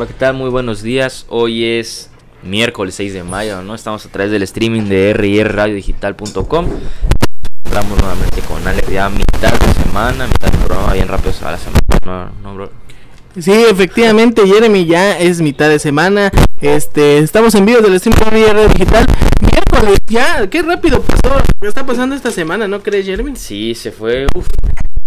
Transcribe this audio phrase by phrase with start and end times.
[0.00, 0.32] Hola, ¿qué tal?
[0.32, 1.26] Muy buenos días.
[1.28, 2.08] Hoy es
[2.42, 3.74] miércoles 6 de mayo, ¿no?
[3.74, 6.66] Estamos a través del streaming de rrradiodigital.com.
[7.66, 11.58] Estamos nuevamente con Ale, ya mitad de semana, mitad del programa, bien rápido a la
[11.58, 12.70] semana, ¿no, bro?
[13.38, 16.30] Sí, efectivamente, Jeremy, ya es mitad de semana.
[16.62, 19.04] Este, estamos en vivo del streaming de Radio Digital.
[19.42, 21.42] Miércoles, ya, qué rápido pasó.
[21.60, 23.36] ¿Qué está pasando esta semana, no crees, Jeremy?
[23.36, 24.46] Sí, se fue, uf,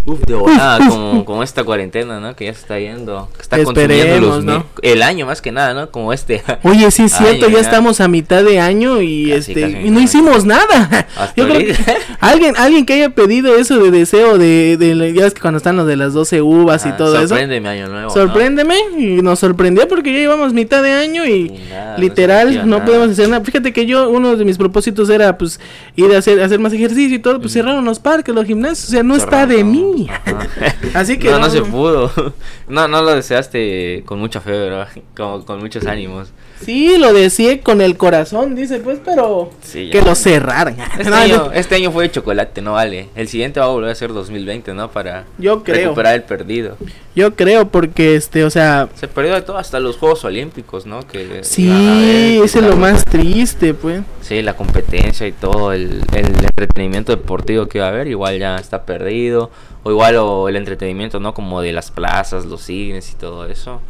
[0.05, 2.35] Uf, de volada, como, como esta cuarentena, ¿no?
[2.35, 3.29] Que ya se está yendo.
[3.35, 5.89] Que está consumiendo los el año más que nada, ¿no?
[5.91, 6.43] Como este.
[6.63, 10.43] Oye, sí es cierto, ya, estamos a mitad de año y este y no hicimos
[10.43, 11.07] nada.
[11.37, 11.75] Yo creo que
[12.19, 15.77] alguien, alguien que haya pedido eso de deseo de, de ya ves que cuando están
[15.77, 17.29] los de las 12 uvas y todo eso.
[17.29, 18.09] Sorpréndeme año nuevo.
[18.09, 21.53] Sorpréndeme y nos sorprendió porque ya llevamos mitad de año y,
[21.97, 23.43] literal no, podemos hacer nada.
[23.43, 25.61] Fíjate que yo uno de mis propósitos era pues
[25.95, 28.91] ir a hacer hacer más ejercicio y todo, pues cerraron los parques, los gimnasios, o
[28.91, 29.92] sea, no está de mí.
[30.93, 32.11] Así que no, no, se pudo.
[32.67, 34.89] No, no lo deseaste con mucha fe, ¿verdad?
[35.15, 36.31] Como con muchos ánimos.
[36.63, 40.77] Sí, lo deseé con el corazón, dice, pues, pero que lo cerraran.
[40.99, 43.09] Este, año, este año fue de chocolate, no vale.
[43.15, 44.91] El siguiente va a volver a ser 2020, ¿no?
[44.91, 45.89] Para Yo creo.
[45.89, 46.77] recuperar el perdido.
[47.15, 48.89] Yo creo porque, este, o sea...
[48.95, 51.05] Se perdió de todo, hasta los Juegos Olímpicos, ¿no?
[51.07, 54.01] Que, sí, ese es lo más triste, pues.
[54.21, 58.55] Sí, la competencia y todo, el, el entretenimiento deportivo que iba a haber, igual ya
[58.55, 59.51] está perdido
[59.83, 61.33] o igual o el entretenimiento, ¿no?
[61.33, 63.81] Como de las plazas, los cines y todo eso.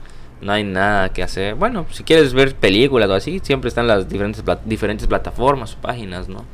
[0.44, 1.56] No hay nada que hacer.
[1.56, 6.28] Bueno, si quieres ver películas o así, siempre están las diferentes, diferentes plataformas o páginas,
[6.28, 6.46] ¿no?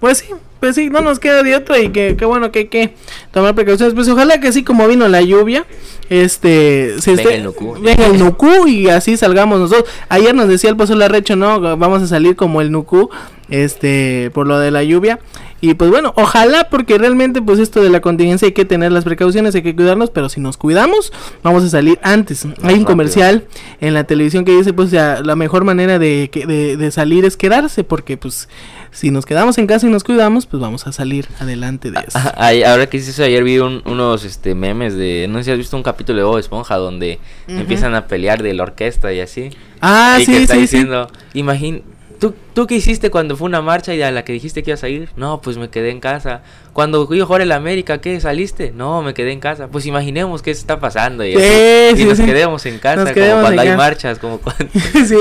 [0.00, 0.28] Pues sí,
[0.60, 2.94] pues sí, no nos queda de otra y que, bueno que hay que
[3.32, 3.94] tomar precauciones.
[3.94, 5.66] Pues ojalá que así como vino la lluvia,
[6.08, 7.74] este, se venga, el nuku.
[7.80, 9.92] venga el nuku y así salgamos nosotros.
[10.08, 13.10] Ayer nos decía el Paso Larrecho, no, vamos a salir como el nuku,
[13.50, 15.18] este, por lo de la lluvia.
[15.60, 19.04] Y pues bueno, ojalá porque realmente pues esto de la contingencia hay que tener las
[19.04, 21.12] precauciones, hay que cuidarnos, pero si nos cuidamos
[21.42, 22.46] vamos a salir antes.
[22.62, 23.44] hay un comercial
[23.80, 27.36] en la televisión que dice pues ya la mejor manera de, de, de, salir es
[27.36, 28.48] quedarse porque pues
[28.90, 32.18] si nos quedamos en casa y nos cuidamos pues vamos a salir adelante de eso.
[32.18, 35.82] ahora que eso, ayer vi unos este memes de, no sé si has visto un
[35.82, 37.18] capítulo de Bob Esponja donde
[37.48, 39.50] empiezan a pelear de la orquesta y así.
[39.80, 41.82] Ah, y sí, que está sí, diciendo, imagín
[42.20, 44.84] ¿Tú, ¿Tú qué hiciste cuando fue una marcha y a la que dijiste que ibas
[44.84, 45.08] a ir?
[45.16, 46.42] No, pues me quedé en casa.
[46.74, 48.20] Cuando fui a jugar en América, ¿qué?
[48.20, 48.72] ¿Saliste?
[48.76, 49.68] No, me quedé en casa.
[49.68, 51.24] Pues imaginemos qué está pasando.
[51.24, 54.66] Y, nos quedemos en casa, como cuando hay marchas, como cuando...
[55.06, 55.16] sí.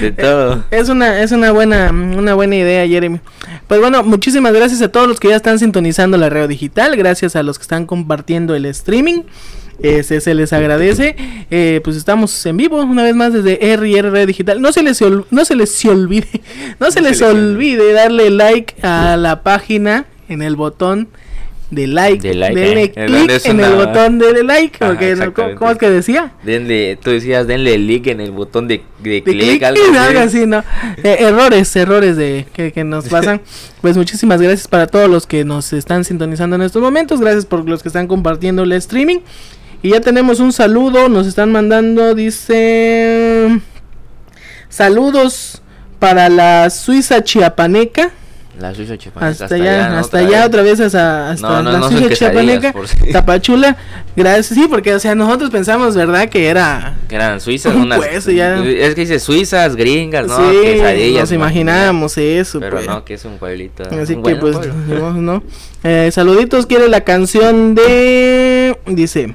[0.00, 0.62] De todo.
[0.70, 3.18] Es una, es una buena, una buena idea, Jeremy.
[3.66, 6.94] Pues bueno, muchísimas gracias a todos los que ya están sintonizando la radio digital.
[6.94, 9.24] Gracias a los que están compartiendo el streaming.
[9.82, 11.16] Este, se les agradece.
[11.50, 14.60] Eh, pues estamos en vivo una vez más desde RR Digital.
[14.60, 15.00] No se les,
[15.30, 16.28] no se les olvide,
[16.80, 21.08] no se les olvide darle like a la página en el botón
[21.70, 22.26] de like.
[22.26, 23.06] De like denle eh.
[23.06, 24.78] clic en el botón de like.
[24.78, 26.32] Porque, ¿cómo, es que decía?
[26.42, 29.62] Denle, tú decías, denle like en el botón de, de, clic.
[29.62, 29.80] Algo,
[30.20, 30.62] así, ¿no?
[31.02, 33.40] Eh, errores, errores de que, que nos pasan.
[33.80, 37.20] pues muchísimas gracias para todos los que nos están sintonizando en estos momentos.
[37.20, 39.18] Gracias por los que están compartiendo el streaming.
[39.82, 43.60] Y ya tenemos un saludo, nos están mandando, dice...
[44.68, 45.62] Saludos
[45.98, 48.10] para la Suiza chiapaneca.
[48.58, 49.44] La Suiza chiapaneca.
[49.44, 52.74] Hasta, allá, hasta allá otra vez hasta, hasta la Suiza chiapaneca.
[53.12, 53.76] Tapachula.
[54.16, 56.28] Gracias, sí, porque o sea, nosotros pensamos, ¿verdad?
[56.28, 56.96] Que era...
[57.08, 58.00] Que eran suizas, unas...
[58.04, 60.50] Es que dice suizas, gringas, ¿no?
[60.50, 62.60] Sí, nos imaginábamos eso.
[62.60, 62.86] Pero pues.
[62.86, 63.84] no, que es un pueblito.
[63.84, 64.58] Así que pues,
[64.88, 65.42] no.
[65.84, 68.76] Eh, saluditos, quiere la canción de...
[68.86, 69.34] Dice...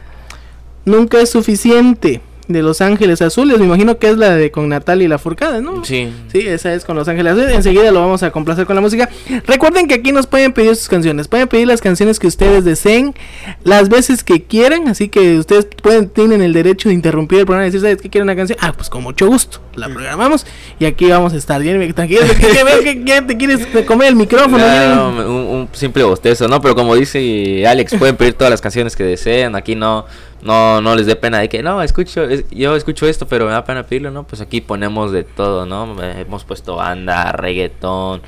[0.85, 2.21] Nunca es suficiente
[2.51, 3.57] de Los Ángeles Azules.
[3.59, 5.83] Me imagino que es la de con Natalia y la Furcada, ¿no?
[5.85, 6.11] Sí.
[6.31, 7.55] Sí, esa es con Los Ángeles Azules.
[7.55, 9.09] Enseguida lo vamos a complacer con la música.
[9.45, 11.27] Recuerden que aquí nos pueden pedir sus canciones.
[11.27, 13.15] Pueden pedir las canciones que ustedes deseen,
[13.63, 14.87] las veces que quieran.
[14.87, 18.09] Así que ustedes pueden, tienen el derecho de interrumpir el programa y decir, ¿sabes qué
[18.09, 18.57] quieren una canción?
[18.61, 19.59] Ah, pues con mucho gusto.
[19.75, 20.45] La programamos
[20.79, 21.61] y aquí vamos a estar.
[21.61, 24.57] Bien, tranquilo, que, te quieres comer el micrófono.
[24.57, 26.61] No, un, simple bostezo, ¿no?
[26.61, 29.55] Pero como dice Alex, pueden pedir todas las canciones que deseen.
[29.55, 30.05] Aquí no
[30.43, 33.63] no no les dé pena de que no escucho yo escucho esto pero me da
[33.63, 38.21] pena pedirlo no pues aquí ponemos de todo no hemos puesto banda reggaetón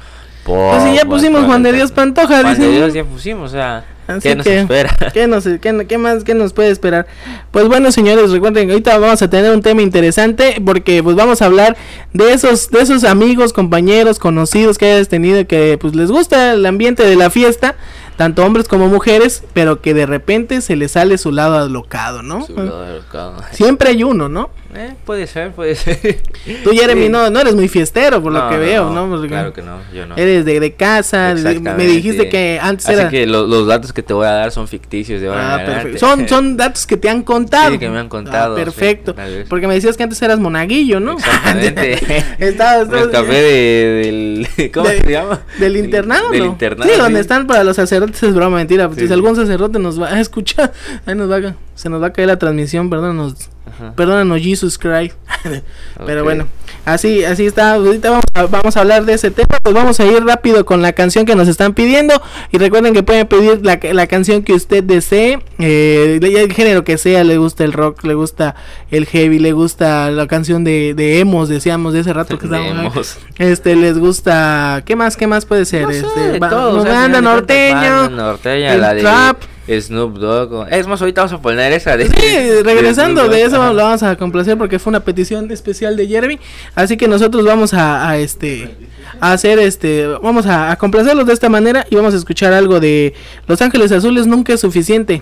[0.45, 3.53] pop pues sí ya pusimos Juan de Dios Pantoja Juan de Dios ya pusimos o
[3.53, 3.85] sea
[4.21, 4.95] ¿Qué nos espera?
[5.13, 7.07] ¿qué, nos, qué, qué, más qué nos puede esperar?
[7.51, 11.41] Pues bueno, señores, recuerden que ahorita vamos a tener un tema interesante porque pues vamos
[11.41, 11.77] a hablar
[12.11, 16.65] de esos de esos amigos, compañeros, conocidos que hayas tenido que pues les gusta el
[16.65, 17.75] ambiente de la fiesta
[18.15, 22.45] tanto hombres como mujeres, pero que de repente se le sale su lado alocado, ¿no?
[22.45, 23.37] Su lado alocado.
[23.51, 24.49] Siempre hay uno, ¿no?
[24.75, 26.21] Eh, puede ser, puede ser.
[26.63, 27.09] Tú, Jeremy, Sí.
[27.09, 29.09] no, no eres muy fiestero, por lo que no, veo, no.
[29.09, 30.15] Porque Claro que no, yo no.
[30.17, 33.09] Eres de, de casa, me dijiste que antes Así era...
[33.09, 35.99] que lo- los datos que te voy a dar son ficticios de ahora Ah, perfecto.
[35.99, 37.71] Son, son datos que te han contado.
[37.71, 39.13] Sí, que me han contado, Ah, perfecto.
[39.17, 39.43] sí.
[39.49, 41.13] Porque me decías que antes eras monaguillo, ¿no?
[41.13, 41.99] Exactamente.
[42.39, 44.71] Estabas- Me escapé de, del.
[44.73, 45.41] ¿Cómo De- se llama?
[45.59, 46.45] Del internado, Del ¿no?
[46.47, 46.91] internado.
[46.91, 48.89] Sí, donde están para los sacerdotes es broma, mentira.
[48.93, 49.13] Sí, si sí.
[49.13, 50.71] algún sacerdote nos va a escuchar,
[51.05, 53.93] ahí nos va a, se nos va a caer la transmisión, perdónanos, Ajá.
[53.95, 55.15] perdónanos Jesus Christ.
[56.05, 56.47] Pero bueno,
[56.85, 57.73] así, así está.
[57.73, 59.57] Ahorita vamos a, vamos a hablar de ese tema.
[59.61, 62.21] Pues vamos a ir rápido con la canción que nos están pidiendo.
[62.51, 65.39] Y recuerden que pueden pedir la, la canción que usted desee.
[65.59, 67.23] Eh, el género que sea.
[67.23, 68.55] Le gusta el rock, le gusta
[68.91, 73.17] el heavy, le gusta la canción de, de emos, decíamos de ese rato que estábamos.
[73.37, 74.83] Este, les gusta.
[74.85, 75.17] ¿Qué más?
[75.17, 75.83] ¿Qué más puede ser?
[75.83, 77.75] No sé, este, todo, o sea, banda norteño.
[77.75, 79.37] banda norteña, el la de trap.
[79.67, 80.67] Snoop Dogg.
[80.71, 82.07] Es más, ahorita vamos a poner esa de.
[82.07, 86.39] Sí, regresando de eso lo vamos a complacer porque fue una petición especial de Jeremy.
[86.75, 88.75] Así que nosotros vamos a, a, este
[89.19, 92.79] a hacer este vamos a, a complacerlos de esta manera y vamos a escuchar algo
[92.79, 93.13] de
[93.47, 95.21] Los Ángeles Azules nunca es suficiente.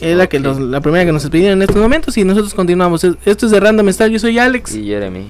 [0.00, 3.04] Es la que nos- la primera que nos pidieron en estos momentos y nosotros continuamos.
[3.04, 4.74] Es- Esto es de Random Style, yo soy Alex.
[4.74, 5.26] Y Jeremy.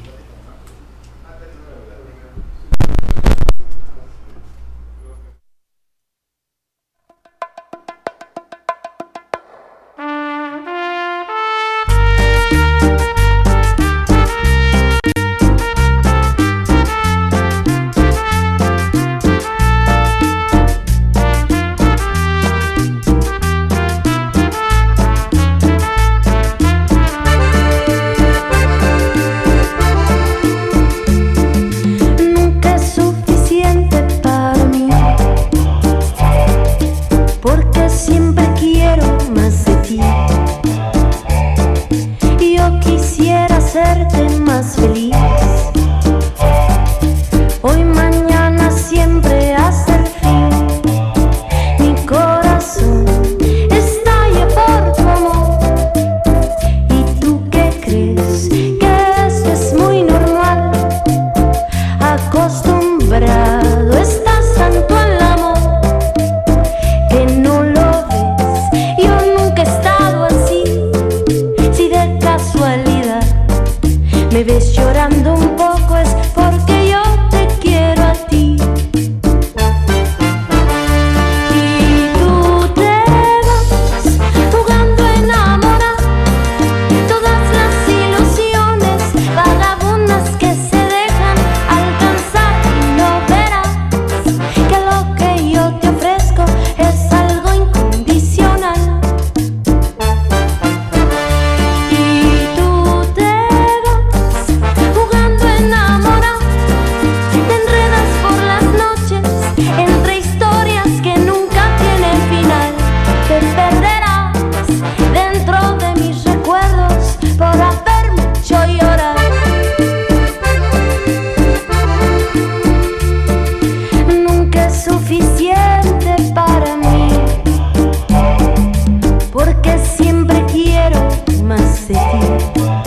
[132.13, 132.82] Más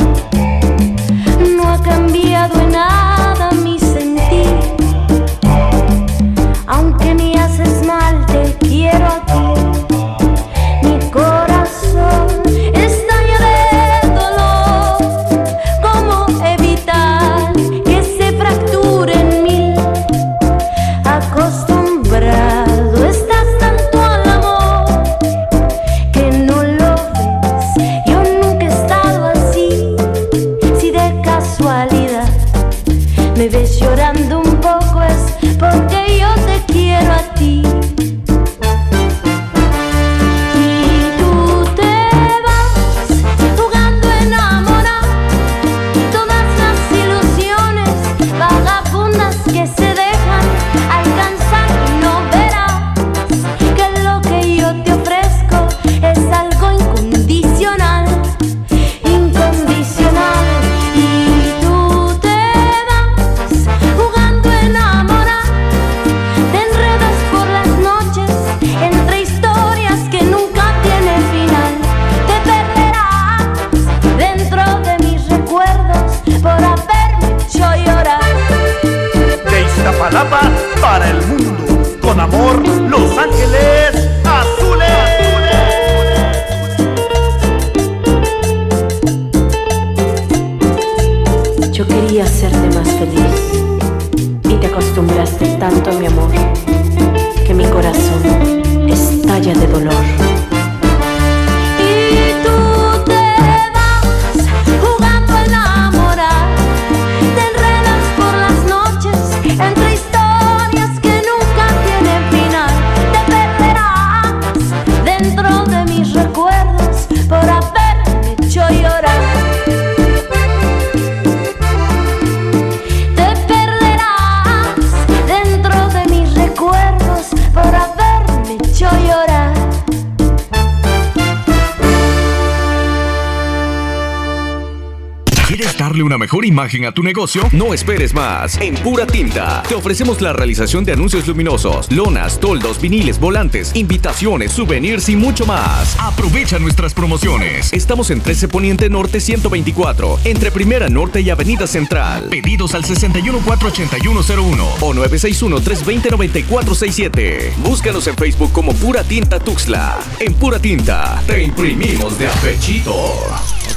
[136.65, 137.47] imagen a tu negocio?
[137.51, 138.57] No esperes más.
[138.59, 144.51] En Pura Tinta te ofrecemos la realización de anuncios luminosos, lonas, toldos, viniles, volantes, invitaciones,
[144.51, 145.95] souvenirs y mucho más.
[145.99, 147.71] Aprovecha nuestras promociones.
[147.71, 152.29] Estamos en 13 Poniente Norte 124, entre Primera Norte y Avenida Central.
[152.31, 157.57] Pedidos al 6148101 o 961-320-9467.
[157.57, 159.99] Búscanos en Facebook como Pura Tinta Tuxla.
[160.19, 162.95] En Pura Tinta te imprimimos de apechito.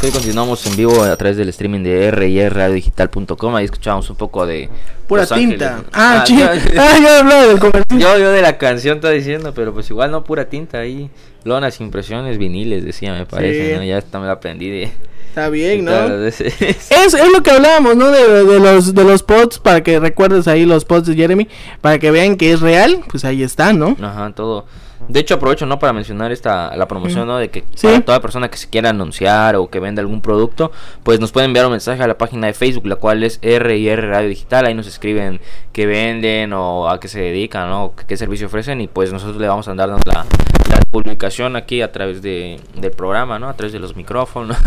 [0.01, 3.57] Ok, continuamos en vivo a través del streaming de rradiodigital.com.
[3.57, 4.69] Ahí escuchamos un poco de.
[5.09, 5.59] Pura Los Ángeles.
[5.59, 5.83] tinta.
[5.93, 6.37] Ah, yo,
[6.81, 7.99] ah, yo hablaba del comercial.
[7.99, 11.11] yo, yo de la canción está diciendo, pero pues igual no pura tinta ahí.
[11.43, 13.71] Lonas, impresiones, viniles, decía, me parece.
[13.73, 13.77] Sí.
[13.77, 13.83] ¿no?
[13.85, 14.93] Ya esta me la aprendí de.
[15.31, 15.91] Está bien, ¿no?
[15.91, 18.11] Claro, ese- Es, es lo que hablábamos, ¿no?
[18.13, 21.49] De, de los de los pods, para que recuerdes ahí los pods de Jeremy,
[21.81, 23.97] para que vean que es real, pues ahí está, ¿no?
[24.01, 24.65] Ajá, todo.
[25.07, 25.79] De hecho, aprovecho, ¿no?
[25.79, 27.39] Para mencionar esta, la promoción, ¿no?
[27.39, 27.87] De que Sí.
[27.87, 30.71] para toda persona que se quiera anunciar o que venda algún producto,
[31.03, 34.09] pues nos pueden enviar un mensaje a la página de Facebook, la cual es R&R
[34.09, 34.67] Radio Digital.
[34.67, 35.41] Ahí nos escriben
[35.73, 37.93] qué venden o a qué se dedican, ¿no?
[38.07, 40.27] Qué, servicio ofrecen y pues nosotros le vamos a andar dando la,
[40.69, 43.49] la publicación aquí a través de, del programa, ¿no?
[43.49, 44.57] A través de los micrófonos.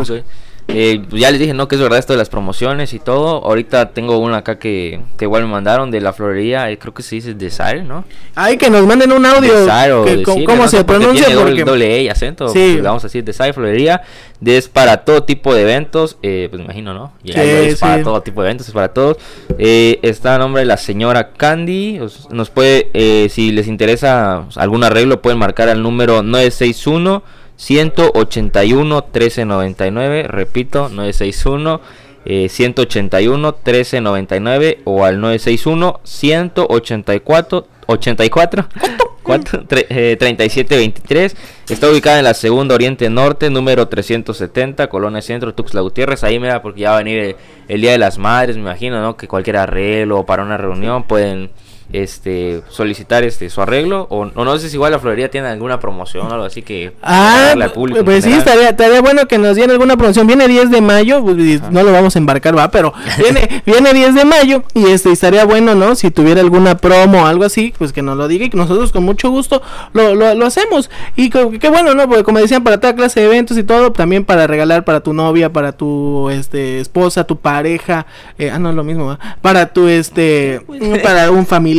[0.69, 1.67] Eh, pues ya les dije, ¿no?
[1.67, 3.43] Que es verdad esto de las promociones y todo.
[3.45, 6.71] Ahorita tengo una acá que, que igual me mandaron de la florería.
[6.71, 8.05] eh, creo que se dice Desire, ¿no?
[8.35, 9.65] Ay, que nos manden un audio.
[9.65, 11.27] Desire o que- ¿Cómo, cómo no se porque pronuncia?
[11.27, 12.49] tiene doble- Porque- doble E acento.
[12.49, 12.73] Sí.
[12.75, 14.03] pues, vamos a decir Desire Florería.
[14.45, 16.19] Es para todo tipo de eventos.
[16.23, 17.13] eh, pues me imagino, ¿no?
[17.25, 17.81] Ya, Sí, ya es sí.
[17.81, 19.17] para todo tipo de eventos, es para todos.
[19.59, 21.99] Eh, está a nombre de la señora Candy.
[22.01, 27.23] os- Nos puede, eh, si les interesa algún arreglo, pueden marcar al número 961
[27.59, 30.23] 181 1399.
[30.29, 31.81] Repito, 961
[32.25, 38.69] eh, 181 1399 o al 961 184 84
[39.23, 41.37] cuatro, tre- eh, 3723
[41.71, 46.61] está ubicada en la segunda Oriente Norte número 370 Colonia Centro Tuxtla Gutiérrez ahí mira
[46.63, 47.37] porque ya va a venir el,
[47.69, 51.05] el Día de las Madres me imagino no que cualquier arreglo o para una reunión
[51.05, 51.51] pueden
[51.93, 55.81] este solicitar este su arreglo o, o no sé si igual la florería tiene alguna
[55.81, 59.57] promoción o algo así que Ah, al público pues sí, estaría, estaría bueno que nos
[59.57, 60.27] dieran alguna promoción.
[60.27, 64.15] Viene 10 de mayo, pues, no lo vamos a embarcar, va, pero viene, viene 10
[64.15, 65.95] de mayo y este estaría bueno, ¿no?
[65.95, 68.93] Si tuviera alguna promo o algo así, pues que nos lo diga y que nosotros
[68.93, 70.91] con mucho gusto lo, lo, lo hacemos.
[71.17, 72.09] Y que, que bueno, ¿no?
[72.09, 75.13] Porque como decían, para toda clase de eventos y todo, también para regalar para tu
[75.13, 78.07] novia, para tu este esposa, tu pareja,
[78.39, 79.19] eh, ah, no, lo mismo, ¿va?
[79.41, 80.61] para tu este,
[81.03, 81.78] para un familiar,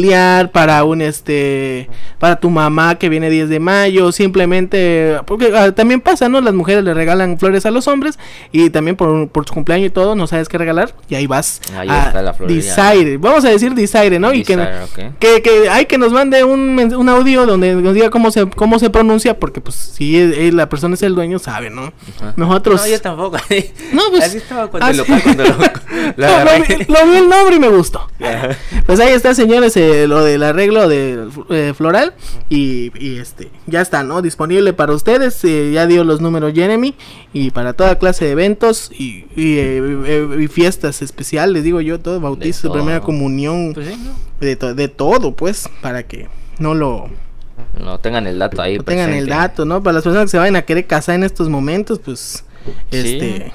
[0.51, 1.89] para un este,
[2.19, 6.41] para tu mamá que viene 10 de mayo, simplemente, porque ah, también pasa, ¿no?
[6.41, 8.17] Las mujeres le regalan flores a los hombres
[8.51, 11.61] y también por, por su cumpleaños y todo, no sabes qué regalar y ahí vas
[11.77, 12.75] Ahí a está la florería.
[12.75, 13.17] Desire.
[13.17, 14.33] Vamos a decir Desire, ¿no?
[14.33, 15.13] y que, Desire, ok.
[15.19, 18.47] que, que hay que nos mande un, mens- un audio donde nos diga cómo se,
[18.49, 21.91] cómo se pronuncia, porque pues si es- es- la persona es el dueño, sabe, ¿no?
[22.17, 22.33] Ajá.
[22.35, 22.81] Nosotros...
[22.81, 23.37] no yo tampoco
[23.93, 25.57] No, pues, así estaba cuando así- lo cuando lo, lo
[25.99, 26.75] No, lo, agarré.
[26.77, 28.07] vi, lo vi el nombre y me gustó.
[28.85, 32.13] Pues ahí está, señores, eh, lo del arreglo de eh, floral
[32.49, 34.21] y, y, este ya está, ¿no?
[34.21, 35.43] Disponible para ustedes.
[35.45, 36.95] eh, ya dio los números Jeremy
[37.33, 41.99] y para toda clase de eventos y, y, eh, eh, y fiestas especiales, digo yo,
[41.99, 44.11] todo bautizo, primera comunión, Pues sí, ¿no?
[44.39, 46.27] de, to- de todo, pues, para que
[46.59, 47.09] no lo
[47.79, 48.77] No tengan el dato ahí.
[48.77, 49.81] no tengan el dato, ¿no?
[49.83, 52.43] Para las personas que se vayan a querer casar en estos momentos, pues,
[52.91, 53.51] este,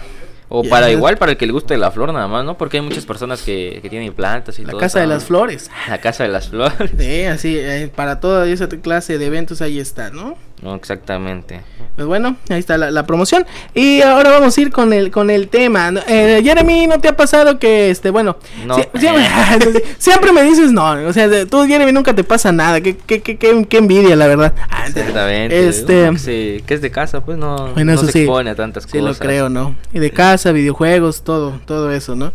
[0.56, 2.56] O para igual, para el que le guste la flor nada más, ¿no?
[2.56, 5.70] Porque hay muchas personas que, que tienen plantas y la todo casa de las flores.
[5.88, 6.92] La casa de las flores.
[6.96, 10.36] Sí, así, eh, para toda esa clase de eventos ahí está, ¿no?
[10.62, 11.60] No, exactamente.
[11.94, 13.44] Pues bueno, ahí está la, la promoción.
[13.74, 15.92] Y ahora vamos a ir con el, con el tema.
[16.08, 18.76] Eh, Jeremy, ¿no te ha pasado que, este, bueno, No.
[18.78, 22.80] sie- siempre, siempre me dices no, o sea, tú, Jeremy, nunca te pasa nada.
[22.80, 24.54] Qué, qué, qué, qué, envidia, la verdad.
[24.70, 25.68] Ah, Exactamente.
[25.68, 28.18] Este, Uno que, es de casa, pues no, Bueno, no eso se sí.
[28.20, 29.18] expone a tantas Sí, cosas.
[29.18, 29.74] lo creo, ¿no?
[29.92, 32.32] Y de casa, videojuegos, todo, todo eso, ¿no?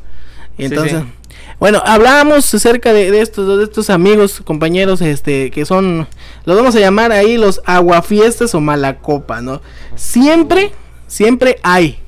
[0.57, 1.05] Y Sí, entonces, sí.
[1.60, 6.08] Bueno, hablábamos acerca de, de estos, de estos amigos, compañeros, este, que son,
[6.46, 9.62] los vamos a llamar ahí los aguafiestas o malacopa, ¿no?
[9.96, 10.72] Siempre,
[11.08, 12.00] siempre hay,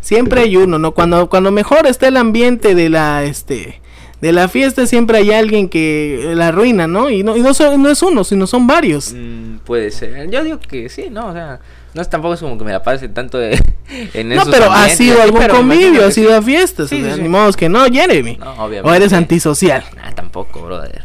[0.00, 0.92] siempre hay uno, ¿no?
[0.92, 3.80] Cuando, cuando mejor está el ambiente de la, este,
[4.20, 7.08] de la fiesta, siempre hay alguien que la arruina, ¿no?
[7.08, 9.14] Y no, y no, no es uno, sino son varios.
[9.14, 10.30] Mm, puede ser.
[10.30, 11.28] Yo digo que sí, ¿no?
[11.28, 11.60] O sea,
[11.94, 13.60] no es tampoco es como que me la pase tanto de-
[14.14, 17.14] en No, esos pero ha sido algún convivio, ha sido a fiestas, Sí, o sea,
[17.14, 17.30] sí, ni sí.
[17.30, 18.36] modo que no, Jeremy.
[18.38, 18.88] No, obviamente.
[18.90, 19.84] O eres antisocial.
[20.02, 21.02] Ah, tampoco, brother.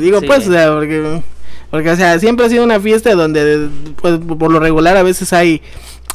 [0.00, 1.20] Digo pues, o sea, porque,
[1.70, 3.68] porque, o sea, siempre ha sido una fiesta donde,
[4.00, 5.62] pues, por lo regular a veces hay,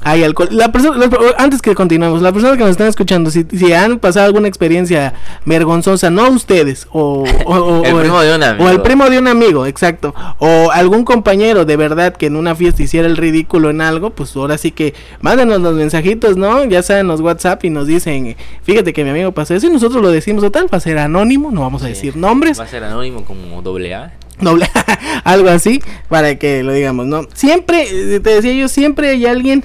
[0.03, 0.50] hay alcohol.
[0.51, 4.25] La persona, antes que continuemos, las personas que nos están escuchando, si, si han pasado
[4.25, 5.13] alguna experiencia
[5.45, 8.65] vergonzosa, no ustedes, o, o, o- El o primo de un amigo.
[8.65, 10.13] O el primo de un amigo, exacto.
[10.39, 14.36] O algún compañero de verdad que en una fiesta hiciera el ridículo en algo, pues
[14.36, 16.63] ahora sí que mándenos los mensajitos, ¿no?
[16.65, 20.01] Ya saben los WhatsApp y nos dicen, fíjate que mi amigo pasó eso y nosotros
[20.01, 21.93] lo decimos total, va a ser anónimo, no vamos a Sí.
[21.93, 22.60] decir nombres.
[22.60, 24.13] Va a ser anónimo como doble A.
[24.41, 24.67] doble
[25.24, 27.86] algo así para que lo digamos no siempre
[28.19, 29.63] te decía yo siempre hay alguien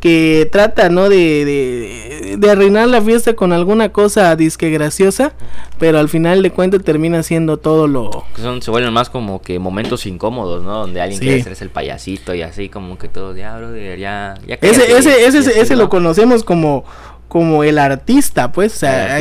[0.00, 5.32] que trata no de, de, de arruinar la fiesta con alguna cosa disque graciosa
[5.78, 9.42] pero al final de cuentas termina siendo todo lo Que son, se vuelven más como
[9.42, 10.78] que momentos incómodos, ¿no?
[10.80, 11.26] Donde alguien Sí.
[11.26, 14.98] quiere hacerse el payasito y así como que todo, ya, brother, ya, ya ese cállate",
[14.98, 15.88] ese ese ese lo ¿no?
[15.88, 16.84] conocemos como
[17.28, 19.18] como el artista, pues, o sea,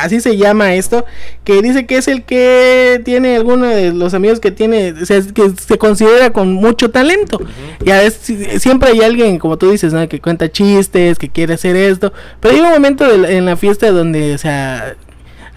[0.00, 1.06] así se llama esto,
[1.44, 5.20] que dice que es el que tiene alguno de los amigos que tiene, o sea,
[5.34, 7.40] que se considera con mucho talento.
[7.84, 10.06] Ya es, si- siempre hay alguien, como tú dices, ¿no?
[10.08, 13.90] que cuenta chistes, que quiere hacer esto, pero hay un momento de en la fiesta
[13.90, 14.94] donde, o sea,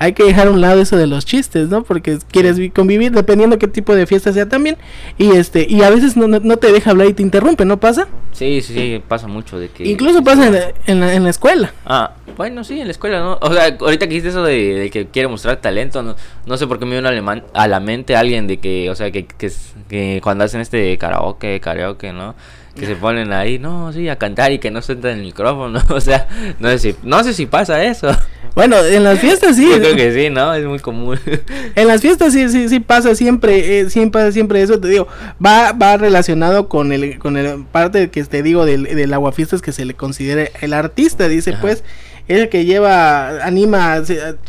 [0.04, 1.84] hay que dejar a un lado eso de los chistes, ¿no?
[1.84, 4.78] Porque quieres vi- convivir dependiendo qué tipo de fiesta sea también.
[5.20, 7.80] Y este, y a veces no, no- no te deja hablar y te interrumpe, ¿no
[7.80, 8.08] pasa?
[8.32, 9.88] Sí, sí, sí, pasa mucho de que...
[9.88, 11.72] Incluso pasa en la, en la, en la escuela.
[11.86, 13.38] Ah, bueno, sí, en la escuela, ¿no?
[13.42, 16.16] O sea, ahorita que dijiste eso de, de que quiere mostrar talento, no,
[16.48, 19.12] no sé por qué me vino alemán, a la mente alguien de que, o sea,
[19.12, 22.34] que, que cuando hacen este karaoke, karaoke, ¿no?
[22.76, 26.02] Que se ponen ahí, no, sí, a cantar y que no sueltan el micrófono, o
[26.02, 26.28] sea,
[26.60, 28.10] no sé si, no sé si pasa eso.
[28.56, 29.70] Bueno, en las fiestas sí.
[29.70, 30.54] Yo creo que sí, ¿no?
[30.54, 31.20] Es muy común.
[31.76, 35.08] En las fiestas sí, sí, sí pasa siempre, eh, siempre, siempre eso te digo,
[35.44, 39.72] va, va relacionado con el, con el parte que te digo del, del aguafiestas que
[39.72, 41.62] se le considera el artista, dice Ajá.
[41.62, 41.84] pues,
[42.28, 44.02] es el que lleva, anima,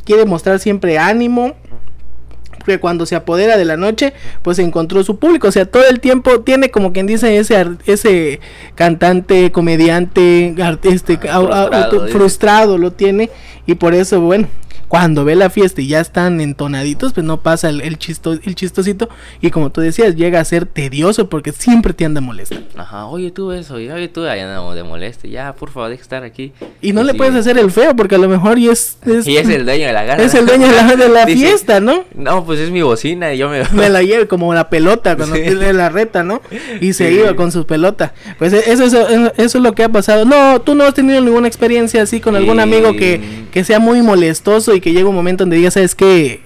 [0.05, 1.55] quiere mostrar siempre ánimo,
[2.65, 6.01] que cuando se apodera de la noche, pues encontró su público, o sea, todo el
[6.01, 8.41] tiempo tiene como quien dice ese ese
[8.75, 11.41] cantante, comediante, ar- este, Ah,
[11.91, 13.31] frustrado, frustrado lo tiene
[13.67, 14.49] y por eso, bueno,
[14.93, 18.55] cuando ve la fiesta y ya están entonaditos, pues no pasa el, el, chisto, el
[18.55, 19.09] chistosito
[19.41, 22.67] y como tú decías, llega a ser tedioso porque siempre te anda molestando.
[22.77, 26.01] Ajá, oye tú eso, y oye tú, ahí andamos de moleste, ya, por favor, deja
[26.01, 26.53] de estar aquí.
[26.83, 27.17] Y no le sí.
[27.19, 29.87] puedes hacer el feo porque a lo mejor y es, es, Y es el dueño
[29.87, 30.23] de la gana.
[30.23, 32.05] es el dueño de la, de la Dice, fiesta, ¿no?
[32.15, 33.65] No, pues es mi bocina y yo me...
[33.73, 35.41] me la lleve como la pelota cuando Sí.
[35.43, 36.43] tiene la reta, ¿no?
[36.83, 37.15] Y se Sí.
[37.15, 38.13] iba con su pelota.
[38.39, 40.27] Pues e- eso, eso, eso es lo que ha pasado.
[40.27, 44.03] No, tú no has tenido ninguna experiencia así con algún amigo que, que sea muy
[44.03, 46.41] molestoso y que llegue un momento donde digas, ¿sabes qué?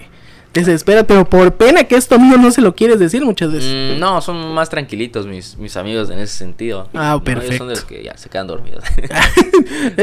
[0.53, 3.95] Desespera, pero por pena que esto mío no se lo quieres decir muchas veces.
[3.95, 6.89] Mm, no, son más tranquilitos mis, mis amigos en ese sentido.
[6.93, 7.57] Ah, No, ellos perfecto.
[7.57, 8.83] son de los que ya se quedan dormidos.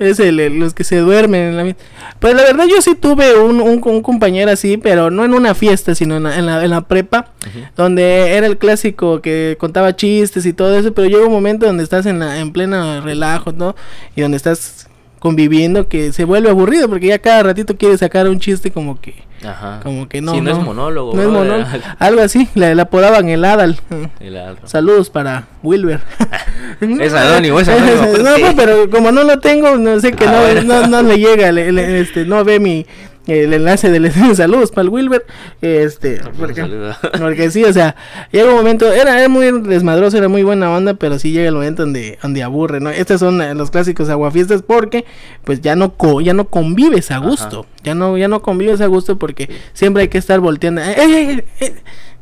[0.00, 1.76] es el- los que se duermen en la
[2.18, 5.54] Pues la verdad yo sí tuve un, un, un compañero así, pero no en una
[5.54, 7.28] fiesta, sino en la, en la, en la prepa,
[7.76, 11.84] donde era el clásico que contaba chistes y todo eso, pero llega un momento donde
[11.84, 13.76] estás en, la, en pleno relajo, ¿no?
[14.16, 14.88] Y donde estás
[15.24, 19.14] conviviendo que se vuelve aburrido porque ya cada ratito quiere sacar un chiste como que
[19.42, 19.80] Ajá.
[19.82, 21.14] como que no Sí, no, es monólogo.
[21.14, 21.64] no es monólogo
[21.98, 23.78] algo así le, le apodaban el Adal
[24.20, 24.38] El.
[24.64, 26.00] Saludos para Wilber.
[27.00, 30.82] Es anónimo, es anónimo, no, pero como no lo tengo, no sé que Ah, no,
[30.82, 32.84] no, no le llega, le- le- este, no ve mi
[33.26, 35.24] el enlace del saludos para el Wilber,
[35.62, 36.94] este, porque, saludo.
[37.18, 37.96] porque sí, o sea,
[38.32, 41.54] llega un momento, era, era muy desmadroso, era muy buena onda, pero sí llega el
[41.54, 42.90] momento donde, donde aburre, ¿no?
[42.90, 45.04] Estos son eh, los clásicos aguafiestas porque,
[45.44, 48.86] pues ya no co- ya no convives a gusto, ya no, ya no convives a
[48.86, 50.82] gusto porque siempre hay que estar volteando,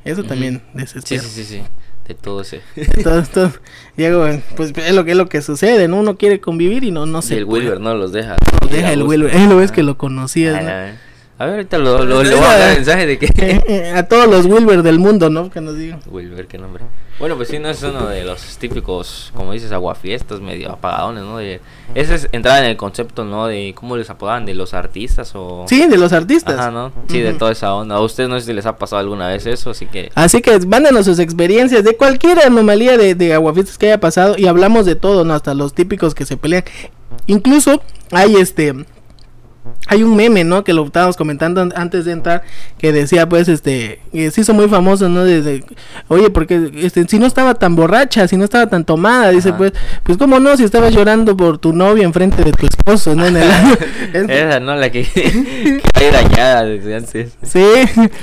[0.05, 1.23] eso también Sí, desespera.
[1.23, 1.63] sí, sí, sí.
[2.09, 2.61] De todo ese.
[3.05, 3.53] todo
[3.97, 5.99] llega, pues es lo que es lo que sucede, ¿no?
[5.99, 7.63] Uno quiere convivir y no, no Y se el puede.
[7.65, 8.37] Wilber no los deja.
[8.71, 11.12] Deja el Wilber, él lo ves que lo conocías, Ah, ¿no?
[11.39, 13.27] A ver, ahorita lo, lo, le voy a mandar mensaje de que...
[13.43, 15.51] Eh, eh, a todos los Wilber del mundo, ¿no?
[15.51, 16.01] Que nos digan.
[16.07, 16.85] Wilber, qué nombre.
[17.19, 21.39] Bueno, pues sí, no es uno de los típicos, como dices, aguafiestas, medio apagadones, ¿no?
[21.39, 21.61] De,
[21.95, 23.47] ese es entrar en el concepto, ¿no?
[23.47, 25.65] De cómo les apodaban, de los artistas o...
[25.69, 26.59] Sí, de los artistas.
[26.59, 26.93] Ajá, ¿no?
[27.09, 27.97] Sí, de toda esa onda.
[27.97, 30.13] A ustedes no sé si les ha pasado alguna vez eso, así que...
[30.15, 34.47] Así que mándenos sus experiencias de cualquier anomalía de, de aguafiestas que haya pasado y
[34.47, 35.35] hablamos de todo, ¿no?
[35.35, 36.65] Hasta los típicos que se pelean.
[37.27, 38.75] Incluso hay este...
[39.87, 40.65] Hay un meme, ¿no?
[40.65, 42.43] Que lo estábamos comentando an- antes de entrar,
[42.79, 45.25] que decía, pues, este, que se hizo muy famoso, ¿no?
[45.25, 45.65] Desde,
[46.09, 49.73] oye, porque, este, si no estaba tan borracha, si no estaba tan tomada, dice, pues,
[50.03, 50.57] pues, ¿cómo no?
[50.57, 53.27] Si estabas llorando por tu novia enfrente de tu esposo, ¿no?
[53.27, 53.51] En el-
[54.31, 54.75] Esa, ¿no?
[54.75, 55.05] La que,
[55.95, 57.33] que dañada desde antes.
[57.43, 57.65] sí.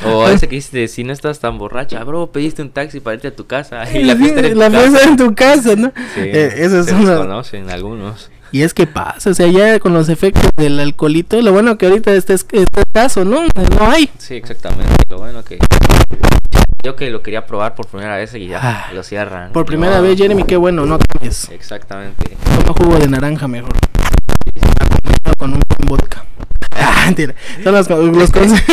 [0.05, 3.29] O ese que dice, si no estás tan borracha, bro, pediste un taxi para irte
[3.29, 3.83] a tu casa.
[3.97, 4.81] Y la fiesta en tu la casa.
[4.89, 5.91] fiesta en tu casa, ¿no?
[6.15, 8.29] Sí, Eh, se desconocen algunos.
[8.51, 11.85] Y es que pasa, o sea, ya con los efectos del alcoholito, lo bueno que
[11.87, 13.41] ahorita este es este caso, ¿no?
[13.43, 14.09] No hay.
[14.17, 14.91] Sí, exactamente.
[15.09, 15.59] Lo bueno que...
[16.83, 19.51] Yo que lo quería probar por primera vez y ya Ah, lo cierran.
[19.51, 20.01] Por primera No.
[20.03, 21.49] vez, Jeremy, qué bueno, no tomes.
[21.51, 22.37] Exactamente.
[22.65, 23.73] Toma jugo de naranja mejor.
[24.79, 26.25] Acompañado Con un vodka.
[26.81, 27.35] Ah, mentira.
[27.63, 28.63] Son los, los consejos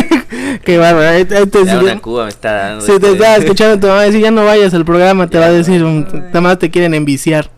[0.64, 1.08] que bárbaro.
[1.08, 2.84] Ahí- ahí te- Ya una cuba me está dando.
[2.86, 5.52] Si te estaba escuchando tu mamá decir ya no vayas al programa, te va a
[5.52, 7.50] decir, nada más te quieren enviciar.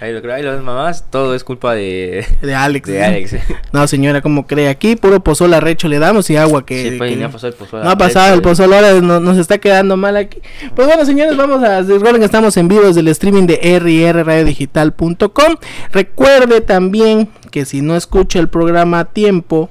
[0.00, 2.86] Ahí lo creo, ahí las mamás, todo es culpa de, De Alex.
[2.88, 3.36] de Alex.
[3.72, 6.90] No, señora, como cree, aquí puro pozol recho le damos y agua que...
[6.90, 9.20] Sí, pues, que- ya pasó el pozole No ha pasado el arrecho, pozol, ahora no-
[9.20, 10.38] nos está quedando mal aquí.
[10.74, 15.56] Pues bueno, señores, vamos a recuerden que estamos en vivo desde el streaming de rrradiodigital.com.
[15.92, 19.70] Recuerde también que si no escucha el programa a tiempo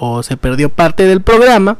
[0.00, 1.78] o se perdió parte del programa,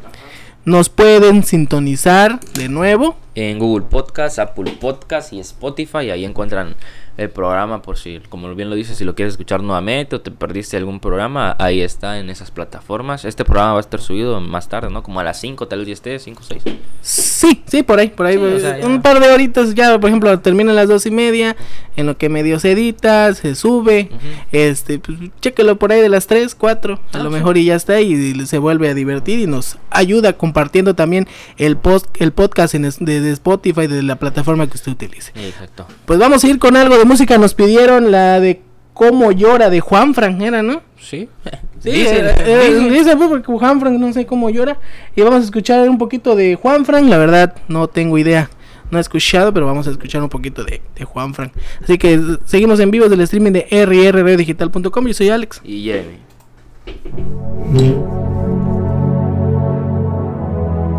[0.64, 3.16] nos pueden sintonizar de nuevo.
[3.34, 6.76] En Google Podcast, Apple Podcast y Spotify, ahí encuentran
[7.16, 10.30] el programa por si, como bien lo dices, si lo quieres escuchar nuevamente o te
[10.30, 13.24] perdiste algún programa, ahí está en esas plataformas.
[13.24, 15.02] Este programa va a estar subido más tarde, ¿no?
[15.02, 16.62] Como a las 5, tal vez ya esté, 5 o 6.
[17.02, 18.36] Sí, sí, por ahí, por ahí.
[18.36, 18.86] Sí, o sea, ya.
[18.86, 21.56] un par de horitas ya, por ejemplo, terminan las dos y media,
[21.96, 24.10] en lo que medio se edita, se sube,
[24.52, 27.36] este, pues chéquelo por ahí de las 3, 4, a Ah, lo sí.
[27.36, 28.14] mejor y ya está, y,
[28.46, 33.20] se vuelve a divertir y nos ayuda compartiendo también el post, el podcast en de,
[33.20, 35.32] de Spotify, de la plataforma que usted utilice.
[35.36, 35.86] Exacto.
[36.06, 38.60] Pues vamos a ir con algo de música, nos pidieron la de
[38.94, 40.82] Cómo llora de Juan Fran, ¿era, no?
[40.98, 41.28] Sí.
[41.80, 42.92] Sí, Dicen, eh, eh, dicen.
[42.94, 44.78] dice, pues, porque Juan Frank no sé cómo llora.
[45.14, 47.06] Y vamos a escuchar un poquito de Juan Frank.
[47.10, 48.48] La verdad, no tengo idea.
[48.90, 51.52] No he escuchado, pero vamos a escuchar un poquito de, de Juan Frank.
[51.82, 55.06] Así que seguimos en vivo del streaming de rrrdigital.com.
[55.06, 55.60] Yo soy Alex.
[55.62, 56.18] Y Jeremy.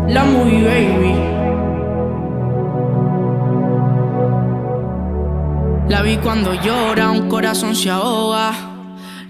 [0.08, 1.35] La movie baby.
[5.88, 8.52] La vi cuando llora, un corazón se ahoga.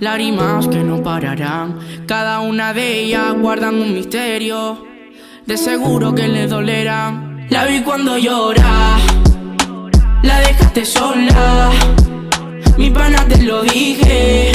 [0.00, 1.78] Lágrimas que no pararán.
[2.06, 4.86] Cada una de ellas guardan un misterio.
[5.44, 7.46] De seguro que le dolerán.
[7.50, 8.96] La vi cuando llora.
[10.22, 11.70] La dejaste sola.
[12.78, 14.52] Mi pana te lo dije.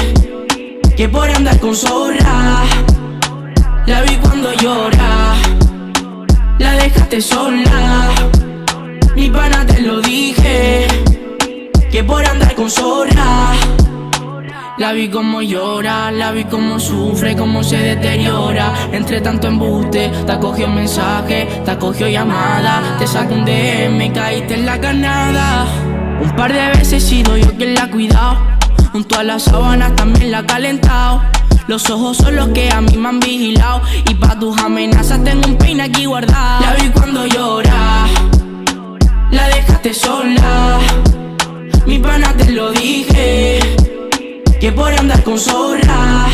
[0.97, 2.63] Que por andar con zorra.
[3.85, 5.35] La vi cuando llora.
[6.57, 8.09] La dejaste sola.
[9.15, 10.87] Mi pana te lo dije.
[11.91, 13.51] Que por andar con zorra.
[14.77, 18.73] La vi como llora, la vi como sufre, como se deteriora.
[18.93, 22.95] Entre tanto embuste, te acogió mensaje, te acogió llamada.
[22.97, 25.67] Te sacó un DM caíste en la canada.
[26.21, 28.37] Un par de veces he sido yo quien la ha cuidado.
[28.93, 31.21] Junto a las sábanas también la ha calentado.
[31.67, 33.81] Los ojos son los que a mí me han vigilado.
[34.09, 36.61] Y pa' tus amenazas tengo un peine aquí guardado.
[36.61, 38.07] La vi cuando llora,
[39.29, 40.79] la dejaste sola.
[41.85, 43.59] Mi pana te lo dije,
[44.59, 46.27] que por andar con zorra.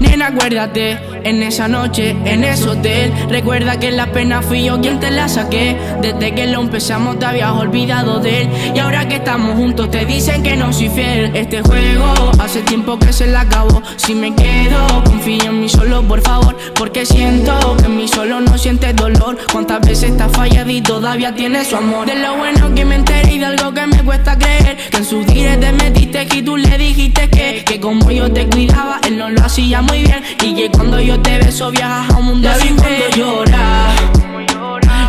[0.00, 3.12] Nena, acuérdate, en esa noche, en ese hotel.
[3.28, 5.76] Recuerda que la pena fui yo quien te la saqué.
[6.00, 8.48] Desde que lo empezamos te habías olvidado de él.
[8.74, 11.30] Y ahora que estamos juntos te dicen que no soy fiel.
[11.34, 13.82] Este juego hace tiempo que se la acabó.
[13.96, 16.56] Si me quedo, confía en mí solo, por favor.
[16.74, 19.36] Porque siento que en mí solo no sientes dolor.
[19.52, 22.06] Cuántas veces estás fallado y todavía tienes su amor.
[22.06, 24.76] De lo bueno que me enteré y de algo que me cuesta creer.
[24.90, 28.46] Que en sus directs te metiste y tú le dijiste que, que como yo te
[28.46, 30.22] cuidaba, él no lo hacía muy bien.
[30.42, 33.86] Y que cuando yo te beso viajas a un mundo La vi cuando llora,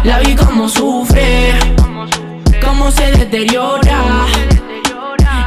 [0.03, 1.53] la vi como sufre,
[2.63, 4.25] cómo se deteriora.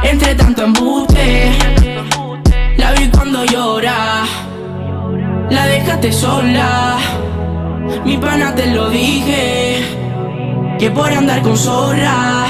[0.03, 1.51] Entre tanto embuste,
[2.77, 4.23] la vi cuando llora,
[5.49, 6.97] la dejaste sola.
[8.05, 9.83] Mi pana te lo dije,
[10.79, 12.45] que por andar con zorra.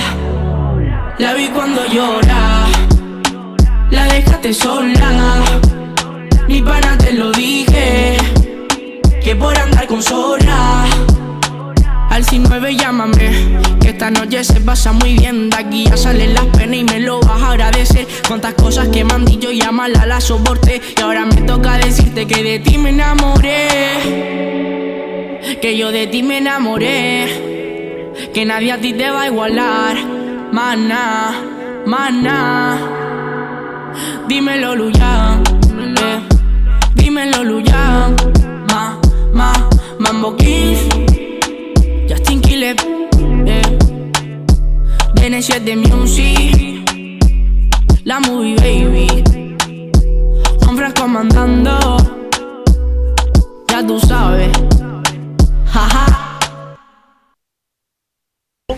[1.18, 2.66] La vi cuando llora,
[3.90, 5.75] la dejaste sola.
[6.48, 8.18] Mi pana te lo dije,
[9.24, 10.86] que por andar con zorra.
[12.10, 15.50] Al 9 llámame, que esta noche se pasa muy bien.
[15.50, 18.08] De aquí ya salen las penas y me lo vas a agradecer.
[18.28, 20.82] Cuántas cosas que me han dicho, ya mala la soporté.
[20.98, 23.68] Y ahora me toca decirte que de ti me enamoré.
[25.62, 28.14] Que yo de ti me enamoré.
[28.34, 29.98] Que nadie a ti te va a igualar.
[30.54, 31.34] Mana,
[31.86, 32.78] mana.
[34.28, 35.44] Dímelo, Luyan.
[35.98, 36.35] eh.
[37.26, 38.16] Dímelo, Luyan.
[38.70, 39.00] Ma,
[39.34, 39.52] ma,
[39.98, 40.80] Mambo Kings.
[42.08, 42.76] Justin Killer,
[43.48, 43.78] eh.
[45.16, 46.84] Genesis de Music,
[48.04, 49.24] la movie baby,
[50.62, 51.98] Juan Franco mandando,
[53.70, 54.52] ya tú sabes,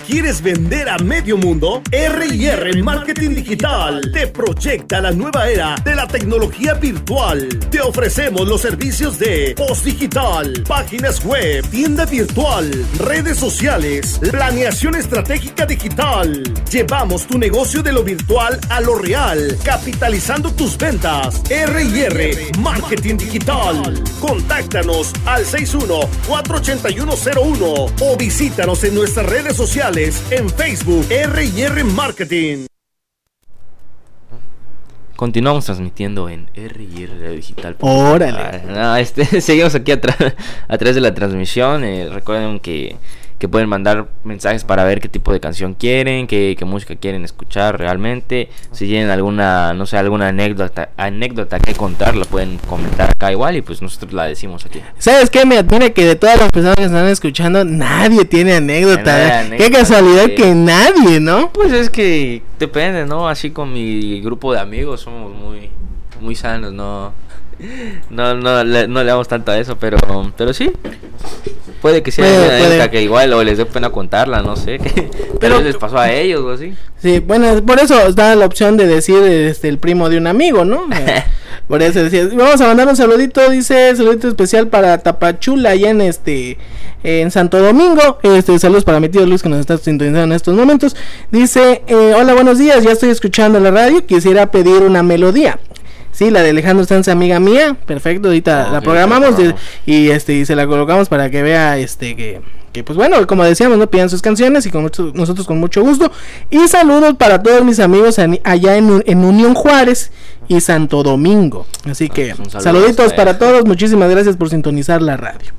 [0.08, 1.82] ¿Quieres vender a medio mundo?
[1.92, 7.50] R&R Marketing Digital te proyecta la nueva era de la tecnología virtual.
[7.70, 15.66] Te ofrecemos los servicios de post digital, páginas web, tienda virtual, redes sociales, planeación estratégica
[15.66, 16.42] digital.
[16.72, 21.42] Llevamos tu negocio de lo virtual a lo real, capitalizando tus ventas.
[21.50, 24.02] R&R Marketing Digital.
[24.22, 32.68] Contáctanos al 61-48101 o visítanos en nuestras redes sociales en Facebook R&R Marketing.
[35.16, 37.76] Continuamos transmitiendo en R&R Digital.
[37.80, 38.38] Órale.
[38.38, 40.16] Ah, no, este, seguimos aquí atrás,
[40.68, 41.84] atrás de la transmisión.
[41.84, 42.96] eh, recuerden que,
[43.40, 47.24] que pueden mandar mensajes para ver qué tipo de canción quieren, qué, qué música quieren
[47.24, 48.50] escuchar realmente.
[48.72, 53.56] Si tienen alguna, no sé, alguna anécdota, anécdota que contar, la pueden comentar acá igual
[53.58, 54.82] y pues nosotros la decimos aquí.
[54.98, 55.46] ¿Sabes qué?
[55.46, 59.22] Me admira que de todas las personas que están escuchando, nadie tiene anécdota.
[59.22, 59.32] ¿eh?
[59.32, 61.52] anécdota, Qué casualidad que nadie, ¿no?
[61.54, 63.30] Pues es que depende, ¿no?
[63.30, 65.70] Así con mi grupo de amigos somos muy,
[66.22, 67.14] muy sanos, ¿no?
[68.10, 69.98] No, no, le, no le damos tanto a eso, pero,
[70.38, 70.72] pero sí.
[71.82, 74.80] Puede que sea Puede- que igual o les dé pena contarla, no sé.
[75.38, 76.74] Que Pero- les pasó a ellos o así.
[77.00, 80.66] Sí, bueno, por eso está la opción de decir este, el primo de un amigo,
[80.66, 80.86] ¿no?
[81.68, 86.00] Por eso decía, vamos a mandar un saludito, dice, saludito especial para Tapachula, allá en
[86.00, 86.58] este,
[87.04, 88.20] en Santo Domingo.
[88.24, 90.96] Este, saludos para mi tío Luis que nos está sintonizando en estos momentos.
[91.30, 95.60] Dice, eh, hola, buenos días, ya estoy escuchando la radio, quisiera pedir una melodía.
[96.18, 97.78] Sí, la de Alejandro Sanz, amiga mía.
[97.86, 99.62] Perfecto, ahorita la programamos la programamos.
[99.86, 102.42] y este y se la colocamos para que vea este que,
[102.74, 105.84] que pues bueno, como decíamos, no pidan sus canciones y con mucho- nosotros con mucho
[105.84, 106.12] gusto.
[106.50, 110.12] Y saludos para todos mis amigos en- allá en, en Unión Juárez
[110.48, 111.68] y Santo Domingo.
[111.88, 115.52] Así que pues saludo saluditos para todos, muchísimas gracias por sintonizar la radio.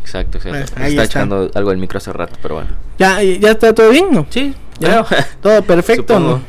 [0.00, 0.72] Exacto, exacto.
[0.80, 1.18] Ahí está está.
[1.18, 2.70] echando algo el micro hace rato, pero bueno.
[2.98, 4.06] ¿Ya, ya está todo bien?
[4.10, 4.26] ¿no?
[4.30, 5.04] Sí, ¿Ya?
[5.04, 5.18] creo.
[5.42, 6.18] Todo perfecto.
[6.18, 6.40] ¿no?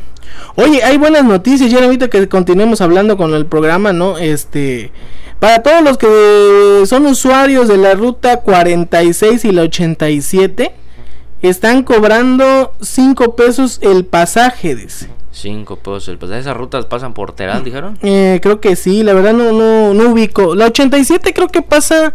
[0.62, 4.20] Oye, hay buenas noticias, ya ahorita que continuemos hablando con el programa, ¿no?
[4.20, 4.92] Este,
[5.40, 10.72] para todos los que son usuarios de la ruta 46 y la 87,
[11.42, 15.10] están cobrando 5 pesos el pasaje, dice.
[15.32, 16.10] Cinco pesos.
[16.10, 16.42] el pasaje.
[16.42, 17.98] Esas rutas pasan por Teral, dijeron.
[18.04, 20.56] Eh, creo que sí, la verdad no, no, no ubico.
[20.56, 22.14] La 87 creo que pasa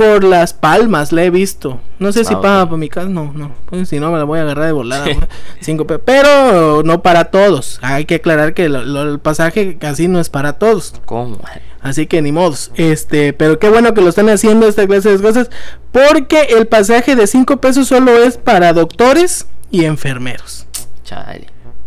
[0.00, 1.78] por Las Palmas, la he visto.
[1.98, 2.42] No sé si Ah, ok.
[2.42, 3.52] pasa por mi casa, no, no.
[3.66, 5.04] Pues si no me la voy a agarrar de volada.
[5.60, 7.78] Cinco pe- pero no para todos.
[7.82, 10.94] Hay que aclarar que lo- lo- el pasaje casi no es para todos.
[11.04, 11.38] ¿Cómo?
[11.82, 12.70] Así que ni modos.
[12.76, 15.50] Este, pero qué bueno que lo están haciendo esta clase de cosas.
[15.92, 20.66] Porque el pasaje de 5 pesos solo es para doctores y enfermeros.
[21.04, 21.46] Chale.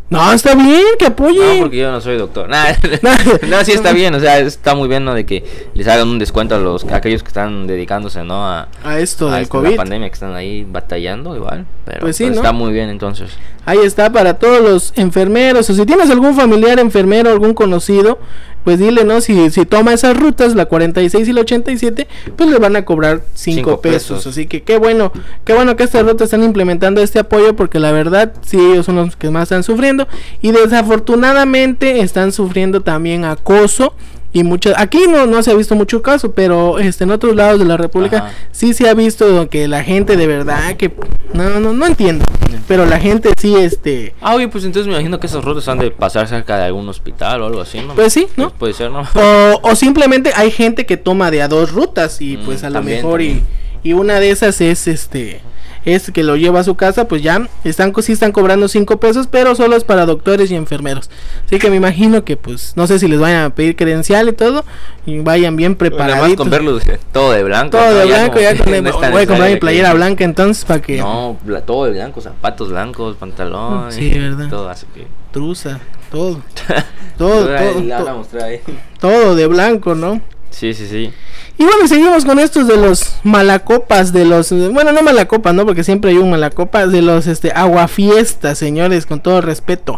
[0.10, 1.56] No, está bien, que apoyen.
[1.58, 2.48] No, porque yo no soy doctor.
[2.48, 2.66] Nah,
[3.50, 5.16] no, sí está bien, o sea, está muy bien, ¿no?
[5.16, 8.46] De que les hagan un descuento a los a aquellos que están dedicándose, ¿no?
[8.46, 9.72] A, A esto a del esto, COVID.
[9.72, 11.66] la pandemia que están ahí batallando igual.
[11.86, 12.42] Pero Pues sí, pues ¿no?
[12.44, 13.32] está muy bien entonces.
[13.66, 15.68] Ahí está para todos los enfermeros.
[15.70, 18.20] O si tienes algún familiar enfermero, algún conocido,
[18.64, 19.22] pues dile, ¿no?
[19.22, 23.22] Si, si toma esas rutas, la 46 y la 87, pues le van a cobrar
[23.34, 24.18] 5 Cinco pesos.
[24.20, 24.28] pesos.
[24.28, 25.12] Así que qué bueno,
[25.46, 28.96] qué bueno que estas rutas están implementando este apoyo porque la verdad, sí, ellos son
[28.96, 30.08] los que más están sufriendo.
[30.42, 33.94] Y desafortunadamente están sufriendo también acoso.
[34.36, 37.60] Y muchas, aquí no, no se ha visto mucho caso, pero este, en otros lados
[37.60, 38.32] de la República Ajá.
[38.52, 40.92] sí se ha visto que la gente de verdad que
[41.34, 42.26] no, no, no entiendo,
[42.68, 45.78] pero la gente sí, este, Ah, oye, pues entonces me imagino que esas rutas han
[45.78, 47.94] de pasar cerca de algún hospital o algo así, ¿no?
[47.94, 48.46] Pues sí, ¿no?
[48.50, 49.04] Pues puede ser, ¿no?
[49.16, 52.70] O, o simplemente hay gente que toma de a dos rutas y Mm, pues a
[52.70, 53.44] lo también, mejor y,
[53.84, 55.42] y una de esas es este
[55.86, 59.28] es que lo lleva a su casa pues ya están sí están cobrando cinco pesos
[59.28, 61.10] pero solo es para doctores y enfermeros
[61.46, 64.34] así que me imagino que pues no sé si les vayan a pedir credencial y
[64.34, 64.64] todo
[65.06, 67.78] y vayan bien Nada más preparados con verlos eh, todo de blanco.
[67.78, 67.94] todo ¿no?
[68.00, 70.24] de Ya blanco como ya con no el- voy a comprar mi que- playera blanca
[70.24, 73.92] entonces para que No, todo de blanco, zapatos blancos, pantalón.
[73.92, 74.50] Sí, y verdad.
[74.50, 75.08] Todo así que.
[75.32, 75.80] truza
[76.12, 76.42] todo
[77.18, 78.62] todo todo, todo,
[79.00, 80.22] todo de blanco no
[80.54, 81.12] Sí, sí, sí.
[81.58, 85.66] Y bueno, seguimos con estos de los malacopas, de los, bueno, no malacopas, ¿no?
[85.66, 89.98] Porque siempre hay un malacopa, de los, este, aguafiestas, señores, con todo respeto.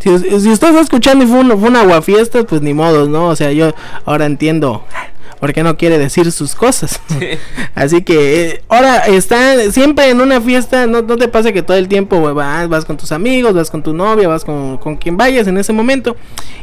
[0.00, 3.28] Si, si usted está escuchando y fue un, fue un aguafiesta, pues ni modo, ¿no?
[3.28, 4.84] O sea, yo ahora entiendo
[5.38, 7.00] por qué no quiere decir sus cosas.
[7.74, 11.76] Así que, eh, ahora está siempre en una fiesta, no, no te pasa que todo
[11.76, 14.96] el tiempo güey, vas, vas con tus amigos, vas con tu novia, vas con, con
[14.96, 16.16] quien vayas en ese momento,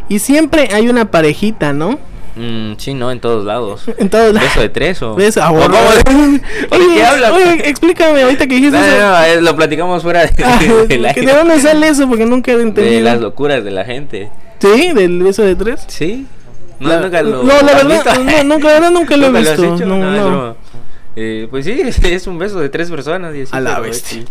[0.09, 1.99] y siempre hay una parejita, ¿no?
[2.37, 3.83] Mm, sí, no, en todos lados.
[3.97, 4.49] En todos lados.
[4.49, 5.15] ¿Beso de tres o...?
[5.15, 5.37] ¿Ves?
[5.37, 5.75] Ah, ¿O bueno.
[6.71, 7.31] Oye, qué hablas?
[7.31, 8.97] oye, explícame ahorita que dijiste No, eso.
[8.99, 11.21] no, no, lo platicamos fuera de, Ah, ¿que aire.
[11.25, 12.07] ¿De dónde sale eso?
[12.07, 12.95] Porque nunca he entendido.
[12.95, 14.29] De las locuras de la gente.
[14.59, 14.91] ¿Sí?
[14.93, 15.83] ¿Del beso de tres?
[15.87, 16.27] Sí.
[16.79, 18.23] No, La- nunca lo no, la ¿lo has verdad, visto?
[18.23, 19.75] no, nunca, la verdad nunca lo he ¿Nunca has visto.
[19.75, 19.85] hecho?
[19.87, 20.55] No, No, no.
[21.15, 23.35] Eh, pues sí, es un beso de tres personas.
[23.35, 24.19] Y así, A la bestia.
[24.21, 24.25] sí.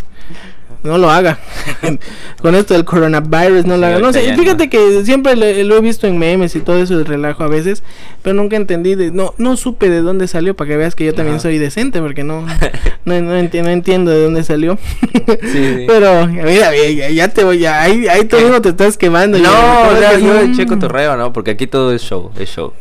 [0.82, 1.38] No lo haga.
[2.42, 3.98] Con esto del coronavirus no lo haga.
[3.98, 4.70] No sé, fíjate no.
[4.70, 5.34] que siempre
[5.64, 7.82] lo he visto en memes y todo eso de relajo a veces,
[8.22, 11.14] pero nunca entendí, de- no no supe de dónde salió para que veas que yo
[11.14, 12.42] también soy decente porque no
[13.04, 14.78] no, no, enti- no entiendo de dónde salió.
[15.52, 15.84] sí.
[15.86, 19.38] Pero mira, ya, ya te voy, ya, ahí, ahí tú mismo te estás quemando.
[19.38, 19.50] No,
[19.90, 20.56] o sea, yo mm.
[20.56, 21.32] checo torreo, ¿no?
[21.32, 22.72] Porque aquí todo es show, es show.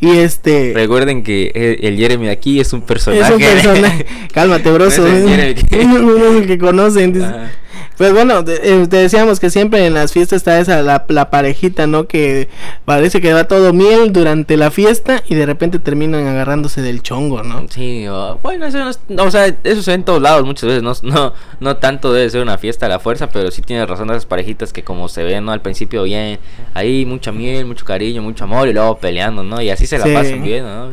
[0.00, 3.22] Y este Recuerden que el el Jeremy aquí es un personaje.
[3.22, 4.06] es un personaje.
[4.32, 5.06] Cálmate, broso.
[5.06, 7.19] Es el Jeremy el que conocen.
[7.96, 11.28] Pues bueno, te, eh, te decíamos que siempre en las fiestas está esa la, la
[11.28, 12.06] parejita, ¿no?
[12.06, 12.48] Que
[12.86, 17.42] parece que va todo miel durante la fiesta y de repente terminan agarrándose del chongo,
[17.42, 17.66] ¿no?
[17.68, 20.64] Sí, o- bueno, eso no es- o sea, eso se ve en todos lados muchas
[20.68, 23.86] veces, no, no, no tanto debe ser una fiesta a la fuerza, pero sí tienes
[23.86, 25.52] razón de esas parejitas que como se ven, ¿no?
[25.52, 26.38] Al principio bien,
[26.72, 29.60] ahí mucha miel, mucho cariño, mucho amor y luego peleando, ¿no?
[29.60, 30.14] Y así se la Sí.
[30.14, 30.88] pasan bien, ¿no?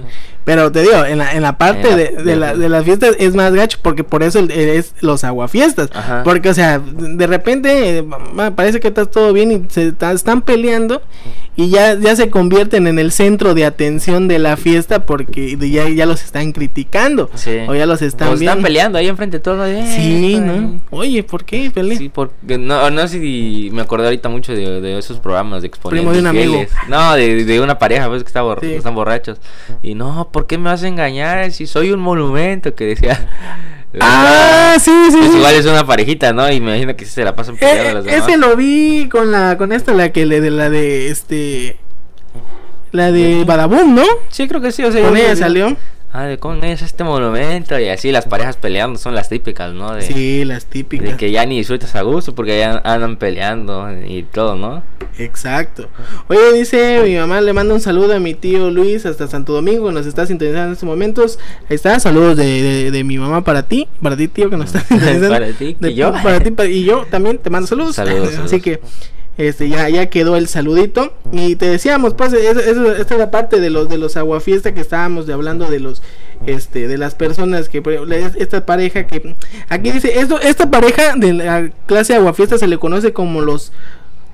[0.48, 2.86] Pero te digo, en la, en la parte En la- de, de, la- de las
[2.86, 5.90] fiestas es más gacho porque por eso es los aguafiestas.
[5.94, 6.22] Ajá.
[6.24, 8.06] Porque, o sea, de repente eh,
[8.56, 11.02] parece que está todo bien y se están peleando
[11.58, 15.90] y ya, ya se convierten en el centro de atención de la fiesta porque ya,
[15.90, 17.58] ya los están criticando Sí.
[17.68, 19.68] o ya los están O están peleando ahí enfrente de todos.
[19.68, 20.80] eh, Sí, ¿no?
[20.92, 21.98] Oye, ¿por qué pelea?
[21.98, 25.68] Sí, porque no, no sé si me acordé ahorita mucho de, de esos programas de
[25.68, 26.66] exponiendo Primo de un amigo.
[26.88, 28.74] No, de, de una pareja, pues que está bor- Sí.
[28.74, 29.40] están borrachos.
[29.82, 32.76] Y no, ¿por qué me vas a engañar si soy un monumento?
[32.76, 33.28] Que decía.
[34.02, 36.52] Ah, sí, sí, Pues igual es una parejita, ¿no?
[36.52, 38.28] Y me imagino que sí se la pasan Eh, peleando eh, las demás.
[38.28, 41.78] ese lo vi con la con esta la que le de la de este
[42.92, 44.04] la de Badaboom, ¿no?
[44.30, 44.84] Sí, creo que sí.
[44.84, 45.76] O sea, Con ella salió.
[46.20, 47.80] Ah, de con ella es este monumento.
[47.80, 49.94] Y así las parejas peleando son las típicas, ¿no?
[49.94, 51.12] De, Sí, las típicas.
[51.12, 54.82] de que ya ni disfrutas a gusto porque ya andan peleando y todo, ¿no?
[55.20, 55.90] Exacto.
[56.28, 59.92] Oye, dice mi mamá le manda un saludo a mi tío Luis hasta Santo Domingo,
[59.92, 61.38] nos está sintonizando en estos momentos.
[61.70, 64.74] Ahí está, saludos de, de, de mi mamá para ti, para ti tío que nos
[64.74, 65.30] está sintonizando.
[65.30, 66.12] Para ti, y yo.
[66.14, 67.96] Para ti y yo también te mando saludos.
[67.96, 68.62] Saludos, Así saludos.
[68.64, 68.82] que
[69.38, 73.30] este ya ya quedó el saludito y te decíamos pues eso- eso- esta es la
[73.32, 76.02] parte de los de los aguafiesta que estábamos de hablando de los
[76.46, 77.82] este de las personas que
[78.40, 79.36] esta pareja que
[79.70, 83.72] aquí dice esto esta pareja de la clase aguafiesta se le conoce como los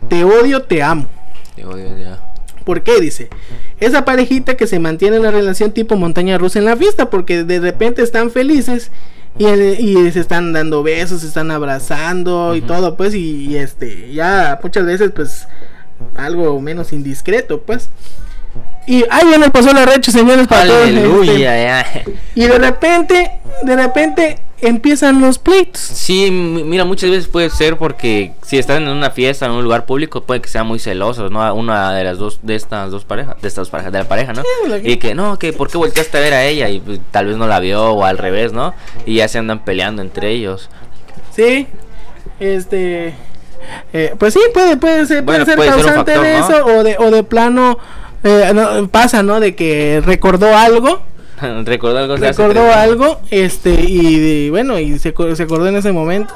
[0.09, 1.07] te odio te amo
[1.55, 2.19] Te odio ya.
[2.65, 3.01] ¿Por qué?
[3.01, 3.27] Dice,
[3.81, 7.43] esa parejita que se mantiene en la relación tipo montaña rusa en la fiesta, porque
[7.43, 8.89] de repente están felices
[9.37, 14.13] y, y se están dando besos, se están abrazando y todo, pues, y, y, este,
[14.13, 15.47] ya muchas veces, pues,
[16.15, 17.89] algo menos indiscreto, pues.
[18.85, 22.03] Y ahí viene el paso la recha, señores, para este, Aleluya, ya.
[22.35, 25.79] y de repente, de repente empiezan los pleitos.
[25.81, 29.85] Sí, mira, muchas veces puede ser porque si están en una fiesta, en un lugar
[29.85, 31.53] público, puede que sean muy celosos, ¿no?
[31.55, 34.33] Una de las dos, de estas dos parejas, de estas dos parejas, de la pareja,
[34.33, 34.41] ¿no?
[34.41, 36.69] Sí, Y que, no, que, ¿por qué volteaste a ver a ella?
[36.69, 38.73] Y pues, tal vez no la vio o al revés, ¿no?
[39.05, 40.69] Y ya se andan peleando entre ellos.
[41.33, 41.67] Sí,
[42.39, 43.13] este,
[43.93, 46.39] eh, pues sí, puede, puede ser, puede Bueno, ser puede ser un causante factor, de
[46.39, 46.47] ¿no?
[46.47, 47.79] eso o de, o de plano
[48.23, 49.39] eh, no, pasa, ¿no?
[49.39, 51.01] De que recordó algo,
[51.63, 56.33] Recordó algo recordó algo, este y, bueno y se, se acordó en ese momento.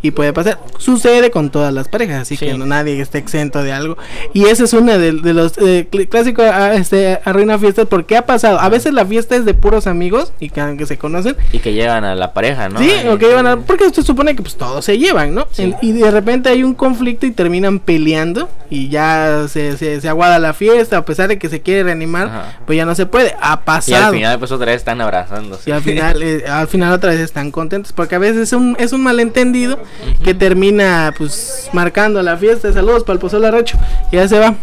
[0.00, 2.46] Y puede pasar, sucede con todas las parejas, así Sí.
[2.46, 3.96] que no, nadie está exento de algo.
[4.32, 8.16] Y esa es una de, de los eh, cl- clásicos ah, este, arruina fiestas, porque
[8.16, 8.60] ha pasado.
[8.60, 11.72] A veces la fiesta es de puros amigos y que, que se conocen, Y que
[11.72, 12.78] llegan a la pareja, ¿no?
[12.78, 15.48] Sí, Y- o que iban a- porque se supone que pues todos se llevan, ¿no?
[15.50, 15.62] Sí.
[15.62, 20.08] En- y de repente hay un conflicto y terminan peleando y ya se, se, se
[20.08, 22.58] aguada la fiesta, a pesar de que se quiere reanimar, Ajá.
[22.66, 24.12] pues ya no se puede, ha Y al pasado.
[24.12, 25.68] final, pues otra vez están abrazándose.
[25.70, 28.76] Y al final, eh, al final otra vez están contentos, porque a veces es un,
[28.78, 29.80] es un malentendido
[30.22, 32.72] que termina pues marcando la fiesta.
[32.72, 33.78] Saludos para el Pozol Arrocho,
[34.12, 34.54] y ya se va.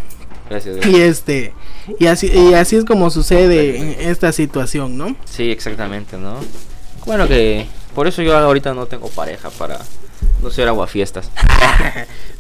[0.50, 1.54] Gracias, Y este,
[2.00, 5.16] y así, y así es como sucede esta situación, ¿no?
[5.26, 6.40] Sí, exactamente, ¿no?
[7.06, 7.66] Bueno, que
[7.96, 9.80] por eso yo ahorita no tengo pareja para
[10.42, 11.30] no ser aguafiestas.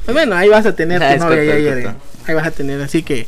[0.05, 2.05] Pues bueno, ahí vas a tener Ah, tu novia correcto, ya, es ya, correcto.
[2.27, 3.27] Ahí vas a tener, así que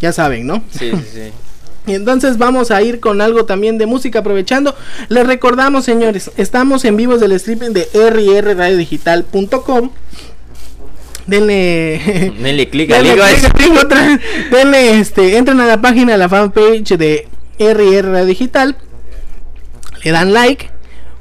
[0.00, 0.62] ya saben, ¿no?
[0.70, 1.32] Sí, sí, sí.
[1.86, 4.74] Y entonces vamos a ir con algo también de música aprovechando.
[5.08, 9.90] Les recordamos, señores, estamos en vivos del streaming de rrradiodigital.com.
[11.26, 13.42] Denle, Denle clic denle al vez.
[14.50, 17.28] Denle, este, entren a la página, a la fanpage de
[17.58, 18.76] RR Radio Digital.
[20.02, 20.70] Le dan like.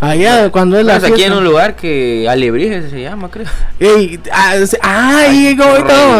[0.00, 3.46] Allá cuando es la Menos aquí en un lugar que Alebrije se llama, creo.
[3.78, 5.56] Ey, ah, ay,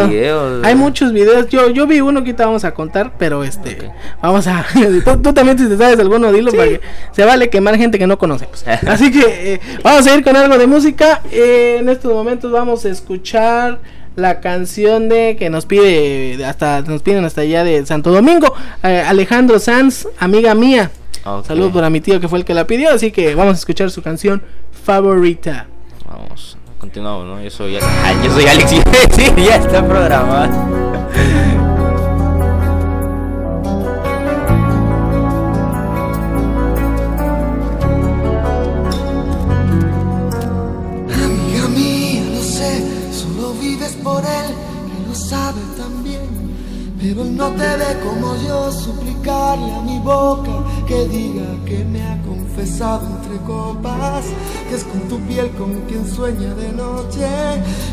[0.09, 1.47] videos, Hay muchos videos.
[1.49, 4.65] Yo, yo vi uno que te vamos a contar, pero este, vamos a.
[5.05, 6.81] tú, tú también si te sabes alguno, dilo para que
[7.11, 8.63] se vale quemar gente que no conocemos.
[8.87, 11.21] Así que eh, vamos a ir con algo de música.
[11.31, 13.79] Eh, en estos momentos vamos a escuchar
[14.15, 18.53] la canción de que nos pide hasta nos piden hasta allá de Santo Domingo
[18.83, 20.91] eh, Alejandro Sanz amiga mía
[21.23, 21.45] Ok.
[21.45, 23.89] saludos para mi tío que fue el que la pidió así que vamos a escuchar
[23.91, 24.41] su canción
[24.83, 25.67] favorita
[26.09, 27.41] Vamos, continuamos, ¿no?
[27.41, 27.79] Yo soy, yo
[28.33, 28.69] soy Alex.
[28.69, 31.70] decir, ya está programado.
[45.31, 46.27] Sabe también.
[46.99, 50.55] Pero él no te ve como yo, suplicarle a mi boca
[50.85, 54.25] que diga que me ha confesado entre copas,
[54.67, 57.27] que es con tu piel con quien sueña de noche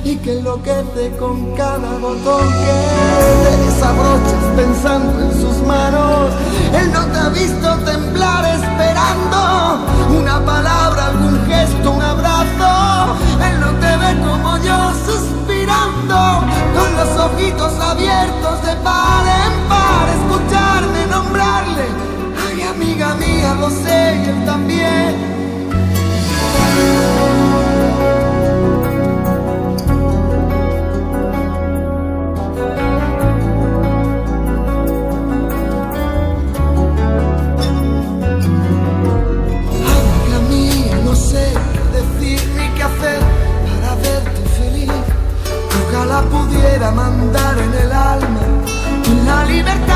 [0.05, 2.77] y que enloquece con cada botón que
[3.45, 6.33] te desabrochas pensando en sus manos.
[6.79, 8.58] Él no te ha visto temblar
[40.09, 43.21] Amiga mía, no sé qué decir ni qué hacer
[43.65, 44.91] para verte feliz.
[45.89, 48.41] Ojalá pudiera mandar en el alma
[49.27, 49.88] la libertad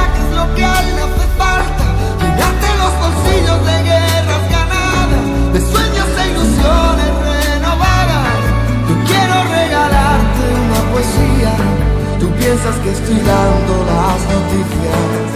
[12.43, 15.27] piensas que estoy dando las noticias.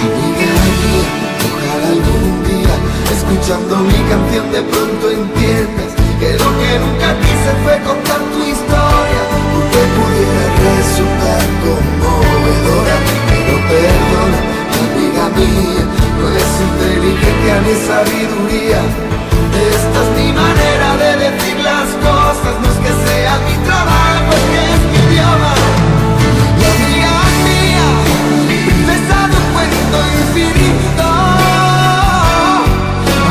[0.00, 0.52] Amiga
[1.52, 2.74] ojalá algún día,
[3.12, 9.22] escuchando mi canción de pronto entiendas que lo que nunca quise fue contar tu historia,
[9.52, 12.96] porque pudiera resultar conmovedora,
[13.28, 14.40] pero perdona,
[14.80, 15.84] amiga mía,
[16.16, 18.80] no es inteligencia ni sabiduría,
[19.76, 24.44] esta es mi manera de decir las cosas, no es que sea mi trabajo, es
[24.52, 25.69] que es mi idioma.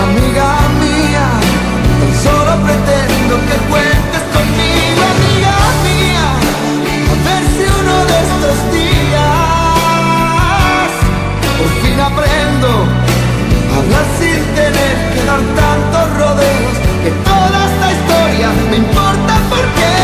[0.03, 0.49] Amiga
[0.83, 1.27] mía,
[1.99, 5.55] tan solo pretendo que cuentes conmigo, amiga
[5.87, 6.27] mía.
[7.09, 9.29] A ver si uno de estos días
[11.57, 12.69] por fin aprendo
[13.71, 16.75] a hablar sin tener que dar tantos rodeos.
[17.03, 19.98] Que toda esta historia me importa porque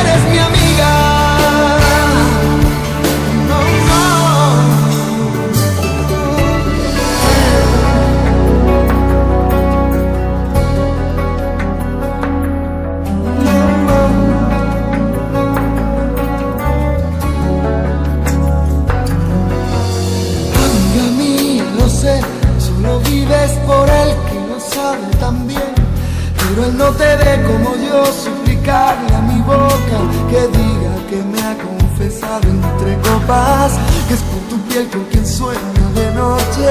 [34.83, 36.69] con quien sueño de noche.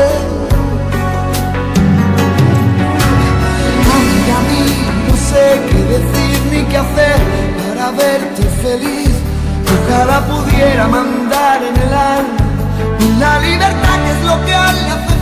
[3.96, 7.16] Amiga mía, no sé qué decir ni qué hacer
[7.66, 9.14] para verte feliz.
[9.74, 12.44] Ojalá pudiera mandar en el alma
[13.18, 15.13] la libertad que es lo que a él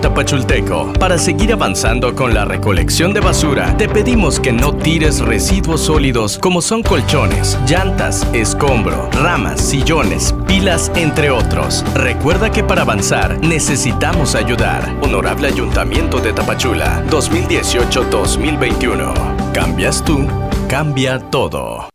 [0.00, 5.82] Tapachulteco, para seguir avanzando con la recolección de basura, te pedimos que no tires residuos
[5.82, 11.84] sólidos como son colchones, llantas, escombro, ramas, sillones, pilas, entre otros.
[11.94, 14.96] Recuerda que para avanzar necesitamos ayudar.
[15.02, 19.52] Honorable Ayuntamiento de Tapachula, 2018-2021.
[19.52, 20.26] Cambias tú,
[20.68, 21.88] cambia todo.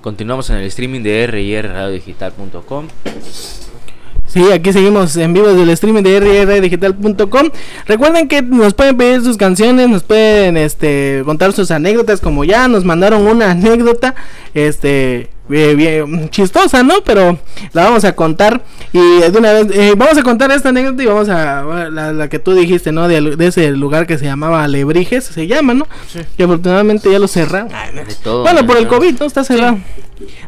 [0.00, 2.88] Continuamos en el streaming de rradiodigital.com.
[4.32, 7.50] Sí, aquí seguimos en vivo del streaming de rrdigital.com.
[7.86, 12.68] Recuerden que nos pueden pedir sus canciones, nos pueden este contar sus anécdotas como ya
[12.68, 14.14] nos mandaron una anécdota
[14.54, 17.02] este bien, bien chistosa, ¿no?
[17.04, 17.38] Pero
[17.72, 18.62] la vamos a contar
[18.92, 22.28] y de una vez eh, vamos a contar esta anécdota y vamos a la, la
[22.28, 23.08] que tú dijiste, ¿no?
[23.08, 25.88] De, de ese lugar que se llamaba Alebrijes, se llama, ¿no?
[26.36, 27.68] Que afortunadamente ya lo cerraron.
[27.68, 28.86] De todo, Bueno, por el.
[28.86, 29.26] COVID, ¿no?
[29.26, 29.78] Está cerrado.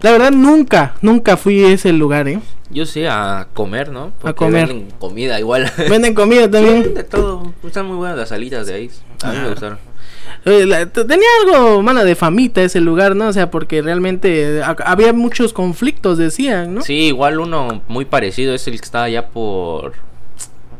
[0.02, 2.38] La verdad nunca, nunca fui a ese lugar, ¿eh?
[2.72, 4.12] Yo sé, a comer, ¿no?
[4.20, 4.66] Porque comer.
[4.68, 5.70] venden comida igual.
[5.90, 6.94] Venden comida también.
[6.94, 7.52] de todo.
[7.64, 8.90] Están muy buenas las salitas de ahí.
[9.22, 9.78] A mí me gustaron.
[10.44, 13.28] La- t- tenía algo mala de famita ese lugar, ¿no?
[13.28, 16.80] O sea, porque realmente eh, ha- había muchos conflictos, decían, ¿no?
[16.82, 19.92] Sí, igual uno muy parecido es el que estaba allá por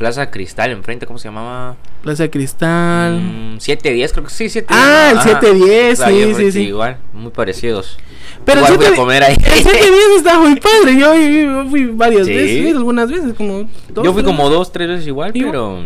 [0.03, 1.76] Plaza Cristal enfrente, ¿cómo se llamaba?
[2.03, 3.20] Plaza Cristal.
[3.20, 4.66] Mm, 710, creo que sí, 710.
[4.76, 5.28] Ah, el Ajá.
[5.40, 6.61] 710, Ahí sí, sí, sí.
[6.62, 7.98] Igual, muy parecidos.
[8.44, 9.36] Pero igual el voy a 710 comer ahí.
[9.36, 10.98] El 710 está muy padre.
[10.98, 12.34] Yo, yo- yo fui varias Sí.
[12.34, 15.53] veces, algunas veces, como dos, Yo fui como dos, tres veces igual, Igual.
[15.53, 15.78] pero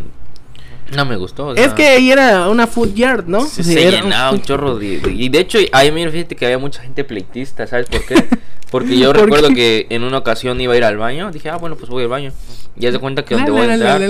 [0.95, 1.49] no me gustó.
[1.49, 3.47] o Es que ahí era una food yard, ¿no?
[3.47, 6.45] se, se era- llenaba un chorro de, de- Y de hecho, ahí mira, fíjate que
[6.47, 8.15] había mucha gente pleitista, ¿sabes por qué?
[8.71, 9.55] Porque yo ¿Por recuerdo qué?
[9.55, 11.31] que en una ocasión iba a ir al baño.
[11.31, 12.33] Dije, ah, bueno, pues voy al baño.
[12.77, 14.03] Y ya se cuenta que donde voy a entrar,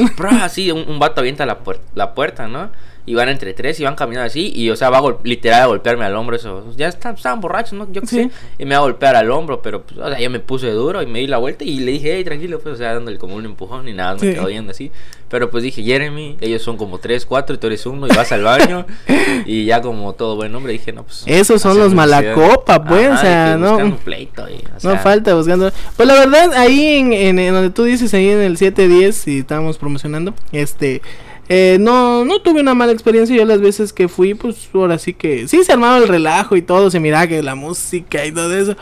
[0.42, 2.70] así, un, un vato avienta la, puer- la puerta, ¿no?
[3.06, 4.52] Y van entre tres y van caminando así.
[4.54, 6.34] Y, o sea, va a literal a golpearme al hombro.
[6.36, 6.64] Eso.
[6.76, 7.86] Ya están, estaban borrachos, ¿no?
[7.92, 8.16] Yo qué Sí.
[8.16, 8.30] sé.
[8.58, 9.62] Y me va a golpear al hombro.
[9.62, 11.64] Pero, pues, o sea, yo me puse duro y me di la vuelta.
[11.64, 14.20] Y le dije, hey, tranquilo, pues, o sea, dándole como un empujón y nada, me
[14.20, 14.32] Sí.
[14.34, 14.90] quedó viendo así.
[15.28, 18.06] Pero, pues dije, Jeremy, ellos son como tres, cuatro y tú eres uno.
[18.08, 18.86] Y vas al baño.
[19.46, 21.22] y ya, como todo buen hombre, dije, no, pues.
[21.26, 24.98] Esos son los malacopa, pues, Ajá, o sea, no- buscando pleito y, o No sea,
[24.98, 25.70] falta buscando.
[25.96, 29.38] Pues la verdad, ahí en, en, en donde tú dices, ahí en el 710, y
[29.40, 31.02] estábamos promocionando, este,
[31.48, 33.36] eh, no, no tuve una mala experiencia.
[33.36, 36.62] Yo las veces que fui, pues ahora sí que, sí se armaba el relajo y
[36.62, 38.76] todo, se miraba que la música y todo eso.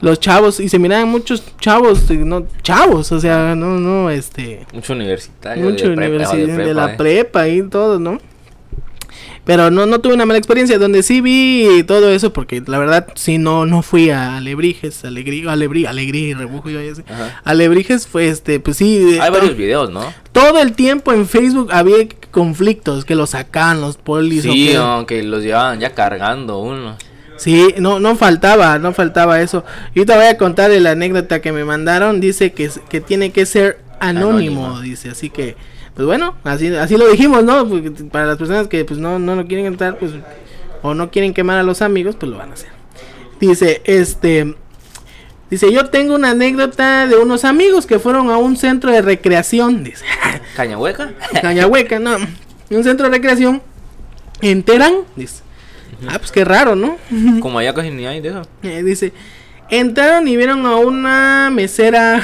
[0.00, 4.94] Los chavos, y se miraban muchos chavos, no, chavos, o sea, no, no, este, Mucho
[4.94, 5.62] universitario.
[5.62, 6.94] mucho de prepa, o universidad, de, la eh.
[6.96, 8.18] prepa y todo, ¿no?
[9.44, 10.78] Pero no, no tuve una mala experiencia.
[10.78, 15.46] Donde sí vi todo eso, porque la verdad sí no, no fui a Alebrijes, Alegrí,
[15.48, 17.04] Alebrí, Alegrí, Rebujo, sé.
[17.08, 17.40] Ajá.
[17.44, 18.98] Alebrijes fue este, pues sí.
[18.98, 20.04] de- Hay varios videos, ¿no?
[20.32, 21.96] todo el tiempo en Facebook había
[22.30, 24.46] conflictos que los sacaban los polis.
[24.46, 26.96] o Sí, que- aunque los llevaban ya cargando uno.
[27.36, 29.64] Sí, no, no faltaba, no faltaba eso.
[29.94, 32.20] Y te voy a contar la anécdota que me mandaron.
[32.20, 34.80] Dice que, que tiene que ser anónimo, Anónimo.
[34.82, 35.08] dice.
[35.08, 35.56] Así que,
[35.94, 37.68] pues bueno, así, así lo dijimos, ¿no?
[37.68, 40.12] Porque para las personas que pues no, no lo quieren entrar, pues,
[40.82, 42.70] o no quieren quemar a los amigos, pues lo van a hacer.
[43.40, 44.54] Dice, este,
[45.50, 49.84] dice, yo tengo una anécdota de unos amigos que fueron a un centro de recreación,
[49.84, 50.04] dice.
[50.56, 51.12] ¿Cañahueca?
[51.42, 52.16] Cañahueca, no.
[52.70, 53.62] Un centro de recreación
[54.40, 55.42] en Terán, dice.
[56.08, 56.96] Ah, pues qué raro, ¿no?
[57.40, 58.42] Como allá casi ni hay de eso.
[58.62, 59.12] Eh, dice,
[59.70, 62.22] entraron y vieron a una mesera,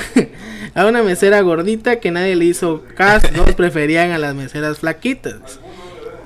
[0.77, 5.59] a una mesera gordita que nadie le hizo caso, todos preferían a las meseras flaquitas.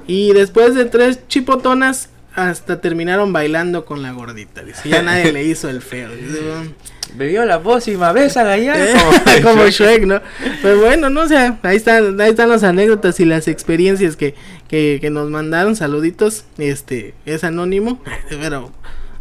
[0.08, 4.62] Y después de tres chipotonas, hasta terminaron bailando con la gordita.
[4.62, 6.10] Dice, ya nadie le hizo el feo.
[6.10, 6.72] Dice, "Bueno".
[7.14, 8.74] Bebió la pócima, besa allá.
[8.76, 8.94] Eh,
[9.42, 10.20] como Shrek, ¿no?
[10.62, 14.34] Pues bueno, no o sea, ahí están, ahí están las anécdotas y las experiencias que,
[14.68, 18.70] que, que nos mandaron, saluditos, este, es anónimo, pero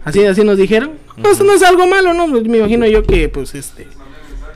[0.05, 0.93] así, así nos dijeron.
[1.17, 2.29] No, eso no es algo malo, ¿no?
[2.29, 3.87] Pues Me imagino yo que, pues, este,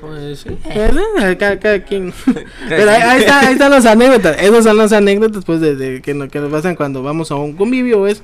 [0.05, 0.49] Pues sí.
[0.65, 2.13] eh, cada, cada quien.
[2.69, 6.01] Pero ahí, ahí está, ahí están las anécdotas, esas son las anécdotas, pues, de, de
[6.01, 8.21] que, no- que nos pasan cuando vamos a un convivio, ¿ves?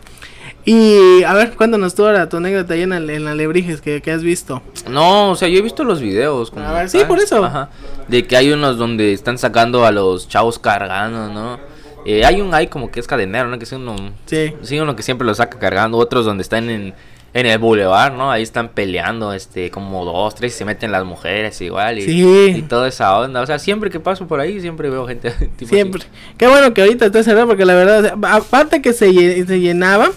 [0.66, 4.02] Y, a ver, cuéntanos tú ahora tu anécdota ahí en, la- en la Lebrijes que,
[4.02, 4.62] que has visto.
[4.90, 6.52] No, o sea, yo he visto los videos.
[6.52, 7.44] Como, A ver, sí, por eso.
[7.46, 7.70] Ajá.
[8.08, 11.60] De que hay unos donde están sacando a los chavos cargando, ¿no?
[12.06, 13.58] Eh, hay un hay como que es cadenero, ¿no?
[13.58, 13.96] Que es uno.
[14.26, 14.54] Sí.
[14.62, 15.98] Sí, uno que siempre lo saca cargando.
[15.98, 16.94] Otros donde están en,
[17.34, 18.32] en el boulevard, ¿no?
[18.32, 22.00] Ahí están peleando, este, como dos, tres, y se meten las mujeres igual.
[22.00, 22.54] Y, Sí.
[22.58, 23.42] y toda esa onda.
[23.42, 25.32] O sea, siempre que paso por ahí, siempre veo gente.
[25.58, 25.76] tipo así.
[25.76, 26.04] Siempre.
[26.38, 30.10] Qué bueno que ahorita está cerrado porque la verdad, aparte que se, se llenaba,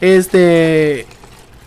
[0.00, 1.06] este,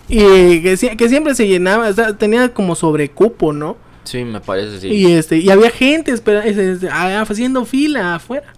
[0.08, 3.76] y que, sie- que siempre se llenaba, o sea, tenía como sobrecupo, ¿no?
[4.04, 4.88] Sí, me parece, sí.
[4.88, 8.52] Y este, y había gente espera, es- es- ah, haciendo fila afuera.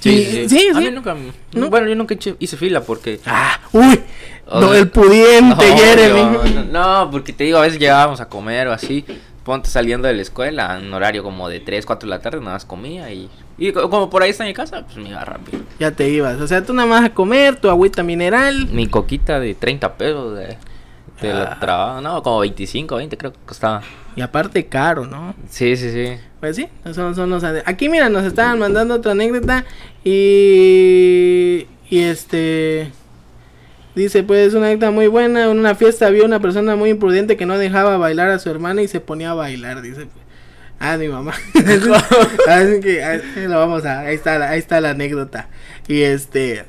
[0.00, 1.16] Sí, sí, sí, A mí nunca.
[1.52, 1.70] ¿No?
[1.70, 3.20] Bueno, yo nunca hice fila porque.
[3.26, 4.00] Ah, uy,
[4.52, 6.20] no, el pudiente, No, Jeremy.
[6.20, 9.04] yo- no, no, porque te digo, a veces llegábamos a comer o así.
[9.44, 12.52] ponte saliendo de la escuela, en horario como de 3, 4 de la tarde, nada
[12.52, 15.60] más comía y, y co- como por ahí está mi casa, pues me iba rápido.
[15.80, 16.38] Ya te ibas.
[16.38, 18.68] O sea, tú nada más a comer, tu agüita mineral.
[18.70, 20.58] Mi coquita de 30 pesos de,
[21.22, 21.58] de la Ah.
[21.60, 23.80] trabajo, no, como 25, 20 creo que costaba.
[24.18, 25.32] Y aparte caro, ¿no?
[25.48, 26.18] Sí, sí, sí.
[26.40, 27.44] Pues sí, son, son los...
[27.44, 29.64] Aquí, mira, nos estaban mandando otra anécdota
[30.02, 31.68] y...
[31.88, 32.90] Y este...
[33.94, 35.44] Dice, pues, una anécdota muy buena.
[35.44, 38.82] En una fiesta había una persona muy imprudente que no dejaba bailar a su hermana
[38.82, 40.08] y se ponía a bailar, dice.
[40.80, 41.34] Ah, mi mamá.
[42.48, 44.00] Así que ahí lo vamos a...
[44.00, 45.48] Ahí está, ahí está la anécdota.
[45.86, 46.64] Y este...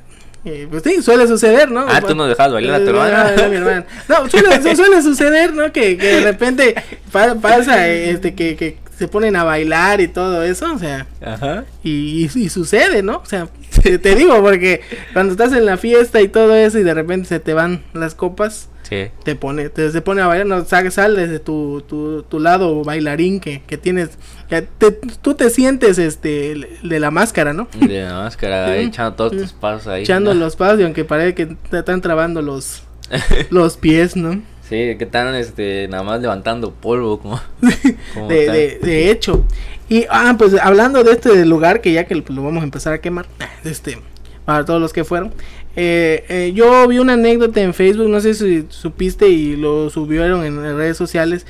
[0.46, 1.86] eh, pues sí, suele suceder, ¿no?
[1.88, 3.36] Ah, tú no dejabas bailar a tu Eh, no, hermana.
[3.36, 3.86] no, mi hermana.
[4.08, 5.72] No, suele, su- suele suceder, ¿no?
[5.72, 6.76] Que, que de repente
[7.12, 11.64] pa- pasa, este, que, que se ponen a bailar y todo eso, o sea, Ajá.
[11.84, 13.18] y, y, y sucede, ¿no?
[13.18, 13.48] O sea,
[13.82, 14.82] te, te digo, porque
[15.14, 18.16] cuando estás en la fiesta y todo eso y de repente se te van las
[18.16, 19.06] copas, Sí.
[19.24, 22.84] te pone, te se pone a bailar, no sales, sales de tu, tu, tu lado
[22.84, 24.10] bailarín que, que tienes,
[24.50, 27.68] que te- tú te sientes este de la máscara, ¿no?
[27.80, 28.80] De la máscara, Sí.
[28.86, 30.02] echando todos tus pasos ahí.
[30.02, 30.40] Echando ¿no?
[30.40, 32.82] los pasos y aunque parece que te están trabando los,
[33.52, 34.42] los pies, ¿no?
[34.70, 37.42] Sí, que están este, nada más levantando polvo, como.
[38.14, 39.44] como de, de, de hecho.
[39.90, 43.02] Y, ah, pues hablando de este lugar, que ya que lo vamos a empezar a
[43.02, 43.26] quemar,
[43.64, 43.98] este,
[44.46, 45.34] para todos los que fueron.
[45.76, 50.46] eh, eh, yo vi una anécdota en Facebook, no sé si supiste y lo subieron
[50.46, 51.48] en redes sociales.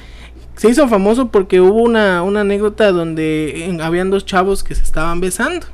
[0.56, 4.84] Se hizo famoso porque hubo una, una anécdota donde eh, habían dos chavos que se
[4.84, 5.68] estaban besando.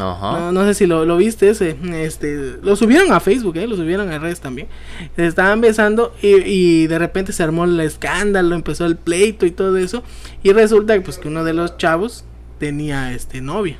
[0.00, 0.38] Ajá.
[0.38, 1.76] No, no sé si lo, lo viste ese.
[1.94, 3.66] Este, lo subieron a Facebook, ¿eh?
[3.66, 4.68] lo subieron a redes también.
[5.16, 9.50] Se estaban besando y, y de repente se armó el escándalo, empezó el pleito y
[9.50, 10.02] todo eso.
[10.42, 12.24] Y resulta pues, que uno de los chavos
[12.58, 13.78] tenía este novia.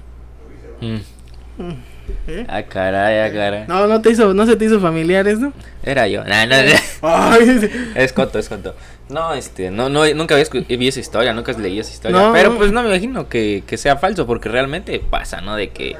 [0.80, 1.95] Mm.
[2.28, 2.46] ¿Eh?
[2.48, 3.64] Ah, caray, ah, caray.
[3.66, 5.52] No, no te hizo, no se te hizo familiar eso.
[5.82, 6.24] Era yo.
[6.24, 6.56] Nah, no,
[7.02, 8.74] Ay, es coto, es coto.
[9.08, 12.18] No, este, no, no, nunca había vi esa historia, nunca leí esa historia.
[12.20, 12.32] No.
[12.32, 15.54] Pero pues no me imagino que, que sea falso, porque realmente pasa, ¿no?
[15.54, 15.96] De que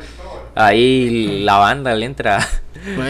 [0.56, 2.38] ahí la banda le entra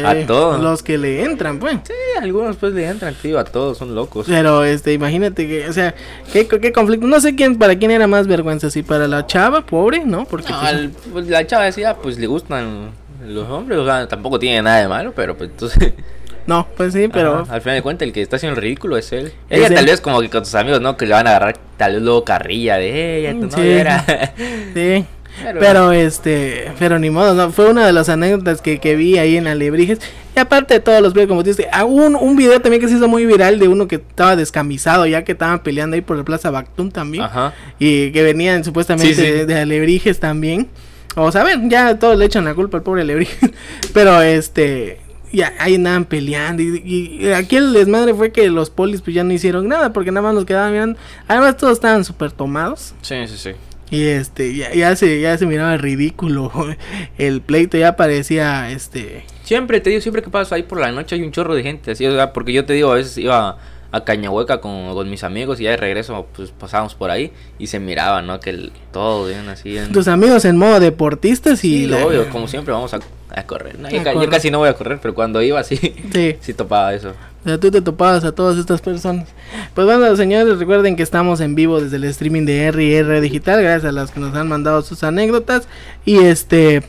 [0.05, 0.59] a todo.
[0.59, 1.79] Los que le entran, pues.
[1.85, 4.27] Sí, algunos pues le entran, tío, a todos, son locos.
[4.29, 5.95] Pero este, imagínate que, o sea,
[6.33, 7.07] qué, qué conflicto.
[7.07, 10.25] No sé quién, para quién era más vergüenza, si para la chava, pobre, ¿no?
[10.25, 12.91] Porque No, pues, al- pues, la chava decía, pues le gustan
[13.27, 15.93] los hombres, o sea, tampoco tiene nada de malo, pero pues entonces...
[16.47, 18.97] no, pues sí, pero Ajá, al final de cuentas el que está haciendo el ridículo
[18.97, 19.33] es él.
[19.51, 19.75] Es Ella él.
[19.75, 20.97] tal vez como que con sus amigos, ¿no?
[20.97, 23.57] Que le van a agarrar tal vez luego carrilla de ella, tu Sí.
[23.57, 24.05] novia era.
[24.75, 25.05] Sí.
[25.43, 27.51] Pero- Pero, este, pero ni modo, ¿no?
[27.51, 29.99] Fue una de las anécdotas que, que vi ahí en Alebrijes.
[30.35, 32.97] Y aparte de todos los videos, como dices, ah, un, un video también que se
[32.97, 36.25] hizo muy viral de uno que estaba descamisado, ya que estaban peleando ahí por la
[36.25, 37.25] Plaza Bactún también.
[37.25, 37.55] Ajá.
[37.79, 39.31] Y que venían supuestamente Sí, sí.
[39.31, 40.69] De, de Alebrijes también.
[41.15, 43.51] O ver, ya todos le echan la culpa al pobre Alebrijes.
[43.95, 45.01] pero este,
[45.33, 46.63] ya ahí andaban peleando.
[46.63, 50.11] Y, y aquí el desmadre fue que los polis pues ya no hicieron nada, porque
[50.11, 50.99] nada más nos quedaban mirando.
[51.29, 52.95] Además todos estaban súper tomados.
[53.01, 53.51] Sí, sí, sí.
[53.91, 56.51] Y este, ya, ya se, ya se miraba ridículo.
[57.19, 59.25] El pleito ya parecía este.
[59.45, 61.93] Siempre te digo, siempre que paso ahí por la noche hay un chorro de gente,
[61.93, 63.59] así, o sea, porque yo te digo, a veces iba
[63.93, 67.69] a Cañahueca con, con mis amigos y ya de regreso pues pasábamos por ahí y
[67.69, 68.41] se miraba, ¿no?
[68.41, 69.79] Que el, todo bien así.
[69.79, 69.93] En...
[69.93, 71.83] Tus amigos en modo deportistas y.
[71.83, 72.99] Sí, la- obvio, como siempre vamos a,
[73.37, 73.79] a correr.
[73.79, 73.89] ¿no?
[73.91, 74.31] Yo, A ca- yo correr.
[74.31, 75.77] casi no voy a correr, pero cuando iba sí,
[76.13, 76.37] Sí.
[76.41, 77.11] sí topaba eso.
[77.45, 79.29] O sea, tú te topabas a todas estas personas.
[79.75, 83.85] Pues bueno, señores, recuerden que estamos en vivo desde el streaming de R&R Digital, gracias
[83.85, 85.69] a los que nos han mandado sus anécdotas.
[86.05, 86.83] Y este,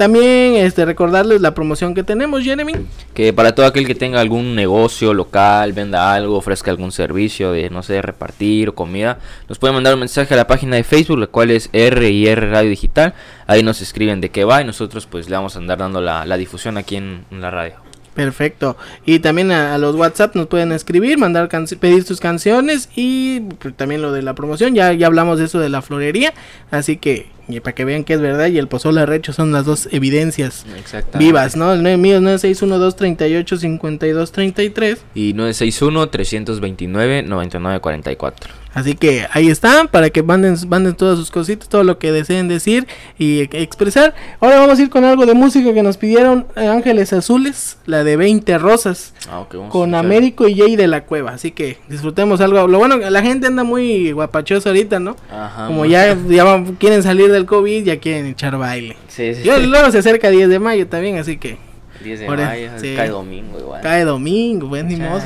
[0.00, 2.72] también este recordarles la promoción que tenemos, Jeremy.
[3.12, 7.68] Que para todo aquel que tenga algún negocio local, venda algo, ofrezca algún servicio de,
[7.68, 11.18] no sé, repartir o comida, nos pueden mandar un mensaje a la página de Facebook,
[11.18, 13.12] la cual es R&R Radio Digital.
[13.46, 16.24] Ahí nos escriben de qué va y nosotros pues le vamos a andar dando la,
[16.24, 17.74] la difusión aquí en, en la radio.
[18.14, 18.78] Perfecto.
[19.04, 23.76] Y también a, a los WhatsApp nos pueden escribir, mandar pedir sus canciones y pues,
[23.76, 24.74] también lo de la promoción.
[24.74, 26.32] Ya, ya hablamos de eso de la florería.
[26.70, 29.64] Así que y para que vean que es verdad y el pozole recho son las
[29.64, 30.66] dos evidencias
[31.18, 31.72] vivas, ¿no?
[31.72, 34.98] El mío es 961-238-5233.
[35.14, 38.32] Y 961-329-9944.
[38.72, 42.46] Así que ahí están para que manden, manden todas sus cositas, todo lo que deseen
[42.46, 42.86] decir
[43.18, 44.14] y expresar.
[44.38, 48.04] Ahora vamos a ir con algo de música que nos pidieron eh, Ángeles Azules, la
[48.04, 49.12] de 20 Rosas.
[49.28, 49.94] Ah, con.
[49.96, 51.32] Américo y Jay de la Cueva.
[51.32, 52.68] Así que disfrutemos algo.
[52.68, 55.16] Lo bueno, la gente anda muy guapachosa ahorita, ¿no?
[55.32, 58.96] Ajá, Como ya, ya quieren salir del COVID, ya quieren echar baile.
[59.08, 59.66] Sí, sí, Yo sí.
[59.66, 61.58] luego se acerca 10 de mayo también, así que
[62.04, 62.94] 10 de Ahora, mayo, sí.
[62.96, 63.80] cae domingo igual.
[63.82, 64.96] cae domingo, pues Sí.
[64.96, 65.16] modo.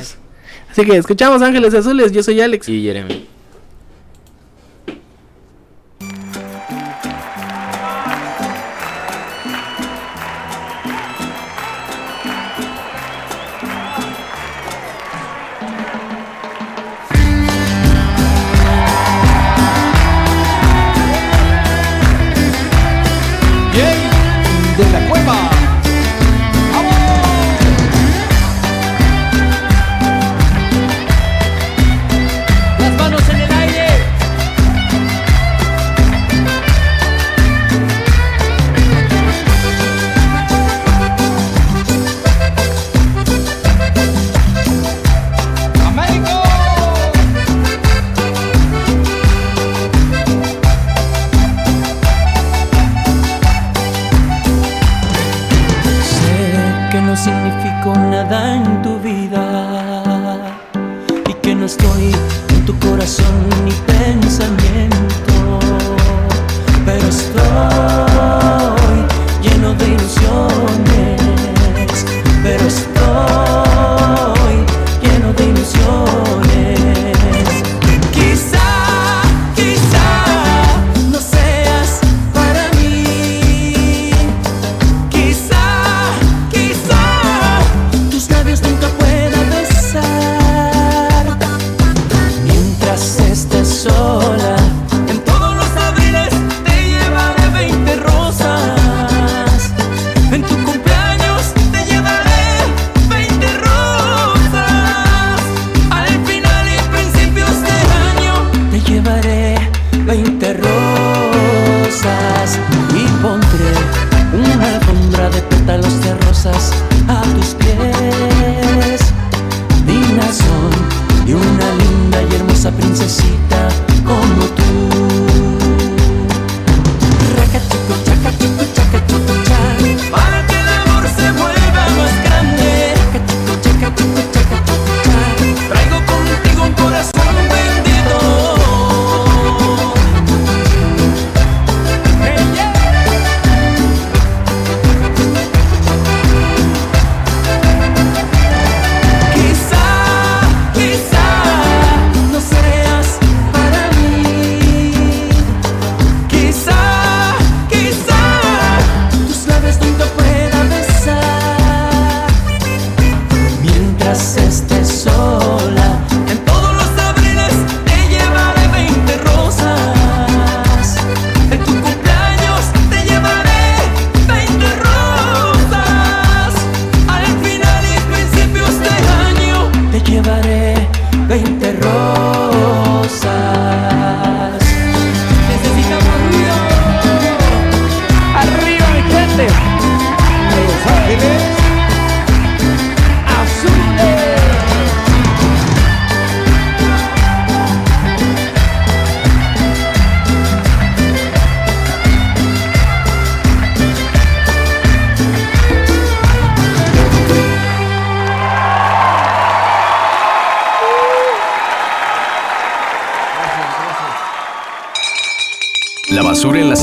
[0.71, 2.67] Así que escuchamos Ángeles Azules, yo soy Alex.
[2.69, 3.27] Y Jeremy.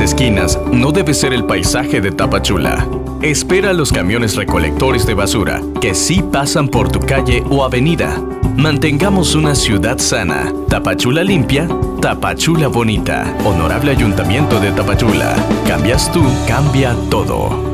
[0.03, 2.87] Esquinas no debe ser el paisaje de Tapachula.
[3.23, 8.21] Espera a los camiones recolectores de basura que sí pasan por tu calle o avenida.
[8.57, 10.53] Mantengamos una ciudad sana.
[10.69, 11.69] Tapachula limpia,
[12.01, 13.35] Tapachula bonita.
[13.45, 15.35] Honorable Ayuntamiento de Tapachula.
[15.67, 17.73] Cambias tú, cambia todo.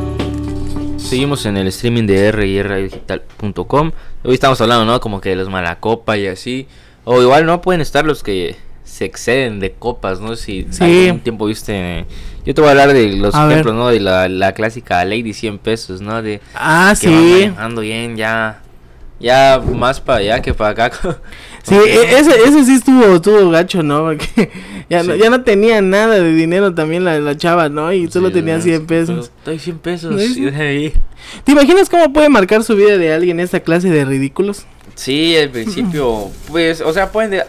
[0.99, 3.93] Seguimos en el streaming de rrdigital.com.
[4.25, 5.01] Hoy estamos hablando, ¿no?
[5.01, 6.69] Como que de los malacopa y así.
[7.05, 8.57] O igual no pueden estar los que
[8.99, 10.35] se exceden de copas, ¿no?
[10.35, 10.83] Si Sí.
[11.07, 12.05] algún tiempo viste...
[12.45, 13.53] Yo te voy a hablar de los A ver.
[13.53, 13.89] ejemplos, ¿no?
[13.91, 16.21] De la, la clásica Lady 100 pesos, ¿no?
[16.21, 17.15] De Ah, que sí.
[17.15, 18.61] manejando bien, ya...
[19.21, 20.91] Ya más para allá que para acá.
[21.65, 24.03] Sí, e- ese, ese sí estuvo, estuvo gacho, ¿no?
[24.05, 24.51] Porque
[24.91, 27.93] ya, no, ya no tenía nada de dinero también la, la chava, ¿no?
[27.93, 28.63] Y solo Sí, tenía ¿no?
[28.63, 29.31] 100 pesos.
[29.39, 30.15] Estoy 100 pesos.
[30.15, 30.95] ¿No y de.
[31.45, 34.65] ¿Te imaginas cómo puede marcar su vida de alguien esta clase de ridículos?
[34.95, 37.31] Sí, al principio, pues, o sea, pueden...
[37.33, 37.45] de-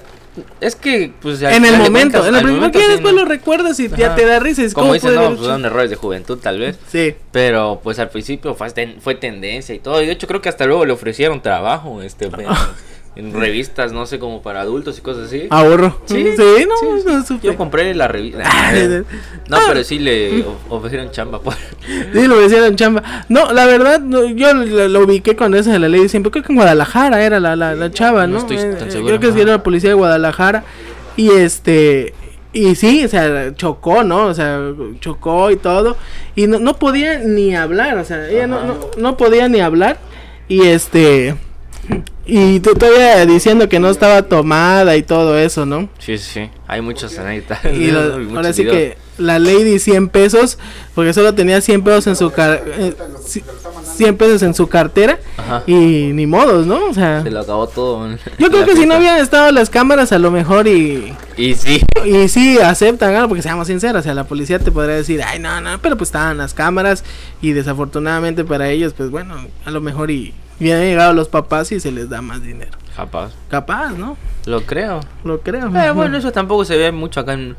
[0.61, 1.41] Es que, pues...
[1.41, 3.21] en el momento, en el primer que después ¿no?
[3.21, 4.63] lo recuerdas y ya te da risa.
[4.63, 6.77] es Como ¿cómo dicen, no, haber pues errores de juventud tal vez.
[6.87, 7.15] Sí.
[7.31, 8.69] Pero pues al principio fue,
[8.99, 10.01] fue tendencia y todo.
[10.01, 12.29] Y de hecho creo que hasta luego le ofrecieron trabajo este,
[13.15, 15.47] en, revistas, no sé, como para adultos y cosas así.
[15.49, 15.99] Ahorro.
[16.05, 17.47] Sí, sí, no, sí, no, supe.
[17.47, 18.43] Yo compré la revista.
[18.45, 18.71] Ah,
[19.49, 21.41] no, pero sí le of- ofrecieron chamba.
[21.41, 21.53] Por...
[22.13, 23.25] Sí, lo decían chamba.
[23.29, 26.31] No, la verdad, no, yo lo, lo ubiqué con esa de la ley siempre.
[26.31, 28.39] Creo que en Guadalajara era la, la, la chava, no ¿no?
[28.39, 30.63] estoy tan eh, seguro, Creo que sí era la policía de Guadalajara.
[31.17, 32.13] Y este.
[32.53, 34.27] Y sí, o sea, chocó, ¿no?
[34.27, 34.59] O sea,
[34.99, 35.97] chocó y todo.
[36.35, 39.97] Y no, no podía ni hablar, o sea, ella no, no, no podía ni hablar.
[40.47, 41.35] Y este.
[42.25, 45.89] Y tú todavía diciendo que no estaba tomada y todo eso, ¿no?
[45.97, 46.49] Sí, sí, sí.
[46.67, 47.59] Hay muchas anécdotas.
[47.65, 48.77] Y lo- muchos ahora sí videos.
[48.77, 50.59] que la lady 100 pesos,
[50.93, 52.93] porque solo tenía 100 pesos en su car eh,
[53.25, 53.41] ci-
[53.95, 55.63] 100 pesos en su cartera Ajá.
[55.65, 55.73] y
[56.13, 56.85] ni modos, ¿no?
[56.85, 58.07] O sea, Se lo acabó todo.
[58.37, 61.81] yo creo que si no hubieran estado las cámaras a lo mejor y Y sí.
[62.05, 63.27] y sí aceptan, ¿no?
[63.27, 66.09] porque seamos sinceros, o sea, la policía te podría decir, "Ay, no, no", pero pues
[66.09, 67.03] estaban las cámaras
[67.41, 69.35] y desafortunadamente para ellos, pues bueno,
[69.65, 72.71] a lo mejor y hubieran llegado los papás y se les da más dinero.
[72.95, 73.31] Capaz.
[73.49, 74.17] Capaz, ¿no?
[74.45, 74.99] Lo creo.
[75.23, 75.69] Lo creo.
[75.71, 77.55] Pero bueno, eso tampoco se ve mucho acá en,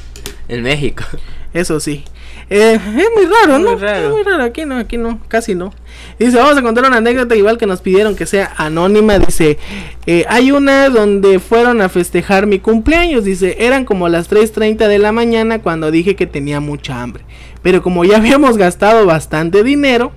[0.49, 1.05] en México.
[1.53, 2.05] Eso sí.
[2.49, 3.73] Eh, es muy raro, ¿no?
[3.73, 4.07] Muy raro.
[4.07, 4.43] Es muy raro.
[4.43, 5.73] Aquí no, aquí no, casi no.
[6.19, 9.19] Dice, vamos a contar una anécdota igual que nos pidieron que sea anónima.
[9.19, 9.59] Dice,
[10.07, 13.25] eh, hay una donde fueron a festejar mi cumpleaños.
[13.25, 17.25] Dice, eran como las 3.30 de la mañana cuando dije que tenía mucha hambre.
[17.63, 20.13] Pero como ya habíamos gastado bastante dinero,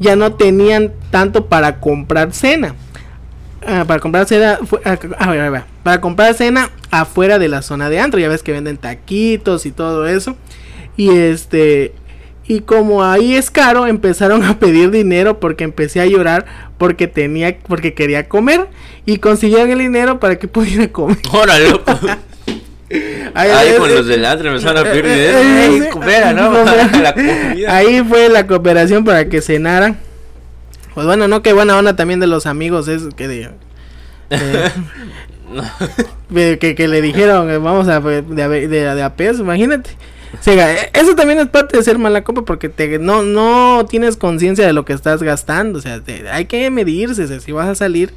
[0.00, 2.74] ya no tenían tanto para comprar cena.
[3.64, 7.62] Ah, para comprar cena, ah, a ver, a ver, para comprar cena afuera de la
[7.62, 10.36] zona de antro, ya ves que venden taquitos y todo eso.
[10.96, 11.92] Y este
[12.50, 16.46] y como ahí es caro, empezaron a pedir dinero porque empecé a llorar
[16.78, 18.66] porque tenía porque quería comer
[19.06, 21.18] y consiguieron el dinero para que pudiera comer.
[21.30, 21.92] Órale, loco.
[23.34, 25.38] Ahí, eh, con eh, los del antro empezaron a pedir eh, dinero.
[25.38, 25.90] eh, eh.
[27.68, 29.98] Ahí fue la cooperación para que cenaran.
[30.94, 33.50] Pues bueno, no, qué buena onda también de los amigos es que de,
[36.58, 39.90] que, que le dijeron eh, vamos a de, de, de, de a peso, imagínate.
[40.38, 43.84] O sea, eh, eso también es parte de ser mala copa porque te no no
[43.88, 47.40] tienes conciencia de lo que estás gastando, o sea, te- hay que medirse, o sea,
[47.40, 48.12] si vas a salir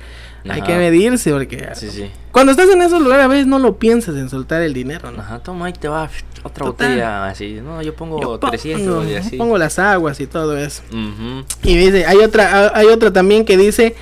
[0.49, 2.11] hay que medirse porque Sí, sí.
[2.33, 5.21] cuando estás en esos lugares a veces no lo piensas en soltar el dinero, ¿no?
[5.21, 6.09] Ajá, toma, ahí te va
[6.43, 6.89] otra Total.
[6.89, 7.59] botella así.
[7.63, 9.37] No, yo pongo Yo 300 pongo, y así.
[9.37, 10.83] pongo las aguas y todo eso.
[11.63, 13.95] Y dice, hay otra, hay otra también que dice,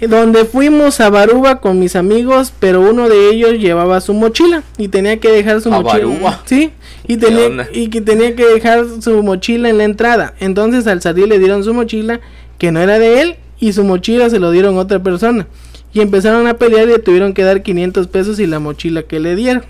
[0.00, 4.88] donde fuimos a Baruba con mis amigos, pero uno de ellos llevaba su mochila y
[4.88, 6.04] tenía que dejar su ¿A mochila.
[6.06, 6.42] Baruba?
[6.46, 6.72] Sí,
[7.06, 10.34] y ¿Qué tenía, y que tenía que dejar su mochila en la entrada.
[10.40, 12.20] Entonces al salir le dieron su mochila,
[12.58, 15.46] que no era de él, y su mochila se lo dieron a otra persona.
[15.92, 19.20] Y empezaron a pelear y le tuvieron que dar 500 pesos y la mochila que
[19.20, 19.64] le dieron.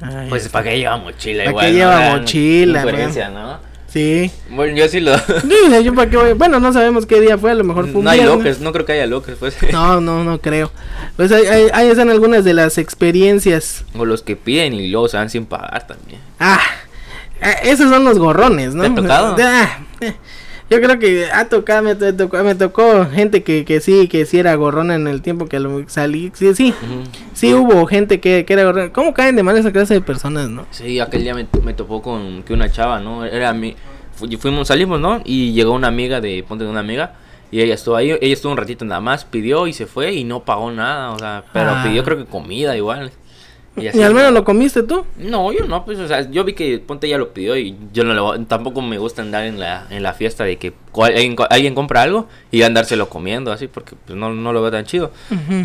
[0.00, 1.66] Ay, Pues para qué lleva mochila ¿Pa' igual.
[1.66, 2.84] qué lleva mochila,
[3.30, 3.73] ¿no?
[3.94, 4.30] Sí.
[4.50, 5.16] Bueno, yo sí lo.
[5.18, 7.98] Sí, yo para qué voy- Bueno, no sabemos qué día fue, a lo mejor fue
[8.00, 8.36] un no hay viernes.
[8.38, 9.56] loques, no creo que haya loques, pues.
[9.72, 10.70] No, no, no creo.
[11.16, 13.84] Pues ahí, ahí- ahí están algunas de las experiencias.
[13.96, 16.20] O los que piden y luego se van sin pagar también.
[16.40, 16.60] Ah,
[17.40, 18.82] eh, esos son los gorrones, ¿no?
[18.82, 19.36] ¿Te ha tocado?
[19.40, 20.14] Ah, eh,
[20.70, 24.24] yo creo que ha tocado, me, to- tocó, me tocó gente que, que sí, que
[24.26, 26.32] sí era gorrona en el tiempo que lo salí.
[26.34, 27.02] Sí, sí, Ujú.
[27.34, 28.92] sí hubo gente que, que era gorrona.
[28.92, 30.66] ¿Cómo caen de mal esa clase de personas, no?
[30.70, 33.24] Sí, aquel día me, me topó con que una chava, ¿no?
[33.24, 33.76] Era mi.
[34.14, 35.20] fu- Fuimos, salimos, ¿no?
[35.24, 36.44] Y llegó una amiga de.
[36.48, 37.14] Ponte de una amiga.
[37.50, 38.10] Y ella estuvo ahí.
[38.10, 39.24] Ella estuvo un ratito nada más.
[39.24, 41.10] Pidió y se fue y no pagó nada.
[41.12, 41.82] O sea, pero Ah.
[41.86, 43.12] pidió creo que comida igual.
[43.76, 45.04] Y, así, al menos lo comiste tú.
[45.18, 48.04] No, yo no, pues, o sea, yo vi que Ponte ella lo pidió y yo
[48.04, 51.34] no lo, tampoco me gusta andar en la, en la fiesta de que cual- alguien,
[51.50, 55.10] alguien compra algo y andárselo comiendo así porque pues no, no lo veo tan chido.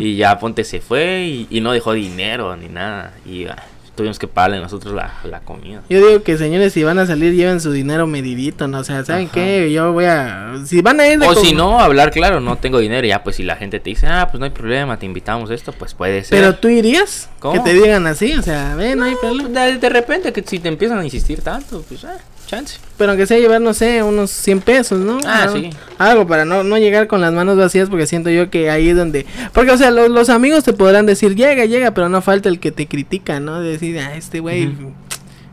[0.00, 3.56] Y ya Ponte se fue y, y no dejó dinero ni nada y ah,
[4.00, 5.82] tuvimos que pagarle nosotros la, la comida.
[5.90, 8.78] Yo digo que señores, si van a salir, lleven su dinero medidito, ¿no?
[8.78, 9.34] O sea, ¿saben Ajá.
[9.34, 9.70] qué?
[9.70, 10.54] Yo voy a...
[10.64, 13.06] Si van a ir de O si no, hablar claro, no tengo dinero.
[13.06, 15.54] Ya, pues si la gente te dice, ah, pues no hay problema, te invitamos a
[15.54, 16.38] esto, pues puede ser.
[16.38, 17.52] Pero tú irías, ¿Cómo?
[17.52, 19.66] que te digan así, o sea, ve, no hay problema.
[19.66, 22.16] de, de repente, que si te empiezan a insistir tanto, pues, ah,
[22.50, 22.78] chance.
[22.98, 25.18] Pero aunque sea llevar, no sé, unos 100 pesos, ¿no?
[25.24, 25.70] Ah, Algo- sí.
[25.98, 28.96] Algo para no, no llegar con las manos vacías, porque siento yo que ahí es
[28.96, 29.24] donde...
[29.52, 32.58] Porque, o sea, los, los amigos te podrán decir, llega, llega, pero no falta el
[32.60, 33.60] que te critica, ¿no?
[33.60, 34.70] De decir, ah, este güey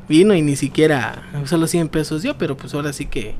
[0.10, 3.36] vino y ni siquiera, solo 100 pesos dio, pero pues ahora sí que...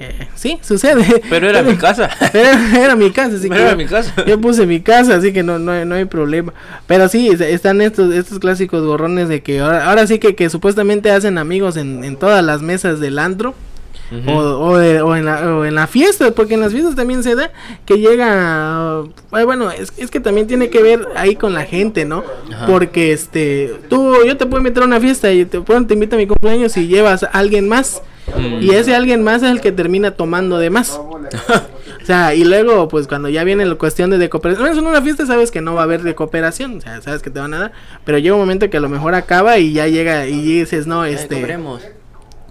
[0.00, 1.22] eh, sí, sucede.
[1.30, 2.10] Pero era mi casa.
[2.32, 4.24] Era, era mi casa, así Pero que era yo- mi casa.
[4.26, 6.52] Yo puse mi casa, así que no, no, hay- no hay problema.
[6.86, 10.50] Pero sí, es- están estos, estos clásicos gorrones de que ahora, ahora sí que, que
[10.50, 13.54] supuestamente hacen amigos en, en todas las mesas del antro.
[14.26, 17.22] O, o, de- o en la, o en la fiesta, porque en las fiestas también
[17.22, 17.50] se da
[17.86, 19.00] que llega,
[19.38, 22.22] eh, bueno, es, es que también tiene que ver ahí con la gente, ¿no?
[22.52, 22.66] Ajá.
[22.66, 26.18] Porque este, tú, yo te puedo meter a una fiesta y te, te invito a
[26.18, 28.02] mi cumpleaños y llevas a alguien más,
[28.36, 28.62] Mm.
[28.62, 30.98] y ese alguien más es el que termina tomando de más.
[32.02, 34.86] O sea, y luego, pues cuando ya viene la cuestión de, de cooperación, bueno, en
[34.88, 37.38] una fiesta sabes que no va a haber de cooperación, o sea, sabes que te
[37.38, 37.72] van a dar,
[38.04, 41.04] pero llega un momento que a lo mejor acaba y ya llega y dices, no,
[41.04, 41.80] Eh, este, cobremos.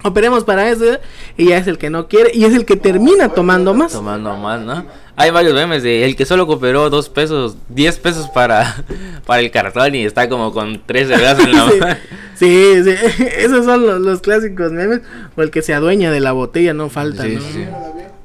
[0.04, 1.00] operemos para eso, ¿eh?
[1.36, 3.92] y ya es el que no quiere, y es el que termina tomando más.
[3.92, 4.86] Tomando más, ¿no?
[5.22, 8.84] Hay varios memes de el que solo cooperó dos pesos, 10 pesos para,
[9.26, 11.96] para el cartón y está como con tres cervezas en la Sí, mano.
[12.36, 15.02] sí, sí, esos son los, los clásicos memes,
[15.36, 17.42] o el que se adueña de la botella, no falta, Sí, ¿no?
[17.42, 17.66] sí.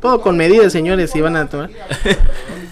[0.01, 1.69] Todo con medidas, señores, si van a tomar.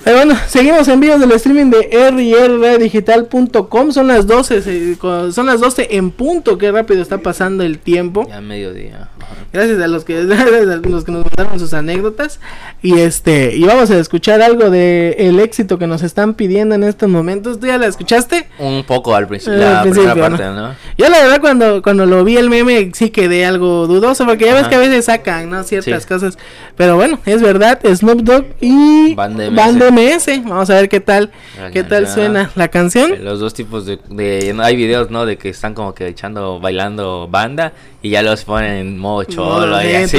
[0.04, 3.90] Pero bueno, seguimos en vivos del streaming de rrdigital.com.
[3.92, 6.58] Son las 12, se- co- son las 12 en punto.
[6.58, 8.26] Qué rápido está pasando el tiempo.
[8.28, 9.08] Ya mediodía.
[9.52, 12.40] Gracias a los que a los que nos mandaron sus anécdotas
[12.82, 16.82] y este y vamos a escuchar algo de el éxito que nos están pidiendo en
[16.84, 17.58] estos momentos.
[17.60, 18.46] ¿Tú ya la escuchaste?
[18.58, 20.54] Un poco al principio, Eh, la primera parte, ¿no?
[20.54, 20.74] ¿no?
[20.98, 24.54] Yo la verdad cuando cuando lo vi el meme sí quedé algo dudoso porque ya
[24.54, 25.62] ves que a veces sacan, ¿no?
[25.64, 26.08] ciertas Sí.
[26.08, 26.36] cosas.
[26.76, 29.54] Pero bueno, es verdad, Snoop Dogg y Van DMS.
[29.94, 30.42] MS.
[30.44, 31.30] Vamos a ver qué tal,
[31.72, 33.24] qué tal suena la canción.
[33.24, 35.24] Los dos tipos de, de- hay videos, ¿no?
[35.26, 37.72] De que están como que echando, bailando banda
[38.02, 40.18] y ya los ponen en modo cholo y así.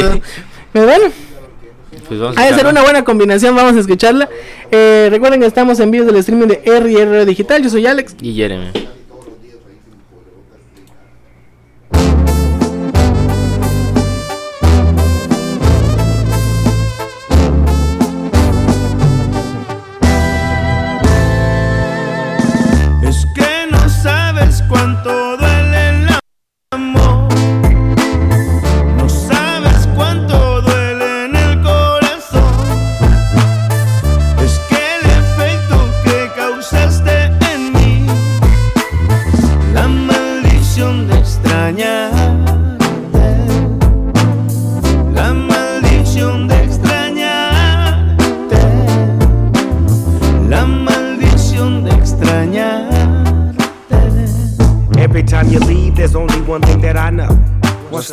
[0.74, 1.06] Pero bueno,
[2.08, 2.70] Pues vamos ha de ser escuchando.
[2.72, 4.30] una buena combinación, vamos a escucharla.
[4.72, 8.16] Eh, recuerden que estamos en vivo del streaming de RR Digital, yo soy Alex.
[8.22, 8.72] Y Jeremy.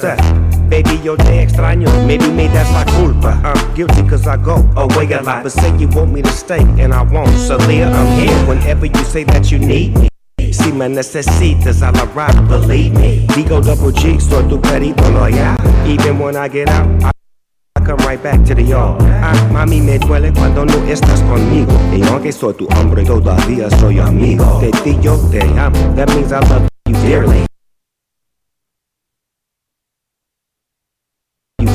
[0.01, 0.18] That?
[0.70, 1.86] Baby, yo te extraño.
[2.07, 3.38] Maybe me that's la culpa.
[3.45, 5.43] I'm guilty cause I go away a lot.
[5.43, 7.28] But say you want me to stay, and I won't.
[7.36, 10.09] So, Leah, I'm here whenever you say that you need me.
[10.51, 13.26] Si me necesitas, I'll arrive, believe me.
[13.28, 15.57] Digo double G, soy tu perito loyal.
[15.86, 16.86] Even when I get out,
[17.76, 19.03] I come right back to the yard.
[19.22, 21.72] Ah, mami, me duele cuando no estás conmigo.
[21.93, 24.59] Y aunque soy tu hombre, todavía soy amigo.
[24.61, 25.95] De ti yo te amo.
[25.97, 27.51] That means I love you dearly.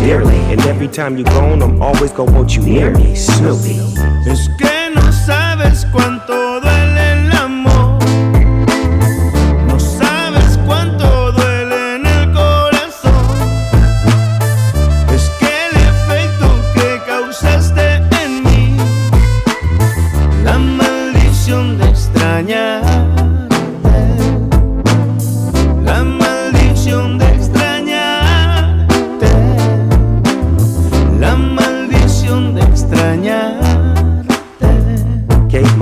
[0.08, 0.38] Dearly.
[0.54, 3.14] And every time you gone, I'm always gonna want you near me.
[3.14, 3.76] Snoopy.
[4.26, 6.87] Es que no sabes cuánto duele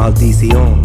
[0.05, 0.84] maldición.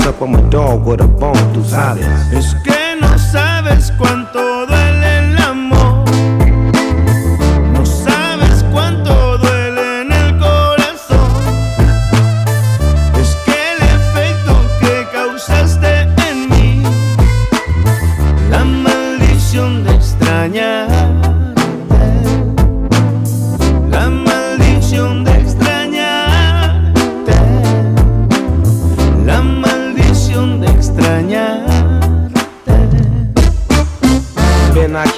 [0.07, 0.21] up.
[0.21, 2.05] I'm a dog with a bone, tú sabes.
[2.31, 5.00] Es que no sabes cuánto duele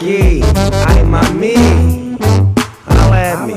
[0.03, 0.43] Ven aquí,
[0.85, 2.17] ay mami,
[2.89, 3.55] holla at me.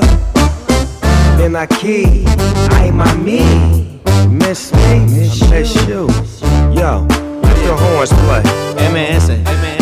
[1.37, 2.23] Ven aquí,
[2.71, 6.07] ay mami, miss me, I miss you.
[6.71, 7.05] Yo,
[7.43, 8.43] let your horns play.
[8.79, 9.76] MS.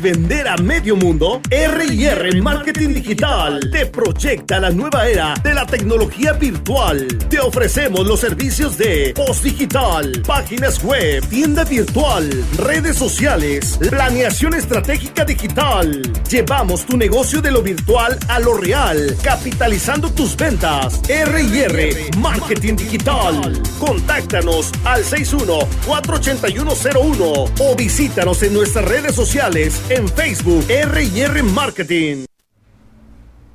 [0.00, 1.42] ¿Quieres vender a medio mundo?
[1.50, 7.06] R&R Marketing Digital te proyecta la nueva era de la tecnología virtual.
[7.28, 15.22] Te ofrecemos los servicios de post digital, páginas web, tienda virtual, redes sociales, planeación estratégica
[15.24, 16.00] digital.
[16.28, 21.02] Llevamos tu negocio de lo virtual a lo real, capitalizando tus ventas.
[21.08, 23.60] R&R Marketing Digital.
[23.78, 32.24] Contáctanos al 61-48101 o visítanos en nuestras redes sociales en Facebook R&R Marketing.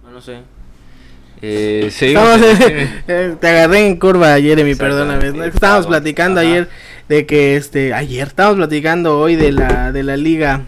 [0.03, 0.39] No, no sé.
[1.41, 1.86] Eh.
[1.88, 2.41] Estamos,
[3.07, 5.31] eh, te agarré en curva, Jeremy, perdóname.
[5.31, 5.43] ¿no?
[5.45, 6.49] Estábamos platicando Ajá.
[6.49, 6.69] ayer
[7.07, 10.63] de que este ayer estábamos platicando hoy de la de la liga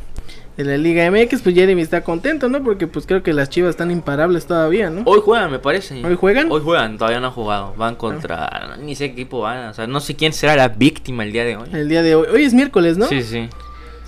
[0.56, 2.64] de la Liga MX, pues Jeremy está contento, ¿no?
[2.64, 5.04] Porque pues creo que las Chivas están imparables todavía, ¿no?
[5.06, 6.04] Hoy juegan, me parece.
[6.04, 6.52] ¿Hoy juegan?
[6.52, 7.76] Hoy juegan, todavía no han jugado.
[7.78, 8.76] Van contra.
[8.82, 9.68] Ni sé qué equipo van.
[9.68, 11.70] O sea, no sé quién será la víctima el día de hoy.
[11.72, 12.28] El día de hoy.
[12.34, 13.06] Hoy es miércoles, ¿no?
[13.06, 13.48] Sí, sí.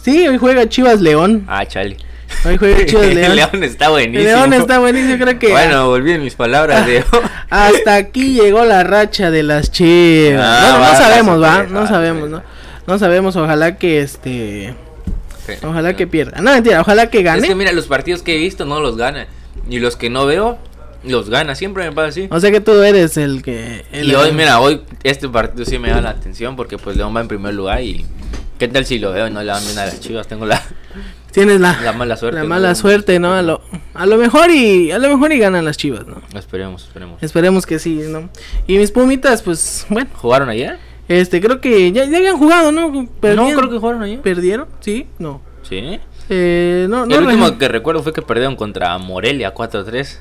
[0.02, 1.46] Sí, hoy juega Chivas León.
[1.48, 1.98] Ah, chale.
[2.46, 3.36] Hoy juega Chivas León.
[3.36, 4.24] León está buenísimo.
[4.24, 7.04] León está buenísimo, creo que Bueno, volví en mis palabras de.
[7.50, 10.42] hasta aquí llegó la racha de las Chivas.
[10.44, 12.44] Ah, no va, sabemos, va, no sabemos, ¿no?
[12.88, 14.74] No sabemos, ojalá que este.
[15.46, 15.54] Sí.
[15.64, 16.42] Ojalá que pierda.
[16.42, 17.42] No, mentira, ojalá que gane.
[17.42, 19.28] Es que mira, los partidos que he visto no los gana.
[19.70, 20.58] Y los que no veo,
[21.04, 21.56] los gana.
[21.56, 22.28] Siempre me pasa así.
[22.32, 23.84] O sea que tú eres el que.
[23.92, 27.16] el- Y hoy, mira, hoy este partido sí me da la atención porque pues León
[27.16, 28.06] va en primer lugar y...
[28.60, 30.28] ¿Qué tal si lo veo no le van bien a las chivas?
[30.28, 30.62] Tengo la,
[31.32, 32.36] Tienes la, la mala suerte.
[32.38, 32.50] la ¿no?
[32.50, 33.34] mala suerte, ¿no?
[33.34, 33.62] A lo,
[33.94, 34.92] a lo mejor y.
[34.92, 36.22] A lo mejor y ganan las chivas, ¿no?
[36.38, 37.24] Esperemos, esperemos.
[37.24, 38.30] Esperemos que sí, ¿no?
[38.68, 40.10] Y mis pumitas, pues, bueno.
[40.16, 40.78] ¿Jugaron ayer?
[41.08, 42.92] Este, creo que ya, ya habían jugado, ¿no?
[43.20, 43.50] Perdieron.
[43.52, 44.22] No, creo que jugaron ayer.
[44.22, 44.68] ¿Perdieron?
[44.80, 45.08] ¿Sí?
[45.18, 45.42] No.
[45.64, 46.00] Sí.
[46.30, 47.16] Eh, no, no.
[47.16, 50.20] el último re- que recuerdo fue que perdieron contra Morelia 4-3.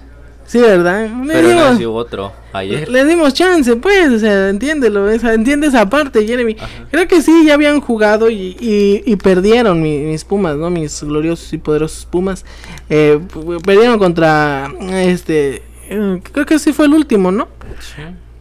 [0.48, 1.08] Sí, ¿verdad?
[1.26, 2.88] Le Pero dimos- hubo otro ayer.
[2.88, 6.56] Le dimos chance, pues, o sea, entiéndelo, esa, entiende esa parte, Jeremy.
[6.90, 10.70] Creo que sí, ya habían jugado y, y, y perdieron mi- mis Pumas, ¿no?
[10.70, 12.46] Mis gloriosos y poderosos Pumas.
[12.88, 13.20] Eh,
[13.62, 17.46] perdieron contra, este, eh, creo que sí fue el último, ¿no?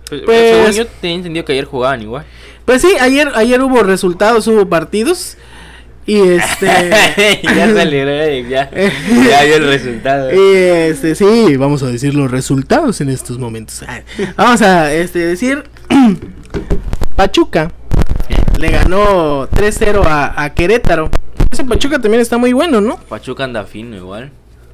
[0.09, 2.25] Pues, Pues- según yo tenía entendido que ayer jugaban igual.
[2.63, 5.37] Pues sí, ayer, ayer hubo resultados, hubo partidos.
[6.07, 6.65] Y este...
[7.43, 8.05] ya salió,
[8.47, 10.31] ya, ya vio el resultado.
[10.33, 13.83] Y este, sí, vamos a decir los resultados en estos momentos.
[13.87, 13.99] Ah,
[14.37, 15.63] Vamos a este, decir:
[17.15, 17.71] Pachuca
[18.57, 21.09] le ganó 3-0 a, a Querétaro.
[21.51, 22.97] Ese Pachuca también está muy bueno, ¿no?
[22.97, 24.31] Pachuca anda fino igual.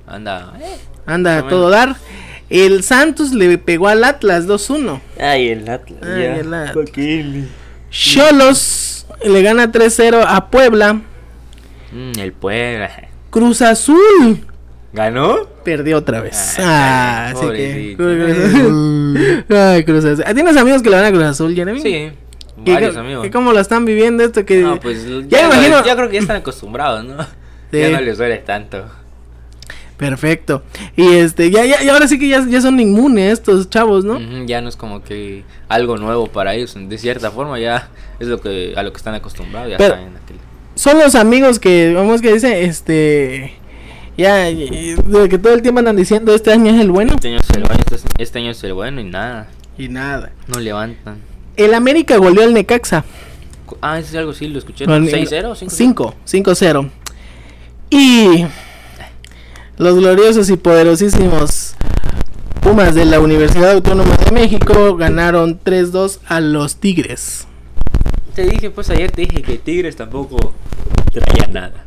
[0.07, 0.53] Anda.
[0.61, 0.77] eh.
[1.05, 1.95] Anda a todo dar.
[2.49, 4.99] El Santos le pegó al Atlas 2-1.
[5.19, 5.99] Ay, el Atlas.
[6.03, 6.35] Ay, ya.
[6.37, 6.75] el Atlas.
[6.75, 7.47] ¿Pa' qué le-
[7.89, 11.01] Cholos le gana 3-0 a Puebla.
[11.93, 12.89] Mm, el Puebla.
[13.29, 14.45] Cruz Azul
[14.93, 15.47] ¿Ganó?
[15.63, 16.55] perdió otra vez.
[16.59, 17.95] Ah, Ah, así que.
[17.97, 19.55] pobrecito.
[19.57, 20.23] Ay, Cruz Azul.
[20.35, 21.81] ¿Tienes amigos que le van a Cruz Azul, Jeremy?
[21.81, 22.11] Sí.
[22.63, 23.23] ¿Qué- Varios amigos.
[23.23, 24.45] qué- ¿Cómo lo están viviendo esto?
[24.45, 25.83] Que No, pues ya ya, me imagino.
[25.85, 27.23] ya creo que ya están acostumbrados, ¿no?
[27.71, 27.79] Sí.
[27.79, 28.85] Ya no les duele tanto.
[29.97, 30.63] Perfecto.
[30.95, 34.13] Y este, ya, ya, y ahora sí que ya, ya son inmunes estos chavos, ¿no?
[34.15, 36.75] Ujú, ya no es como que algo nuevo para ellos.
[36.77, 37.89] De cierta forma ya
[38.19, 39.69] es lo que a lo que están acostumbrados.
[39.71, 40.42] Ya Pero- saben aquel-
[40.75, 43.53] Son los amigos que, vamos que dice, este.
[44.17, 47.13] Ya, de que todo el tiempo andan diciendo este año es el bueno.
[47.15, 49.47] Este año es el bueno, este, este año es el bueno y nada.
[49.77, 50.31] Y nada.
[50.47, 51.17] No levantan.
[51.57, 53.05] El América goleó al Necaxa.
[53.81, 54.85] Ah, es algo sí, lo escuché.
[54.85, 55.69] Con- 6-0, 5-0.
[55.69, 56.89] 5, 5-0.
[57.89, 58.45] Y
[59.77, 61.75] los gloriosos y poderosísimos
[62.63, 67.45] Pumas de la Universidad Autónoma de México ganaron 3-2 a los Tigres.
[68.35, 70.53] Te dije, pues ayer te dije que Tigres tampoco
[71.11, 71.85] traía nada.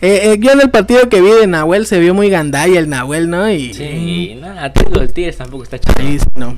[0.00, 2.88] Eh, eh, yo en el partido que vi de Nahuel se vio muy gandalla el
[2.88, 3.50] Nahuel, ¿no?
[3.50, 5.94] Y, Sí, nada, digo, el Tigres tampoco está chido.
[5.98, 6.56] Sí, no.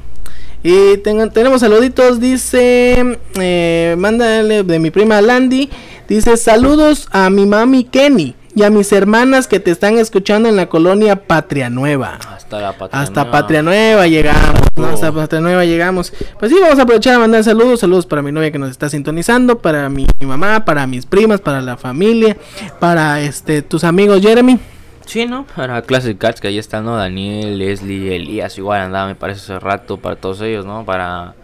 [0.63, 5.71] Y tengo- tenemos saluditos, dice, eh, mándale de mi prima Landy,
[6.09, 10.57] dice saludos a mi mami Kenny y a mis hermanas que te están escuchando en
[10.57, 12.19] la colonia Patria Nueva.
[12.27, 13.03] Hasta la patria.
[13.03, 13.39] Hasta Nueva.
[13.39, 14.85] Patria Nueva llegamos, ¿no?
[14.85, 14.95] Oh.
[14.95, 16.11] Hasta Patria Nueva llegamos.
[16.39, 18.89] Pues sí, vamos a aprovechar a mandar saludos, saludos para mi novia que nos está
[18.89, 22.39] sintonizando, para mi mamá, para mis primas, para la familia,
[22.81, 24.59] para este tus amigos Jeremy.
[25.05, 25.45] Sí, ¿no?
[25.55, 26.97] Para Classic Cats, que ahí están, ¿no?
[26.97, 30.87] Daniel, Leslie, Elías, igual andaba, me parece, hace rato, para todos ellos, ¿no?
[30.87, 31.35] Para,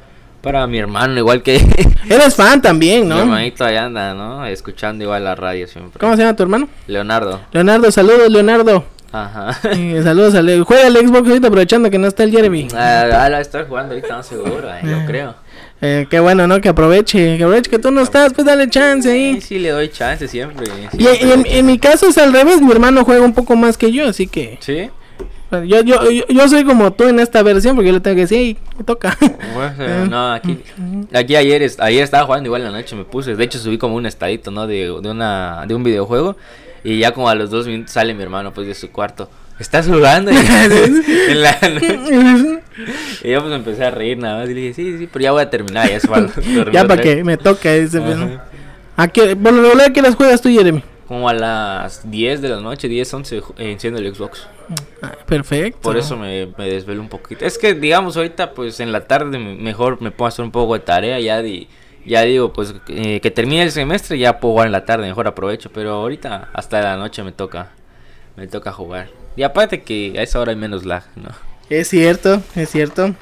[0.42, 1.54] para mi hermano, igual que...
[2.10, 3.20] Eres fan también, Mi ¿no?
[3.20, 4.44] hermanito ahí anda, ¿no?
[4.44, 5.98] Escuchando igual la radio siempre.
[5.98, 6.68] ¿Cómo se llama tu hermano?
[6.86, 7.40] Leonardo.
[7.52, 8.84] Leonardo, saludos Leonardo.
[9.12, 9.58] Ajá.
[9.70, 12.68] Eh, saludos al juega el Xbox ahorita aprovechando que no está el Jeremy.
[12.74, 15.34] Ah, ah, la estoy jugando ahorita, no seguro, eh, yo creo.
[15.80, 16.60] Eh, qué bueno, ¿no?
[16.60, 19.34] Que aproveche, que aproveche que tú no estás, pues dale chance ahí.
[19.34, 20.64] Sí, sí, le doy chance siempre.
[20.66, 23.54] Y, siempre y en, en mi caso es al revés, mi hermano juega un poco
[23.54, 24.90] más que yo, así que ¿Sí?
[25.52, 28.14] Bueno, yo, yo, yo, yo soy como tú en esta versión porque yo le tengo
[28.14, 29.16] que decir, "Ey, me toca.
[29.54, 30.58] Pues, eh, no, aquí,
[31.12, 33.96] aquí ayer, ayer estaba jugando igual en la noche, me puse, de hecho subí como
[33.96, 34.66] un estadito, ¿no?
[34.66, 36.36] De, de, una, de un videojuego
[36.82, 39.28] y ya como a los dos minutos sale mi hermano pues de su cuarto.
[39.58, 40.32] ¿Estás jugando?
[40.32, 40.34] Y-
[41.28, 42.60] en la noche.
[43.22, 45.22] Y yo pues me empecé a reír nada más y le dije, sí, sí, pero
[45.22, 45.98] ya voy a terminar, ya
[46.72, 47.16] ya para vez".
[47.16, 47.82] que me toque.
[47.82, 48.16] Dice, pues.
[48.96, 50.82] ¿A qué, por lo ¿qué las juegas tú, Jeremy?
[51.12, 54.46] Como a las 10 de la noche, 10, 11, ju- eh, enciendo el Xbox.
[55.02, 55.78] Ah, perfecto.
[55.82, 57.44] Por eso me, me desvelo un poquito.
[57.44, 60.72] Es que, digamos, ahorita, pues en la tarde me- mejor me puedo hacer un poco
[60.72, 61.20] de tarea.
[61.20, 61.68] Ya, di,
[62.06, 65.26] ya digo, pues eh, que termine el semestre, ya puedo jugar en la tarde, mejor
[65.28, 65.70] aprovecho.
[65.70, 67.72] Pero ahorita, hasta la noche me toca,
[68.36, 69.08] me toca jugar.
[69.36, 71.28] Y aparte que a esa hora hay menos lag, ¿no?
[71.68, 73.14] Es cierto, es cierto.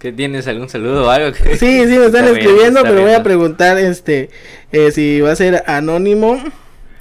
[0.00, 0.46] ¿Qué tienes?
[0.46, 1.32] ¿Algún saludo o algo?
[1.32, 4.30] que- Sí, sí, me están Está bien, escribiendo, pero voy a preguntar este
[4.72, 6.42] eh, si va a ser anónimo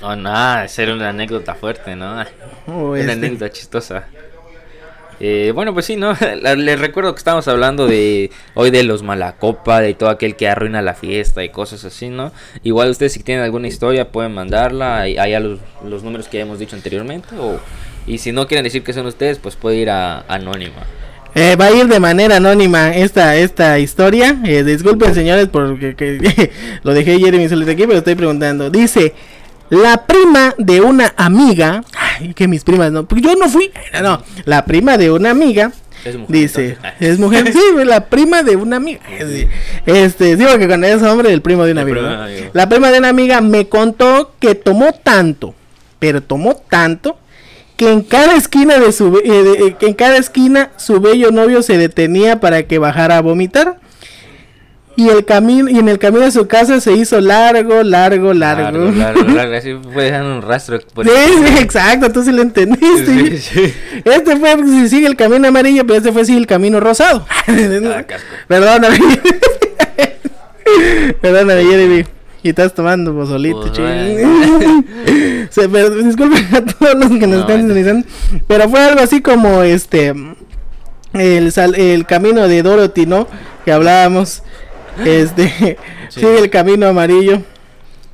[0.01, 2.23] Oh, nada, ser una anécdota fuerte, ¿no?
[2.67, 3.11] o Una este.
[3.13, 4.05] anécdota chistosa.
[5.21, 6.13] Eh, bueno, pues sí, ¿no?
[6.57, 10.81] Les recuerdo que estamos hablando de hoy de los malacopa, de todo aquel que arruina
[10.81, 12.33] la fiesta y cosas así, ¿no?
[12.63, 16.41] Igual ustedes si tienen alguna historia pueden mandarla ahí ahí a los, los números que
[16.41, 17.59] hemos dicho anteriormente o
[18.05, 20.83] y si no quieren decir que son ustedes, pues puede ir a Anónima.
[21.37, 24.37] Eh, va a ir de manera anónima esta, esta historia.
[24.45, 26.51] Eh, disculpen, señores, porque que-
[26.83, 28.69] lo dejé Jeremy solito aquí, pero estoy preguntando.
[28.69, 29.13] Dice:
[29.69, 31.83] La prima de una amiga.
[31.93, 33.05] Ay, que mis primas no.
[33.05, 33.69] Porque yo no fui.
[34.01, 35.71] No, la prima de una amiga.
[36.05, 36.93] Es mujer, Dice, entonces.
[36.99, 39.01] es mujer, sí, la prima de una amiga.
[39.19, 39.47] Sí.
[39.87, 42.27] Este, digo que cuando es hombre, el primo de una amiga.
[42.53, 45.53] La prima de una amiga me contó que tomó tanto,
[45.99, 47.17] pero tomó tanto
[47.77, 51.31] que en cada esquina de su eh, de- eh, que en cada esquina su bello
[51.31, 53.79] novio se detenía para que bajara a vomitar.
[54.97, 58.61] Y el camino y en el camino a su casa se hizo largo, largo, largo.
[58.79, 60.79] Largo, largo, largo, así puede dejar un rastro.
[60.93, 61.33] por Sí, ahí.
[61.47, 63.05] sí, exacto, tú sí lo entendiste.
[63.05, 63.73] Sí, sí.
[64.05, 67.25] Este fue si sigue el camino amarillo, pero este fue sigue el camino rosado.
[67.45, 68.03] Ah.
[68.47, 68.97] Perdóname.
[71.21, 72.05] Perdóname, Jeremy.
[72.45, 75.47] Y estás tomando pozolito, Pues, ching.
[75.49, 78.07] Se- pero, disculpen a todos los que nos No, están es- sintonizando.
[78.47, 80.13] Pero fue algo así como este.
[81.13, 83.27] El, sal- el camino de Dorothy, ¿no?
[83.65, 84.43] Que hablábamos.
[85.03, 85.79] Este.
[86.09, 86.19] Sí.
[86.19, 87.41] Sigue el camino amarillo.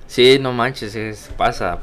[0.08, 1.80] Sí, no manches, es, pasa.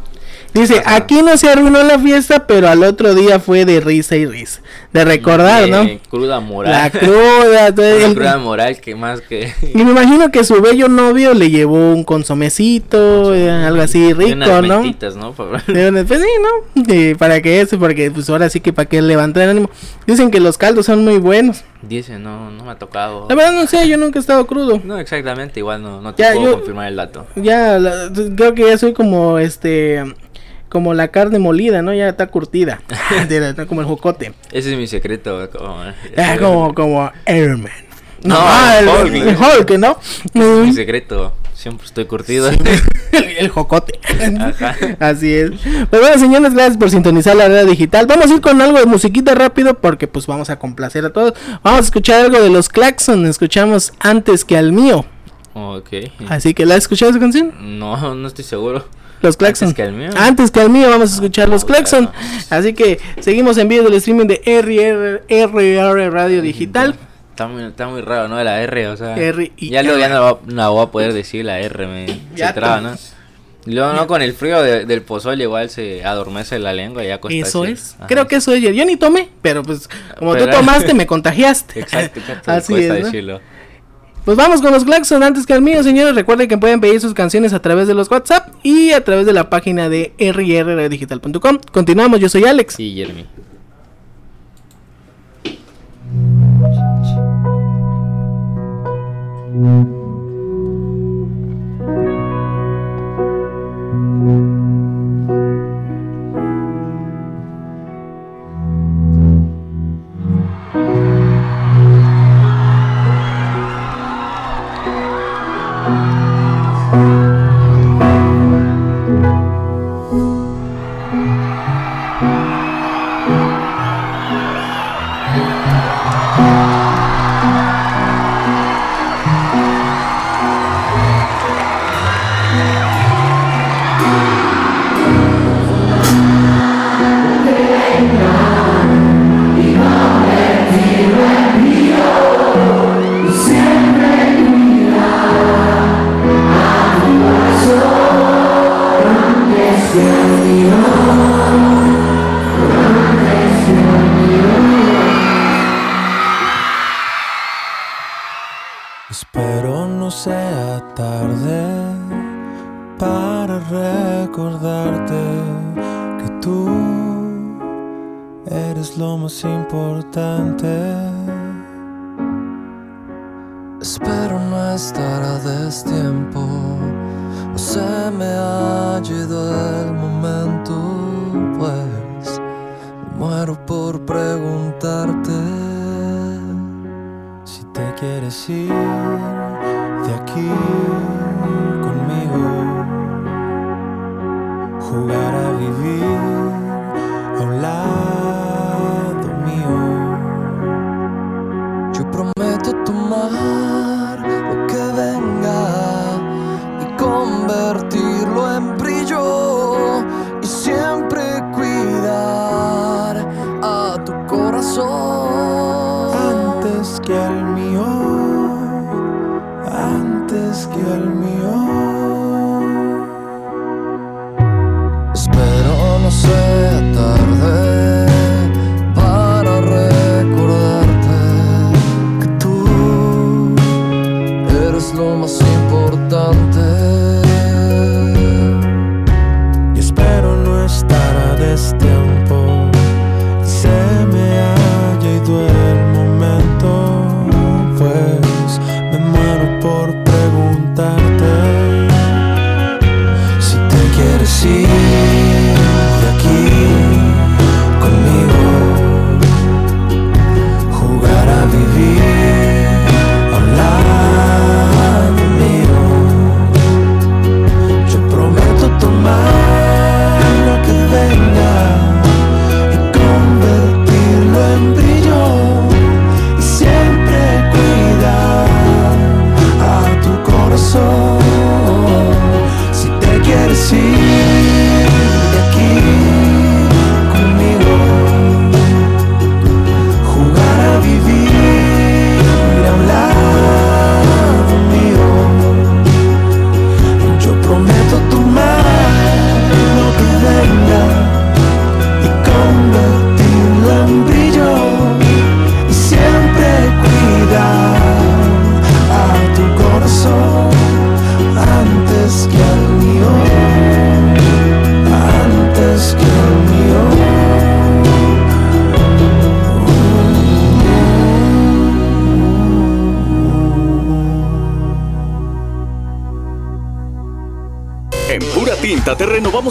[0.55, 0.97] Dice, Ajá.
[0.97, 4.61] aquí no se arruinó la fiesta, pero al otro día fue de risa y risa.
[4.93, 5.87] De recordar, ¿no?
[6.11, 6.73] Cruda moral.
[6.73, 7.69] La cruda.
[7.77, 9.53] Una el- cruda moral que más que.
[9.75, 12.03] Y me imagino que su bello novio le llevó un
[12.53, 14.81] consomecito, eh, algo así rico, unas ¿no?
[14.81, 15.35] mentitas, ¿no?
[15.67, 16.83] De Pues sí, ¿no?
[16.95, 19.71] Y para que eso, porque pues ahora sí que para que levantar el ánimo.
[20.07, 21.65] Dicen que los caldos son muy buenos.
[21.83, 23.27] Dice, no, no me ha tocado.
[23.29, 24.81] La verdad no sé, yo nunca he estado crudo.
[24.83, 27.27] No, exactamente, igual no, no te Ya, puedo yo- confirmar el dato.
[27.37, 30.03] Ya, la- creo que ya soy como este,
[30.69, 31.93] como la carne molida, ¿no?
[31.95, 32.81] Ya está curtida.
[33.29, 34.33] Está como el jocote.
[34.53, 35.49] Ese es mi secreto.
[35.51, 35.77] Como,
[36.17, 37.73] Ah, como, como Iron Man.
[38.23, 39.15] No, ah, el, Hulk.
[39.15, 39.99] el Hulk, ¿no?
[40.35, 41.33] Es mi secreto.
[41.55, 42.49] Siempre estoy curtido.
[43.13, 43.99] el, el jocote.
[44.41, 44.77] Ajá.
[45.01, 45.51] Así es.
[45.91, 48.07] Pues bueno, señores, gracias por sintonizar la red digital.
[48.07, 51.35] Vamos a ir con algo de musiquita rápido porque pues vamos a complacer a todos.
[51.65, 53.27] Vamos a escuchar algo de los Claxon.
[53.27, 55.05] Escuchamos antes que al mío.
[55.55, 55.89] ok.
[56.29, 57.53] Así que, ¿la has escuchado esa canción?
[57.79, 58.85] No, no estoy seguro.
[59.23, 59.69] Los Claxon.
[59.69, 60.11] Antes que al mío.
[60.17, 62.05] Antes que al mío vamos a escuchar los Ah, Claxon.
[62.13, 62.19] bueno.
[62.51, 66.95] Así que seguimos en vivo del streaming de RR, RR Radio Digital.
[67.31, 68.43] Está muy, está muy raro, ¿no?
[68.43, 69.17] La R, o sea.
[69.17, 72.07] R y ya luego ya no, va- no voy a poder decir la R, me
[72.35, 72.95] Ya se traba, ¿no?
[73.67, 77.19] Luego, no, con el frío de- del pozole igual se adormece la lengua y ya
[77.21, 77.77] cuesta Eso decir.
[77.77, 77.95] es.
[77.99, 78.07] Ajá.
[78.07, 78.63] Creo que eso es.
[78.63, 79.89] Yo ni tomé, pero pues
[80.19, 81.81] como Pero- tú tomaste, me contagiaste.
[81.81, 82.51] Exacto, exacto.
[82.53, 83.13] Así es.
[83.25, 83.41] ¿no?
[84.29, 86.15] Pues vamos con los Claxon antes que al mío, señores.
[86.15, 89.33] Recuerden que pueden pedir sus canciones a través de los WhatsApp y a través de
[89.33, 91.59] la página de rrdigital.com.
[91.73, 92.75] Continuamos, yo soy Alex.
[92.75, 93.25] Sí, Jeremy.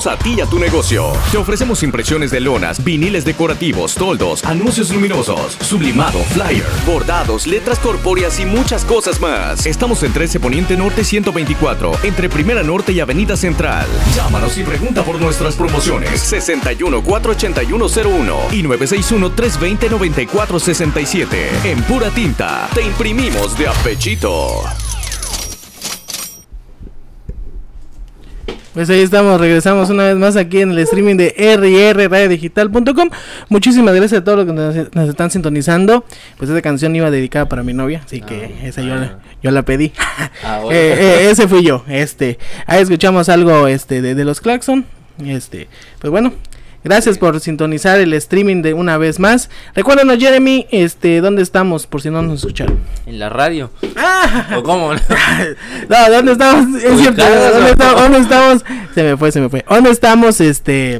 [0.05, 1.11] A ti y a tu negocio.
[1.31, 8.39] Te ofrecemos impresiones de lonas, viniles decorativos, toldos, anuncios luminosos, sublimado, flyer, bordados, letras corpóreas
[8.39, 9.65] y muchas cosas más.
[9.65, 13.87] Estamos en 13 Poniente Norte 124, entre Primera Norte y Avenida Central.
[14.15, 21.49] Llámanos y pregunta por nuestras promociones 61 48101 y 961 320 9467.
[21.63, 24.63] En Pura Tinta te imprimimos de apechito.
[28.77, 33.09] Pues ahí estamos, regresamos una vez más aquí en el streaming de rrradiodigital.com.
[33.49, 36.05] Muchísimas gracias a todos los que nos, nos están sintonizando.
[36.37, 39.63] Pues esa canción iba dedicada para mi novia, así que esa yo, la, yo la
[39.63, 39.93] pedí.
[40.43, 40.77] Ah, bueno.
[40.77, 41.85] Eh, eh, ese fui yo.
[41.87, 42.37] Este,
[42.67, 44.85] ahí escuchamos algo este de, de los Claxon.
[45.25, 45.67] Este,
[45.97, 46.33] pues bueno,
[46.87, 49.49] gracias por sintonizar el streaming de una vez más.
[49.75, 51.85] Recuérdanos, Jeremy, este, ¿dónde estamos?
[51.85, 52.79] Por si no nos escucharon.
[53.05, 53.69] En la radio.
[53.95, 54.55] Ah.
[54.57, 54.91] ¿O cómo?
[55.89, 56.83] No, ¿dónde estamos?
[56.83, 58.01] Es cierto, ¿dónde, ¿o estamos?
[58.01, 58.65] ¿Dónde estamos?
[58.95, 59.65] Se me fue, se me fue.
[59.69, 60.39] ¿Dónde estamos?
[60.41, 60.99] Este.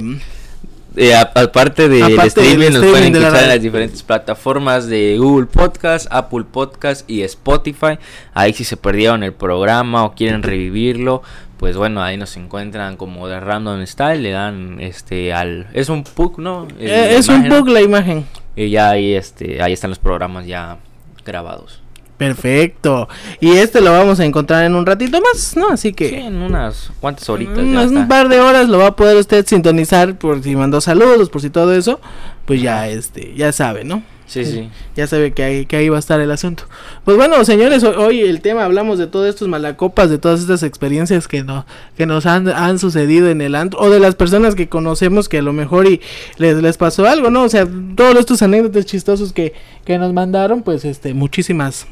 [0.96, 4.88] Eh, aparte del del streaming, nos streaming pueden de la escuchar en las diferentes plataformas
[4.88, 8.00] de Google Podcast, Apple Podcast y Spotify.
[8.34, 11.22] Ahí si se perdieron el programa o quieren revivirlo,
[11.58, 16.04] pues bueno, ahí nos encuentran como de Random Style, le dan este al es un
[16.04, 16.68] PUC, ¿no?
[16.80, 18.26] El- eh, es un bug la imagen.
[18.56, 20.78] Y ya ahí este ahí están los programas ya
[21.26, 21.82] grabados.
[22.18, 23.08] Perfecto.
[23.40, 25.70] Y este lo vamos a encontrar en un ratito más, ¿no?
[25.70, 26.10] Así que.
[26.10, 29.46] Sí, en unas cuantas horitas unas- un par de horas lo va a poder usted
[29.46, 32.00] sintonizar por si mandó saludos, por si todo eso.
[32.46, 34.02] Pues ya, este, ya sabe, ¿no?
[34.28, 34.70] Sí, sí.
[34.96, 36.64] Ya sabe que ahí, que ahí va a estar el asunto.
[37.06, 40.64] Pues bueno, señores, ho- hoy el tema hablamos de todos estos malacopas, de todas estas
[40.64, 44.54] experiencias que, no, que nos han, han sucedido en el antro, o de las personas
[44.54, 46.02] que conocemos que a lo mejor y
[46.38, 47.44] les, les pasó algo, ¿no?
[47.44, 49.54] O sea, todos estos anécdotas chistosos que,
[49.86, 51.88] que nos mandaron, pues este, muchísimas,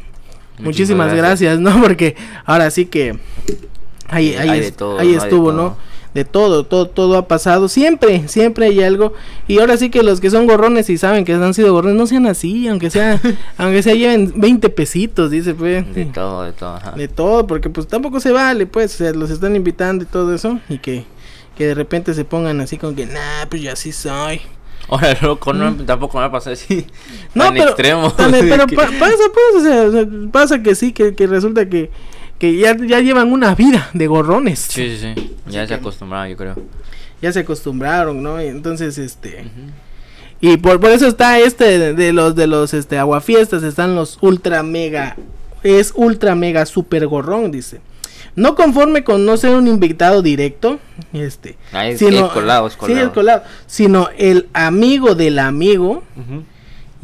[0.60, 1.60] muchísimas, gracias.
[1.60, 1.82] ¿no?
[1.82, 3.18] Porque ahora sí que
[4.10, 5.52] ahí, ahí, es- todo, ahí estuvo.
[5.54, 5.78] ¿no?
[6.16, 7.68] De todo, todo, todo ha pasado.
[7.68, 9.14] Siempre, siempre hay algo.
[9.48, 12.08] Y ahora sí que los que son gorrones y saben que han sido gorrones, no
[12.08, 13.22] sean así, aunque sea,
[13.58, 15.94] aunque sea lleven 20 pesitos, dice, pues.
[15.94, 16.92] De todo, de todo, ajá.
[16.94, 20.34] De todo, porque pues tampoco se vale, pues, o sea, los están invitando y todo
[20.34, 20.58] eso.
[20.70, 21.04] Y que,
[21.58, 24.42] que de repente se pongan así con que, nah, pues yo así soy.
[24.88, 26.76] Ahora loco, no, tampoco me va a pasar así.
[26.76, 27.38] Mm.
[27.40, 28.12] No, tan pero, extremo.
[28.14, 31.92] tan- pero que- pa- pasa, pues, o sea, pasa que sí, que, que resulta que,
[32.54, 34.60] que ya, ya llevan una vida de gorrones.
[34.60, 35.36] Sí, sí, sí.
[35.48, 36.56] Ya se acostumbraba, yo creo.
[37.22, 38.42] ya se acostumbraron, ¿no?
[38.42, 39.46] Y entonces, este...
[40.42, 44.18] Y por, por eso está este de, de los de los este aguafiestas, están los
[44.22, 45.16] ultra mega,
[45.64, 47.80] es ultra mega super gorrón, dice.
[48.36, 50.78] No conforme con no ser un invitado directo,
[51.14, 56.04] este, Ah, es- es colado, es sí, el colado, sino el amigo del amigo,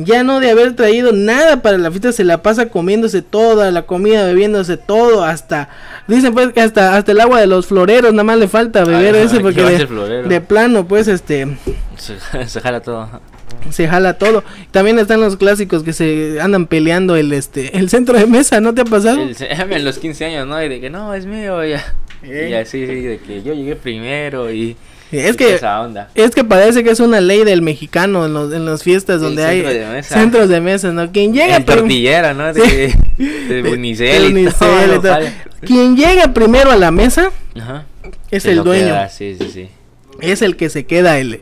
[0.06, 3.84] ya no de haber traído nada para la fiesta, se la pasa comiéndose toda la
[3.84, 5.70] comida, bebiéndose todo, hasta,
[6.08, 9.16] dicen pues que hasta, hasta el agua de los floreros, nada más le falta beber
[9.16, 11.58] Ah, ese ¿qué porque de, de plano pues este
[11.98, 12.16] Se,
[12.48, 13.08] se jala todo.
[13.70, 14.44] se jala todo.
[14.72, 18.74] También están los clásicos que se andan peleando el este el centro de mesa, ¿no
[18.74, 19.22] te ha pasado?
[19.22, 20.62] El- en los 15 años, ¿no?
[20.64, 21.84] Y de que no, es mío, ya.
[22.24, 22.50] Eh.
[22.52, 24.76] Y así, sí, de que yo llegué primero y.
[25.12, 26.10] Es que Esa onda.
[26.16, 29.44] es que parece que es una ley del mexicano en los en las fiestas donde
[29.44, 30.16] hay centro de mesa.
[30.16, 31.12] centros de mesa, ¿no?
[31.12, 32.54] Quien llega prim- tortillera, ¿no?
[32.54, 33.24] De, Sí.
[33.24, 35.66] de, de Unicel y Unicel todo, y.
[35.66, 37.30] Quien llega primero a la mesa
[37.60, 37.86] Ajá.
[38.32, 38.86] es Se el dueño.
[38.86, 39.70] queda, sí, sí, sí.
[40.22, 41.42] Es el que se queda el,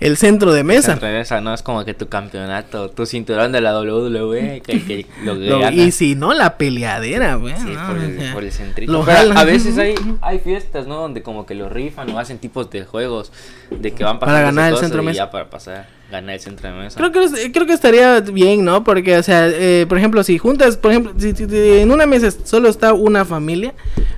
[0.00, 0.92] el centro de mesa.
[0.92, 4.84] Centro de mesa, no es como que tu campeonato, tu cinturón de la WWE, que,
[4.84, 7.54] que lo que y si no, la peleadera, güey.
[7.56, 9.04] Sí, no, por, o el, sea, por el centrito.
[9.04, 10.96] Pero a veces hay, hay fiestas, ¿no?
[10.96, 13.32] Donde como que lo rifan o hacen tipos de juegos
[13.70, 15.16] de que van Para pasando ganar el centro de y mesa.
[15.24, 16.96] ya para pasar, ganar el centro de mesa.
[16.98, 18.84] Creo que, creo que estaría bien, ¿no?
[18.84, 22.06] Porque, o sea, eh, por ejemplo, si juntas, por ejemplo, si, si- si en una
[22.06, 23.74] mesa solo está una familia,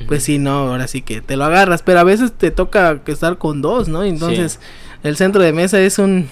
[0.06, 3.38] pues sí, no, ahora sí que te lo agarras, pero a veces te toca estar
[3.38, 4.04] con dos, ¿no?
[4.04, 4.58] Entonces,
[5.02, 6.28] el centro de mesa es un,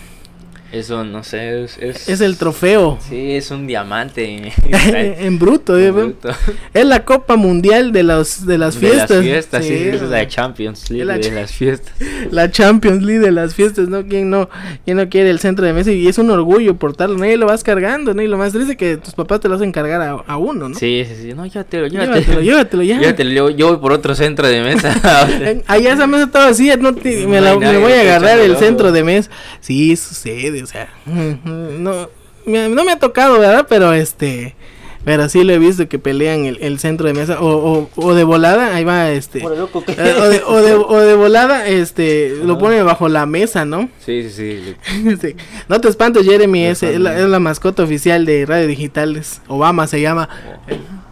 [0.72, 1.78] Eso, no sé, es...
[1.78, 2.98] Es, es el trofeo.
[3.08, 4.52] Sí, es un diamante.
[4.72, 5.78] en bruto.
[5.78, 6.28] En bruto.
[6.74, 9.10] Es la Copa Mundial de los de las De fiestas.
[9.10, 11.94] las fiestas, sí, Sí, es la Champions League la de las fiestas.
[12.30, 14.04] la Champions League de las fiestas, ¿no?
[14.06, 14.48] ¿Quién no,
[14.84, 15.92] quién no quiere el centro de mesa?
[15.92, 18.20] Y es un orgullo portarlo, nadie lo vas cargando, ¿no?
[18.22, 20.68] Y lo más triste es que tus papás te lo hacen cargar a, a uno,
[20.68, 20.74] ¿no?
[20.74, 21.32] Sí, sí, sí.
[21.34, 22.40] No, llévatelo, Llévatelo, llévatelo.
[22.42, 22.98] llévatelo, ya.
[23.00, 24.92] Llévatelo, yo, yo voy por otro centro de mesa.
[25.66, 28.56] Allá esa mesa estaba así, no te- No me, la- me voy a agarrar el
[28.56, 29.30] centro de mesa.
[29.60, 32.08] Sí, sucede, o sea, no,
[32.46, 33.66] me- no me ha tocado, ¿verdad?
[33.68, 34.54] Pero este,
[35.04, 38.14] pero sí lo he visto que pelean el, el centro de mesa o, o, o
[38.14, 41.66] de volada, ahí va este, Por loco eh, o, de, o, de, o de volada,
[41.68, 43.88] este, lo pone bajo la mesa, ¿no?
[44.04, 44.74] Sí, sí, sí.
[45.20, 45.36] Sí.
[45.68, 49.40] No te espantes, Jeremy, es, es, la, es la mascota oficial de Radio Digitales.
[49.48, 50.28] Obama se llama.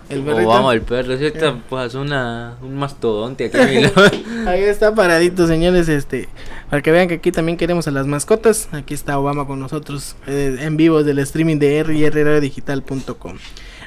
[0.08, 0.48] El perrito.
[0.48, 3.56] vamos el perro, ahorita, pues una, un mastodonte aquí.
[4.46, 6.28] Ahí está paradito, señores, este,
[6.68, 8.68] para que vean que aquí también queremos a las mascotas.
[8.72, 13.38] Aquí está Obama con nosotros eh, en vivo del streaming de rrradiodigital.com.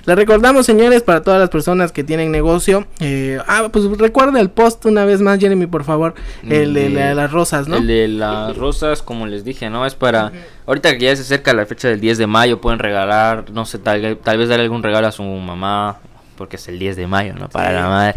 [0.07, 2.87] Les recordamos, señores, para todas las personas que tienen negocio.
[3.01, 6.15] eh, ah, pues recuerda el post una vez más, Jeremy, por favor.
[6.49, 7.75] El de la- las rosas, ¿no?
[7.75, 9.85] El de las rosas, como les dije, ¿no?
[9.85, 10.31] Es para...
[10.65, 13.79] Ahorita que ya se acerca la fecha del 10 de mayo, pueden regalar, no sé,
[13.79, 15.97] tal, tal vez darle algún regalo a su mamá,
[16.37, 17.49] porque es el 10 de mayo, ¿no?
[17.49, 17.73] Para Sí.
[17.75, 18.15] la madre.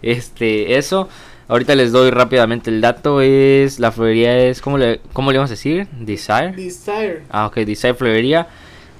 [0.00, 1.08] Este, eso.
[1.48, 3.20] Ahorita les doy rápidamente el dato.
[3.20, 5.86] Es, la florería es, ¿cómo le, cómo le vamos a decir?
[5.92, 6.52] Desire.
[6.52, 7.22] Desire.
[7.30, 8.46] Ah, ok, Desire Florería.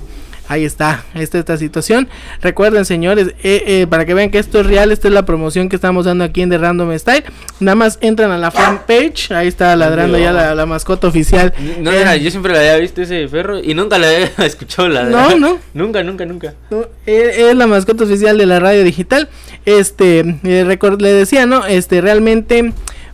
[0.49, 2.09] Ahí está, esta esta situación.
[2.41, 5.69] Recuerden, señores, eh, eh, para que vean que esto es real, esta es la promoción
[5.69, 7.25] que estamos dando aquí en The Random Style.
[7.61, 11.55] Nada más entran a la fanpage, ahí está ladrando ya la, la mascota oficial.
[11.81, 14.89] No, Eh, mira, yo siempre le había visto ese perro y nunca le había escuchado
[14.89, 15.59] la No, no.
[15.75, 16.55] Nunca, nunca, nunca.
[16.71, 19.29] No, eh, es la mascota oficial de la radio digital.
[19.65, 21.67] Este, eh, le decía, ¿no?
[21.67, 22.73] Este, realmente,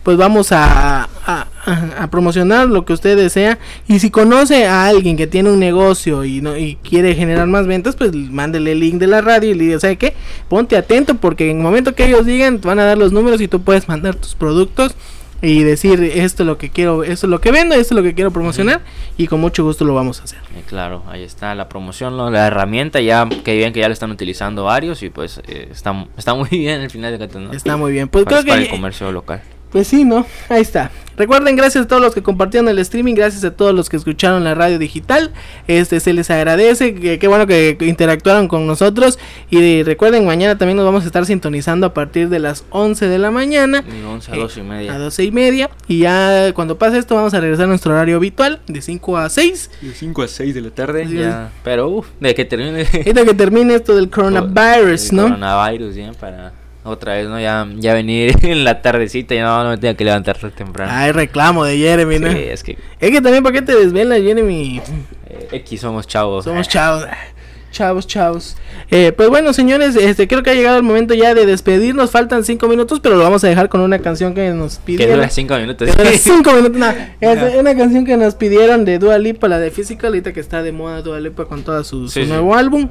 [0.08, 3.58] pues vamos a, a, promocionar lo que usted desea.
[3.88, 7.66] Y si conoce a alguien que tiene un negocio y no y quiere generar más
[7.66, 10.14] ventas, pues mándele el link de la radio y le diga, ¿sabe qué?
[10.48, 13.38] Ponte atento porque en el momento que ellos digan, te van a dar los números
[13.42, 14.94] y tú puedes mandar tus productos.
[15.42, 18.02] Y decir esto es lo que quiero, esto es lo que vendo, esto es lo
[18.02, 18.80] que quiero promocionar
[19.18, 20.38] y con mucho gusto lo vamos a hacer.
[20.56, 22.30] Eh, claro, ahí está la promoción, ¿no?
[22.30, 26.06] la herramienta, ya que bien que ya lo están utilizando varios y pues eh, está,
[26.16, 27.52] está muy bien el final de ¿no?
[27.52, 28.08] Está muy bien.
[28.08, 29.42] Pues para, creo para que el comercio local.
[29.70, 30.24] Pues sí, ¿no?
[30.48, 30.90] Ahí está.
[31.18, 34.44] Recuerden, gracias a todos los que compartieron el streaming, gracias a todos los que escucharon
[34.44, 35.32] la radio digital.
[35.66, 39.18] Este se les agradece, que- qué bueno que interactuaron con nosotros.
[39.50, 43.18] Y recuerden, mañana también nos vamos a estar sintonizando a partir de las 11 de
[43.18, 43.82] la mañana.
[43.82, 44.94] De 11 a Eh, 12 y media.
[44.94, 45.70] A 12 y media.
[45.88, 49.28] Y ya cuando pase esto, vamos a regresar a nuestro horario habitual de 5 a
[49.28, 49.70] 6.
[49.82, 51.50] De 5 a 6 de la tarde, ya.
[51.64, 55.22] Pero, uff, de que termine Ahorita que termine esto del coronavirus, el ¿no?
[55.24, 56.52] coronavirus, ya, para
[56.88, 57.38] otra vez, ¿no?
[57.40, 60.92] Ya, ya venir en la tardecita, ya no, no me tenga que levantar tan temprano.
[60.94, 62.30] Hay reclamo de Jeremy, ¿no?
[62.32, 64.80] Sí, es que Es que también, ¿para qué te desvelas, Jeremy?
[65.26, 66.44] eh, X somos chavos.
[66.44, 67.04] Somos chavos.
[67.70, 68.56] Chavos, chavos.
[68.90, 72.10] Eh, pues bueno, señores, este creo que ha llegado el momento ya de despedirnos.
[72.10, 75.16] Faltan cinco minutos, pero lo vamos a dejar con una canción que nos Que pidieron.
[75.16, 75.88] dura 5 minutos.
[75.88, 76.78] Que dura cinco minutos.
[76.78, 76.90] no,
[77.20, 80.62] es una canción que nos pidieron de Dua Lipa, la de Physical, ahorita que está
[80.62, 82.28] de moda Dua Lipa con todo su, su Sí, sí.
[82.28, 82.88] nuevo álbum.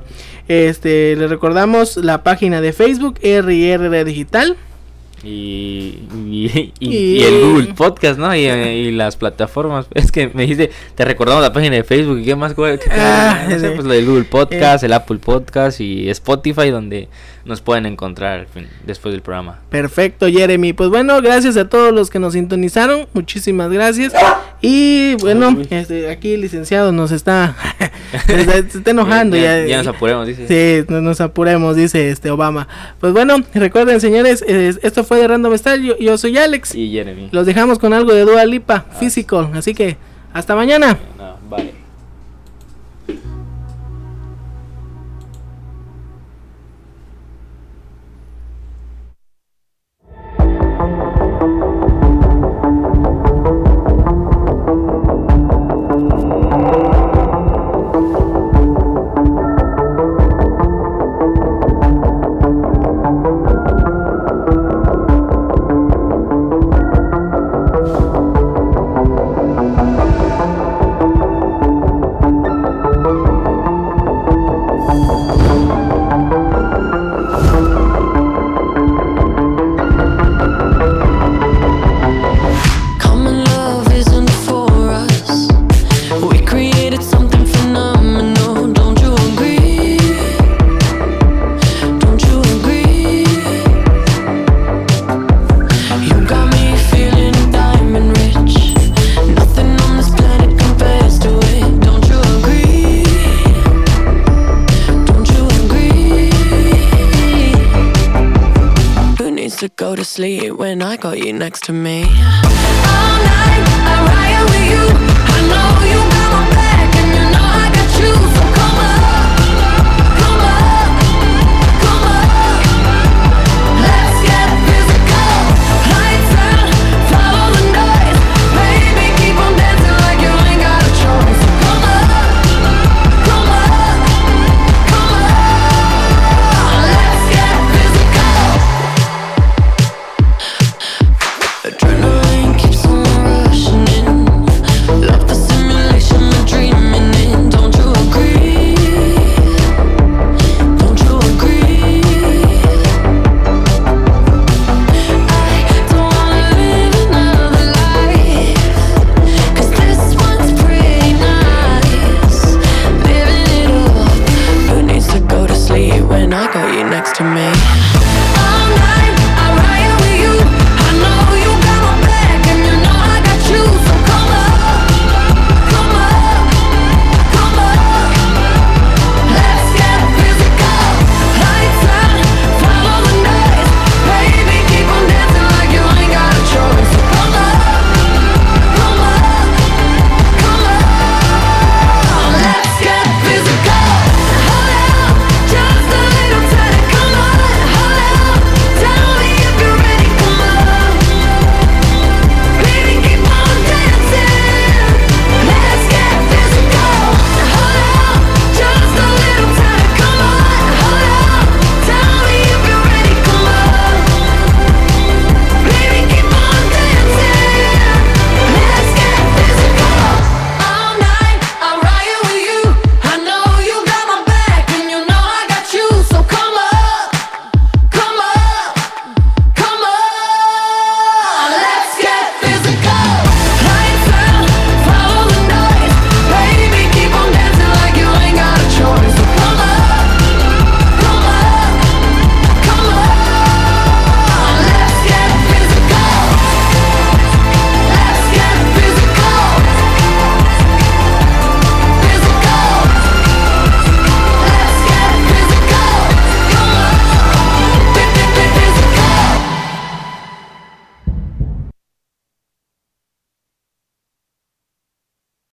[0.48, 4.56] Este, le recordamos la página de Facebook, RR Digital.
[5.24, 6.00] Y,
[6.30, 8.34] y, y- el Google Podcast, ¿no?
[8.36, 9.88] Y, eh, y las plataformas.
[9.94, 12.54] Es que me dijiste, te recordamos la página de Facebook y qué más.
[12.54, 16.70] ¿Qué- qué- Ah, no sé, pues lo del Google Podcast, el Apple Podcast y Spotify,
[16.70, 17.08] donde
[17.48, 18.48] nos pueden encontrar
[18.86, 19.60] después del programa.
[19.70, 20.74] Perfecto, Jeremy.
[20.74, 23.08] Pues bueno, gracias a todos los que nos sintonizaron.
[23.14, 24.14] Muchísimas gracias.
[24.62, 27.56] Y bueno, este, aquí el licenciado nos está,
[28.26, 29.38] se está- enojando.
[29.38, 30.48] Ya- ya, ya nos apuremos, dice.
[30.48, 32.68] Sí, no nos apuremos, dice este Obama.
[33.00, 35.84] Pues bueno, recuerden, señores, eh, esto fue de Random Style.
[35.86, 36.76] Yo, yo soy Alex.
[36.76, 37.30] Y Jeremy.
[37.32, 39.50] Los dejamos con algo de Dua Lipa, Physical.
[39.54, 39.96] Así que,
[40.34, 40.98] hasta mañana.
[41.18, 41.77] No, bye.
[110.18, 112.02] Sleep when I got you next to me?
[112.02, 114.86] All night, I ride with you.
[115.34, 116.17] I know you